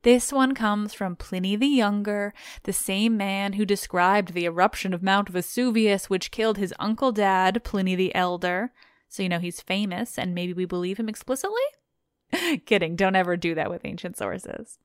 This 0.00 0.32
one 0.32 0.54
comes 0.54 0.94
from 0.94 1.14
Pliny 1.14 1.56
the 1.56 1.66
Younger, 1.66 2.32
the 2.62 2.72
same 2.72 3.18
man 3.18 3.52
who 3.52 3.66
described 3.66 4.32
the 4.32 4.46
eruption 4.46 4.94
of 4.94 5.02
Mount 5.02 5.28
Vesuvius, 5.28 6.08
which 6.08 6.30
killed 6.30 6.56
his 6.56 6.72
uncle 6.78 7.12
dad, 7.12 7.62
Pliny 7.64 7.94
the 7.94 8.14
Elder. 8.14 8.72
So, 9.10 9.22
you 9.22 9.28
know, 9.28 9.40
he's 9.40 9.60
famous, 9.60 10.18
and 10.18 10.34
maybe 10.34 10.54
we 10.54 10.64
believe 10.64 10.98
him 10.98 11.10
explicitly? 11.10 11.60
Kidding, 12.64 12.96
don't 12.96 13.14
ever 13.14 13.36
do 13.36 13.54
that 13.56 13.68
with 13.68 13.84
ancient 13.84 14.16
sources. 14.16 14.78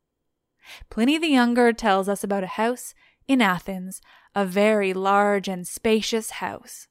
Pliny 0.89 1.17
the 1.17 1.29
Younger 1.29 1.71
tells 1.71 2.09
us 2.09 2.25
about 2.25 2.43
a 2.43 2.57
house 2.57 2.93
in 3.25 3.41
Athens, 3.41 4.01
a 4.35 4.45
very 4.45 4.91
large 4.93 5.47
and 5.47 5.65
spacious 5.65 6.29
house. 6.29 6.89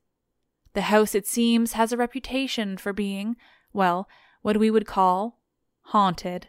The 0.74 0.82
house, 0.82 1.14
it 1.14 1.26
seems, 1.26 1.72
has 1.72 1.92
a 1.92 1.96
reputation 1.96 2.76
for 2.76 2.92
being, 2.92 3.36
well, 3.72 4.08
what 4.40 4.56
we 4.56 4.70
would 4.70 4.86
call 4.86 5.38
haunted. 5.86 6.48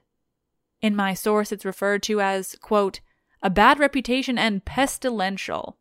In 0.82 0.96
my 0.96 1.14
source, 1.14 1.52
it's 1.52 1.66
referred 1.66 2.04
to 2.04 2.22
as, 2.22 2.56
quote, 2.62 3.00
a 3.42 3.50
bad 3.50 3.80
reputation 3.80 4.38
and 4.38 4.64
pestilential. 4.64 5.78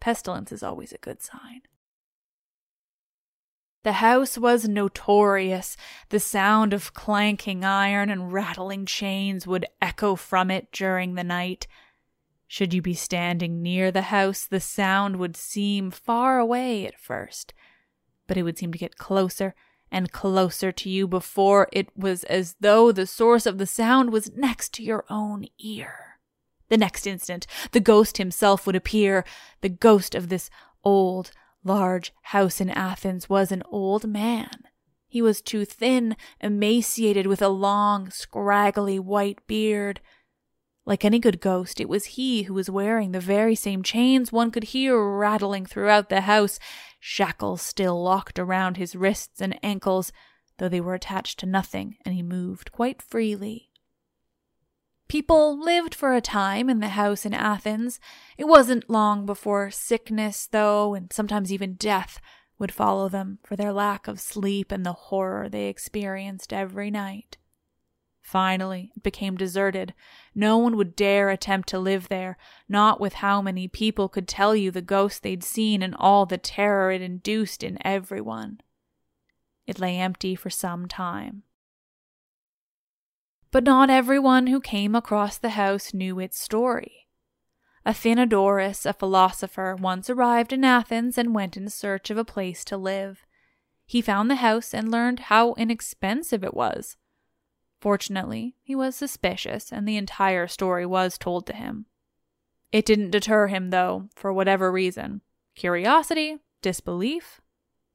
Pestilence 0.00 0.52
is 0.52 0.62
always 0.62 0.92
a 0.92 0.98
good 0.98 1.22
sign. 1.22 1.62
The 3.84 3.92
house 3.92 4.38
was 4.38 4.66
notorious. 4.66 5.76
The 6.08 6.18
sound 6.18 6.72
of 6.72 6.94
clanking 6.94 7.64
iron 7.64 8.10
and 8.10 8.32
rattling 8.32 8.86
chains 8.86 9.46
would 9.46 9.66
echo 9.80 10.16
from 10.16 10.50
it 10.50 10.72
during 10.72 11.14
the 11.14 11.24
night. 11.24 11.66
Should 12.46 12.74
you 12.74 12.82
be 12.82 12.94
standing 12.94 13.62
near 13.62 13.90
the 13.90 14.02
house, 14.02 14.46
the 14.46 14.60
sound 14.60 15.16
would 15.16 15.36
seem 15.36 15.90
far 15.90 16.38
away 16.38 16.86
at 16.86 17.00
first, 17.00 17.54
but 18.26 18.36
it 18.36 18.42
would 18.42 18.58
seem 18.58 18.72
to 18.72 18.78
get 18.78 18.96
closer 18.98 19.54
and 19.90 20.12
closer 20.12 20.72
to 20.72 20.90
you 20.90 21.06
before 21.06 21.68
it 21.72 21.88
was 21.96 22.24
as 22.24 22.56
though 22.60 22.90
the 22.90 23.06
source 23.06 23.46
of 23.46 23.58
the 23.58 23.66
sound 23.66 24.12
was 24.12 24.32
next 24.34 24.74
to 24.74 24.82
your 24.82 25.04
own 25.08 25.46
ear. 25.58 26.18
The 26.68 26.76
next 26.76 27.06
instant, 27.06 27.46
the 27.72 27.80
ghost 27.80 28.18
himself 28.18 28.66
would 28.66 28.76
appear. 28.76 29.24
The 29.60 29.68
ghost 29.68 30.14
of 30.14 30.28
this 30.28 30.50
old, 30.82 31.30
large 31.62 32.12
house 32.22 32.60
in 32.60 32.70
Athens 32.70 33.28
was 33.28 33.52
an 33.52 33.62
old 33.70 34.06
man. 34.06 34.64
He 35.06 35.22
was 35.22 35.40
too 35.40 35.64
thin, 35.64 36.16
emaciated, 36.40 37.28
with 37.28 37.40
a 37.40 37.48
long, 37.48 38.10
scraggly 38.10 38.98
white 38.98 39.46
beard. 39.46 40.00
Like 40.86 41.04
any 41.04 41.18
good 41.18 41.40
ghost, 41.40 41.80
it 41.80 41.88
was 41.88 42.04
he 42.04 42.42
who 42.42 42.54
was 42.54 42.68
wearing 42.68 43.12
the 43.12 43.20
very 43.20 43.54
same 43.54 43.82
chains 43.82 44.30
one 44.30 44.50
could 44.50 44.64
hear 44.64 45.02
rattling 45.02 45.64
throughout 45.64 46.10
the 46.10 46.22
house, 46.22 46.58
shackles 47.00 47.62
still 47.62 48.02
locked 48.02 48.38
around 48.38 48.76
his 48.76 48.94
wrists 48.94 49.40
and 49.40 49.58
ankles, 49.62 50.12
though 50.58 50.68
they 50.68 50.80
were 50.80 50.94
attached 50.94 51.38
to 51.38 51.46
nothing 51.46 51.96
and 52.04 52.14
he 52.14 52.22
moved 52.22 52.70
quite 52.70 53.00
freely. 53.00 53.70
People 55.08 55.58
lived 55.58 55.94
for 55.94 56.14
a 56.14 56.20
time 56.20 56.68
in 56.68 56.80
the 56.80 56.88
house 56.88 57.24
in 57.24 57.34
Athens. 57.34 58.00
It 58.36 58.44
wasn't 58.44 58.90
long 58.90 59.26
before 59.26 59.70
sickness, 59.70 60.48
though, 60.50 60.94
and 60.94 61.12
sometimes 61.12 61.52
even 61.52 61.74
death 61.74 62.20
would 62.58 62.72
follow 62.72 63.08
them 63.08 63.38
for 63.42 63.56
their 63.56 63.72
lack 63.72 64.08
of 64.08 64.20
sleep 64.20 64.72
and 64.72 64.84
the 64.84 64.92
horror 64.92 65.48
they 65.48 65.66
experienced 65.66 66.52
every 66.52 66.90
night. 66.90 67.36
Finally, 68.24 68.90
it 68.96 69.02
became 69.02 69.36
deserted. 69.36 69.92
No 70.34 70.56
one 70.56 70.78
would 70.78 70.96
dare 70.96 71.28
attempt 71.28 71.68
to 71.68 71.78
live 71.78 72.08
there, 72.08 72.38
not 72.66 72.98
with 72.98 73.14
how 73.14 73.42
many 73.42 73.68
people 73.68 74.08
could 74.08 74.26
tell 74.26 74.56
you 74.56 74.70
the 74.70 74.80
ghost 74.80 75.22
they'd 75.22 75.44
seen 75.44 75.82
and 75.82 75.94
all 75.98 76.24
the 76.24 76.38
terror 76.38 76.90
it 76.90 77.02
induced 77.02 77.62
in 77.62 77.76
everyone. 77.86 78.62
It 79.66 79.78
lay 79.78 79.98
empty 79.98 80.34
for 80.34 80.48
some 80.48 80.88
time. 80.88 81.42
But 83.50 83.64
not 83.64 83.90
everyone 83.90 84.46
who 84.46 84.58
came 84.58 84.94
across 84.94 85.36
the 85.36 85.50
house 85.50 85.92
knew 85.92 86.18
its 86.18 86.40
story. 86.40 87.06
Athenodorus, 87.86 88.86
a 88.86 88.94
philosopher, 88.94 89.76
once 89.78 90.08
arrived 90.08 90.50
in 90.50 90.64
Athens 90.64 91.18
and 91.18 91.34
went 91.34 91.58
in 91.58 91.68
search 91.68 92.08
of 92.08 92.16
a 92.16 92.24
place 92.24 92.64
to 92.64 92.78
live. 92.78 93.26
He 93.84 94.00
found 94.00 94.30
the 94.30 94.36
house 94.36 94.72
and 94.72 94.90
learned 94.90 95.20
how 95.20 95.52
inexpensive 95.54 96.42
it 96.42 96.54
was. 96.54 96.96
Fortunately, 97.84 98.56
he 98.62 98.74
was 98.74 98.96
suspicious, 98.96 99.70
and 99.70 99.86
the 99.86 99.98
entire 99.98 100.48
story 100.48 100.86
was 100.86 101.18
told 101.18 101.46
to 101.46 101.52
him. 101.54 101.84
It 102.72 102.86
didn't 102.86 103.10
deter 103.10 103.48
him, 103.48 103.68
though, 103.68 104.08
for 104.14 104.32
whatever 104.32 104.72
reason 104.72 105.20
curiosity, 105.54 106.38
disbelief. 106.62 107.42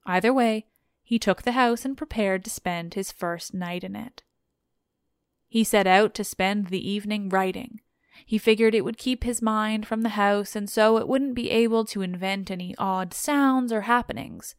Either 0.06 0.32
way, 0.32 0.68
he 1.02 1.18
took 1.18 1.42
the 1.42 1.54
house 1.54 1.86
and 1.86 1.98
prepared 1.98 2.44
to 2.44 2.52
spend 2.52 2.94
his 2.94 3.12
first 3.12 3.56
night 3.56 3.84
in 3.84 3.96
it. 3.96 4.22
He 5.48 5.64
set 5.64 5.88
out 5.88 6.14
to 6.14 6.24
spend 6.24 6.68
the 6.68 6.88
evening 6.88 7.28
writing. 7.28 7.82
He 8.28 8.38
figured 8.38 8.76
it 8.76 8.86
would 8.86 9.00
keep 9.00 9.24
his 9.24 9.42
mind 9.42 9.88
from 9.88 10.04
the 10.04 10.10
house, 10.10 10.56
and 10.56 10.70
so 10.70 10.98
it 10.98 11.08
wouldn't 11.08 11.34
be 11.34 11.50
able 11.50 11.84
to 11.86 12.04
invent 12.04 12.52
any 12.52 12.76
odd 12.78 13.12
sounds 13.12 13.74
or 13.74 13.82
happenings. 13.82 14.54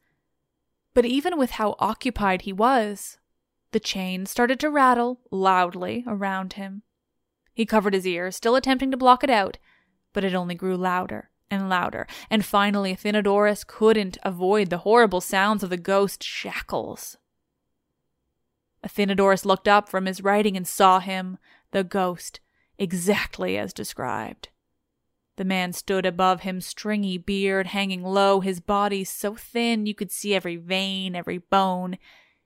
But 0.93 1.05
even 1.05 1.37
with 1.37 1.51
how 1.51 1.77
occupied 1.79 2.41
he 2.41 2.51
was, 2.51 3.17
the 3.71 3.79
chain 3.79 4.25
started 4.25 4.59
to 4.59 4.69
rattle 4.69 5.19
loudly 5.31 6.03
around 6.07 6.53
him. 6.53 6.83
He 7.53 7.65
covered 7.65 7.93
his 7.93 8.07
ears, 8.07 8.35
still 8.35 8.55
attempting 8.55 8.91
to 8.91 8.97
block 8.97 9.23
it 9.23 9.29
out, 9.29 9.57
but 10.13 10.23
it 10.23 10.33
only 10.33 10.55
grew 10.55 10.77
louder 10.77 11.29
and 11.49 11.69
louder, 11.69 12.07
and 12.29 12.45
finally 12.45 12.93
Athenodorus 12.93 13.65
couldn't 13.67 14.17
avoid 14.23 14.69
the 14.69 14.79
horrible 14.79 15.21
sounds 15.21 15.63
of 15.63 15.69
the 15.69 15.77
ghost 15.77 16.23
shackles. 16.23 17.17
Athenodorus 18.83 19.45
looked 19.45 19.67
up 19.67 19.89
from 19.89 20.05
his 20.05 20.23
writing 20.23 20.57
and 20.57 20.67
saw 20.67 20.99
him, 20.99 21.37
the 21.71 21.83
ghost, 21.83 22.39
exactly 22.77 23.57
as 23.57 23.73
described. 23.73 24.49
The 25.37 25.45
man 25.45 25.73
stood 25.73 26.05
above 26.05 26.41
him, 26.41 26.61
stringy 26.61 27.17
beard 27.17 27.67
hanging 27.67 28.03
low, 28.03 28.39
his 28.39 28.59
body 28.59 29.03
so 29.03 29.35
thin 29.35 29.85
you 29.85 29.93
could 29.93 30.11
see 30.11 30.33
every 30.33 30.55
vein, 30.55 31.15
every 31.15 31.37
bone. 31.37 31.97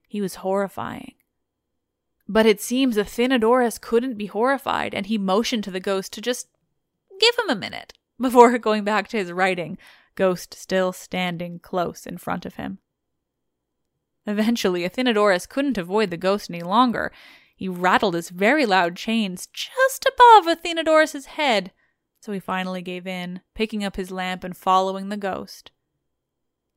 He 0.08 0.22
was 0.22 0.36
horrifying. 0.36 1.16
But 2.28 2.45
it 2.45 2.62
seems 2.62 2.97
Athenodorus 2.97 3.80
couldn't 3.80 4.18
be 4.18 4.26
horrified, 4.26 4.93
and 4.93 5.06
he 5.06 5.18
motioned 5.18 5.64
to 5.66 5.72
the 5.72 5.80
ghost 5.80 6.12
to 6.14 6.22
just 6.22 6.47
give 7.20 7.36
him 7.38 7.49
a 7.49 7.60
minute 7.60 7.93
before 8.20 8.58
going 8.58 8.84
back 8.84 9.08
to 9.10 9.18
his 9.18 9.32
writing, 9.32 9.78
Ghost 10.16 10.53
still 10.53 10.93
standing 10.93 11.60
close 11.60 12.06
in 12.06 12.18
front 12.18 12.45
of 12.45 12.56
him. 12.56 12.80
Eventually, 14.26 14.84
Athenodorus 14.84 15.47
couldn't 15.47 15.78
avoid 15.78 16.10
the 16.10 16.18
ghost 16.18 16.49
any 16.49 16.62
longer. 16.62 17.12
He 17.56 17.68
rattled 17.68 18.16
his 18.16 18.30
very 18.30 18.66
loud 18.66 18.95
chains 18.95 19.47
just 19.47 20.06
above 20.06 20.47
Athenodorus's 20.47 21.26
head, 21.28 21.72
so 22.22 22.32
he 22.32 22.39
finally 22.39 22.82
gave 22.82 23.06
in, 23.06 23.41
picking 23.53 23.84
up 23.84 23.97
his 23.97 24.10
lamp 24.10 24.43
and 24.43 24.58
following 24.58 25.10
the 25.10 25.18
ghost. 25.18 25.72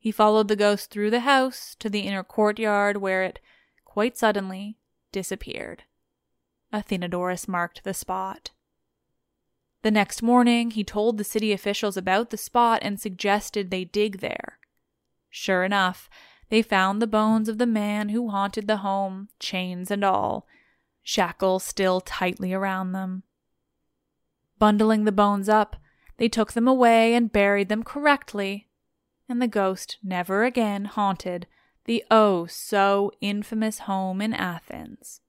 He 0.09 0.13
followed 0.13 0.49
the 0.49 0.57
ghost 0.57 0.91
through 0.91 1.11
the 1.11 1.21
house 1.21 1.77
to 1.81 1.91
the 1.91 2.01
inner 2.01 2.25
courtyard 2.25 2.97
where 2.97 3.25
it, 3.25 3.41
quite 3.85 4.17
suddenly, 4.17 4.79
disappeared. 5.13 5.83
Athenodorus 6.73 7.47
marked 7.47 7.85
the 7.85 7.93
spot. 7.93 8.53
The 9.83 9.91
next 9.91 10.23
morning, 10.23 10.71
he 10.71 10.83
told 10.83 11.19
the 11.19 11.25
city 11.25 11.53
officials 11.53 11.99
about 11.99 12.31
the 12.31 12.39
spot 12.39 12.79
and 12.81 12.99
suggested 12.99 13.71
they 13.71 13.85
dig 13.85 14.21
there. 14.21 14.59
Sure 15.29 15.63
enough, 15.63 16.09
they 16.49 16.63
found 16.63 17.03
the 17.03 17.07
bones 17.07 17.47
of 17.47 17.59
the 17.59 17.67
man 17.67 18.09
who 18.09 18.31
haunted 18.31 18.67
the 18.67 18.79
home, 18.79 19.29
chains 19.39 19.91
and 19.91 20.03
all, 20.03 20.47
shackles 21.03 21.65
still 21.65 22.01
tightly 22.01 22.55
around 22.55 22.93
them. 22.93 23.25
Bundling 24.59 25.05
the 25.05 25.13
bones 25.13 25.51
up, 25.51 25.77
they 26.17 26.31
took 26.31 26.55
them 26.55 26.67
away 26.67 27.13
and 27.15 27.31
buried 27.31 27.69
them 27.69 27.83
correctly, 27.83 28.68
and 29.29 29.43
the 29.43 29.49
ghost 29.49 29.99
never 30.03 30.45
again 30.45 30.87
haunted 30.87 31.47
the 31.85 32.05
oh 32.11 32.47
so 32.47 33.11
infamous 33.21 33.81
home 33.81 34.21
in 34.21 34.35
Athens. 34.35 35.21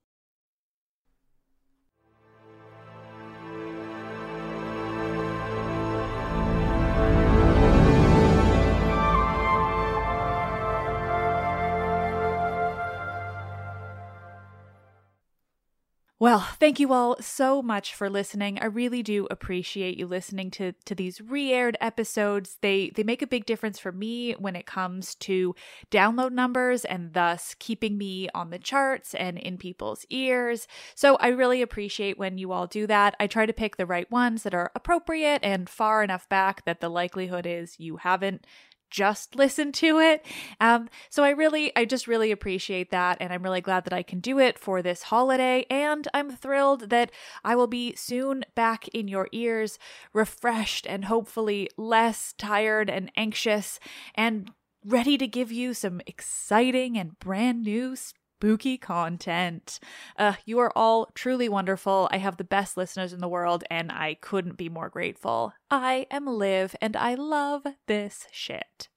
Well, 16.20 16.40
thank 16.60 16.78
you 16.78 16.92
all 16.92 17.16
so 17.22 17.62
much 17.62 17.94
for 17.94 18.10
listening. 18.10 18.58
I 18.58 18.66
really 18.66 19.02
do 19.02 19.26
appreciate 19.30 19.96
you 19.96 20.06
listening 20.06 20.50
to 20.50 20.72
to 20.84 20.94
these 20.94 21.18
re-aired 21.22 21.78
episodes. 21.80 22.58
They 22.60 22.90
they 22.94 23.02
make 23.04 23.22
a 23.22 23.26
big 23.26 23.46
difference 23.46 23.78
for 23.78 23.90
me 23.90 24.32
when 24.32 24.54
it 24.54 24.66
comes 24.66 25.14
to 25.14 25.54
download 25.90 26.32
numbers 26.32 26.84
and 26.84 27.14
thus 27.14 27.56
keeping 27.58 27.96
me 27.96 28.28
on 28.34 28.50
the 28.50 28.58
charts 28.58 29.14
and 29.14 29.38
in 29.38 29.56
people's 29.56 30.04
ears. 30.10 30.68
So 30.94 31.16
I 31.16 31.28
really 31.28 31.62
appreciate 31.62 32.18
when 32.18 32.36
you 32.36 32.52
all 32.52 32.66
do 32.66 32.86
that. 32.86 33.16
I 33.18 33.26
try 33.26 33.46
to 33.46 33.54
pick 33.54 33.78
the 33.78 33.86
right 33.86 34.10
ones 34.10 34.42
that 34.42 34.52
are 34.52 34.70
appropriate 34.74 35.40
and 35.42 35.70
far 35.70 36.02
enough 36.04 36.28
back 36.28 36.66
that 36.66 36.82
the 36.82 36.90
likelihood 36.90 37.46
is 37.46 37.80
you 37.80 37.96
haven't 37.96 38.46
just 38.90 39.34
listen 39.36 39.72
to 39.72 39.98
it. 39.98 40.24
Um, 40.60 40.88
so 41.08 41.22
I 41.22 41.30
really, 41.30 41.74
I 41.76 41.84
just 41.84 42.06
really 42.06 42.30
appreciate 42.30 42.90
that. 42.90 43.18
And 43.20 43.32
I'm 43.32 43.42
really 43.42 43.60
glad 43.60 43.84
that 43.84 43.92
I 43.92 44.02
can 44.02 44.20
do 44.20 44.38
it 44.38 44.58
for 44.58 44.82
this 44.82 45.04
holiday. 45.04 45.64
And 45.70 46.06
I'm 46.12 46.30
thrilled 46.30 46.90
that 46.90 47.10
I 47.44 47.56
will 47.56 47.66
be 47.66 47.94
soon 47.96 48.44
back 48.54 48.88
in 48.88 49.08
your 49.08 49.28
ears, 49.32 49.78
refreshed 50.12 50.86
and 50.86 51.06
hopefully 51.06 51.68
less 51.76 52.34
tired 52.36 52.90
and 52.90 53.10
anxious 53.16 53.78
and 54.14 54.50
ready 54.84 55.18
to 55.18 55.26
give 55.26 55.52
you 55.52 55.74
some 55.74 56.00
exciting 56.06 56.96
and 56.98 57.18
brand 57.18 57.62
new 57.62 57.94
spooky 58.40 58.78
content. 58.78 59.78
Uh, 60.16 60.32
you 60.46 60.58
are 60.58 60.72
all 60.74 61.10
truly 61.14 61.46
wonderful. 61.46 62.08
I 62.10 62.16
have 62.16 62.38
the 62.38 62.44
best 62.44 62.74
listeners 62.74 63.12
in 63.12 63.20
the 63.20 63.28
world, 63.28 63.64
and 63.70 63.92
I 63.92 64.16
couldn't 64.18 64.56
be 64.56 64.70
more 64.70 64.88
grateful. 64.88 65.52
I 65.70 66.06
am 66.10 66.26
Liv, 66.26 66.74
and 66.80 66.96
I 66.96 67.16
love 67.16 67.66
this 67.86 68.26
shit. 68.32 68.88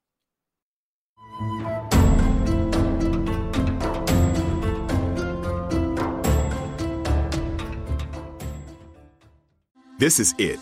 This 9.98 10.18
is 10.18 10.34
it. 10.38 10.58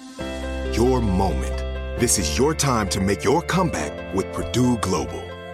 Your 0.77 1.01
moment. 1.01 2.01
This 2.01 2.19
is 2.19 2.37
your 2.37 2.53
time 2.53 2.89
to 2.89 3.01
make 3.01 3.23
your 3.23 3.43
comeback 3.43 4.13
with 4.13 4.33
Purdue 4.33 4.77
Global. 4.79 5.32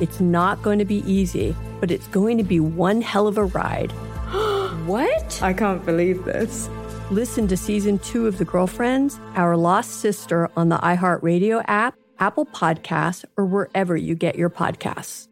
It's 0.00 0.18
not 0.18 0.62
going 0.62 0.78
to 0.78 0.86
be 0.86 1.04
easy, 1.10 1.54
but 1.78 1.90
it's 1.90 2.06
going 2.08 2.38
to 2.38 2.44
be 2.44 2.58
one 2.58 3.02
hell 3.02 3.26
of 3.26 3.36
a 3.36 3.44
ride. 3.44 3.92
what? 4.86 5.42
I 5.42 5.52
can't 5.52 5.84
believe 5.84 6.24
this. 6.24 6.70
Listen 7.10 7.46
to 7.48 7.56
season 7.56 7.98
two 7.98 8.26
of 8.26 8.38
The 8.38 8.46
Girlfriends, 8.46 9.20
Our 9.34 9.58
Lost 9.58 10.00
Sister 10.00 10.50
on 10.56 10.70
the 10.70 10.78
iHeartRadio 10.78 11.64
app, 11.66 11.96
Apple 12.18 12.46
Podcasts, 12.46 13.26
or 13.36 13.44
wherever 13.44 13.94
you 13.94 14.14
get 14.14 14.36
your 14.36 14.48
podcasts. 14.48 15.28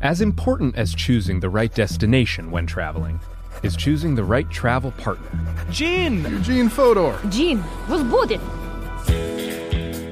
As 0.00 0.20
important 0.20 0.76
as 0.76 0.94
choosing 0.94 1.40
the 1.40 1.50
right 1.50 1.74
destination 1.74 2.50
when 2.50 2.66
traveling 2.66 3.18
is 3.62 3.76
choosing 3.76 4.14
the 4.14 4.24
right 4.24 4.48
travel 4.50 4.92
partner. 4.92 5.28
Gene! 5.70 6.22
Eugene 6.24 6.68
Fodor! 6.68 7.18
Gene, 7.28 7.62
was 7.88 8.02
we'll! 8.04 8.65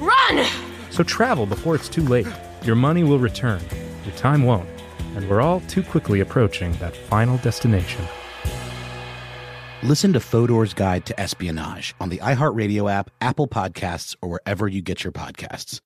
run! 0.00 0.46
So 0.90 1.02
travel 1.02 1.46
before 1.46 1.74
it's 1.74 1.88
too 1.88 2.02
late. 2.02 2.26
Your 2.64 2.76
money 2.76 3.04
will 3.04 3.18
return, 3.18 3.60
your 4.04 4.14
time 4.16 4.44
won't, 4.44 4.68
and 5.14 5.28
we're 5.28 5.40
all 5.40 5.60
too 5.60 5.82
quickly 5.82 6.20
approaching 6.20 6.72
that 6.74 6.96
final 6.96 7.38
destination. 7.38 8.04
Listen 9.82 10.12
to 10.12 10.20
Fodor's 10.20 10.74
Guide 10.74 11.06
to 11.06 11.18
Espionage 11.18 11.94
on 12.00 12.10
the 12.10 12.18
iHeartRadio 12.18 12.90
app, 12.90 13.10
Apple 13.20 13.48
Podcasts, 13.48 14.14
or 14.20 14.28
wherever 14.28 14.68
you 14.68 14.82
get 14.82 15.04
your 15.04 15.12
podcasts. 15.12 15.80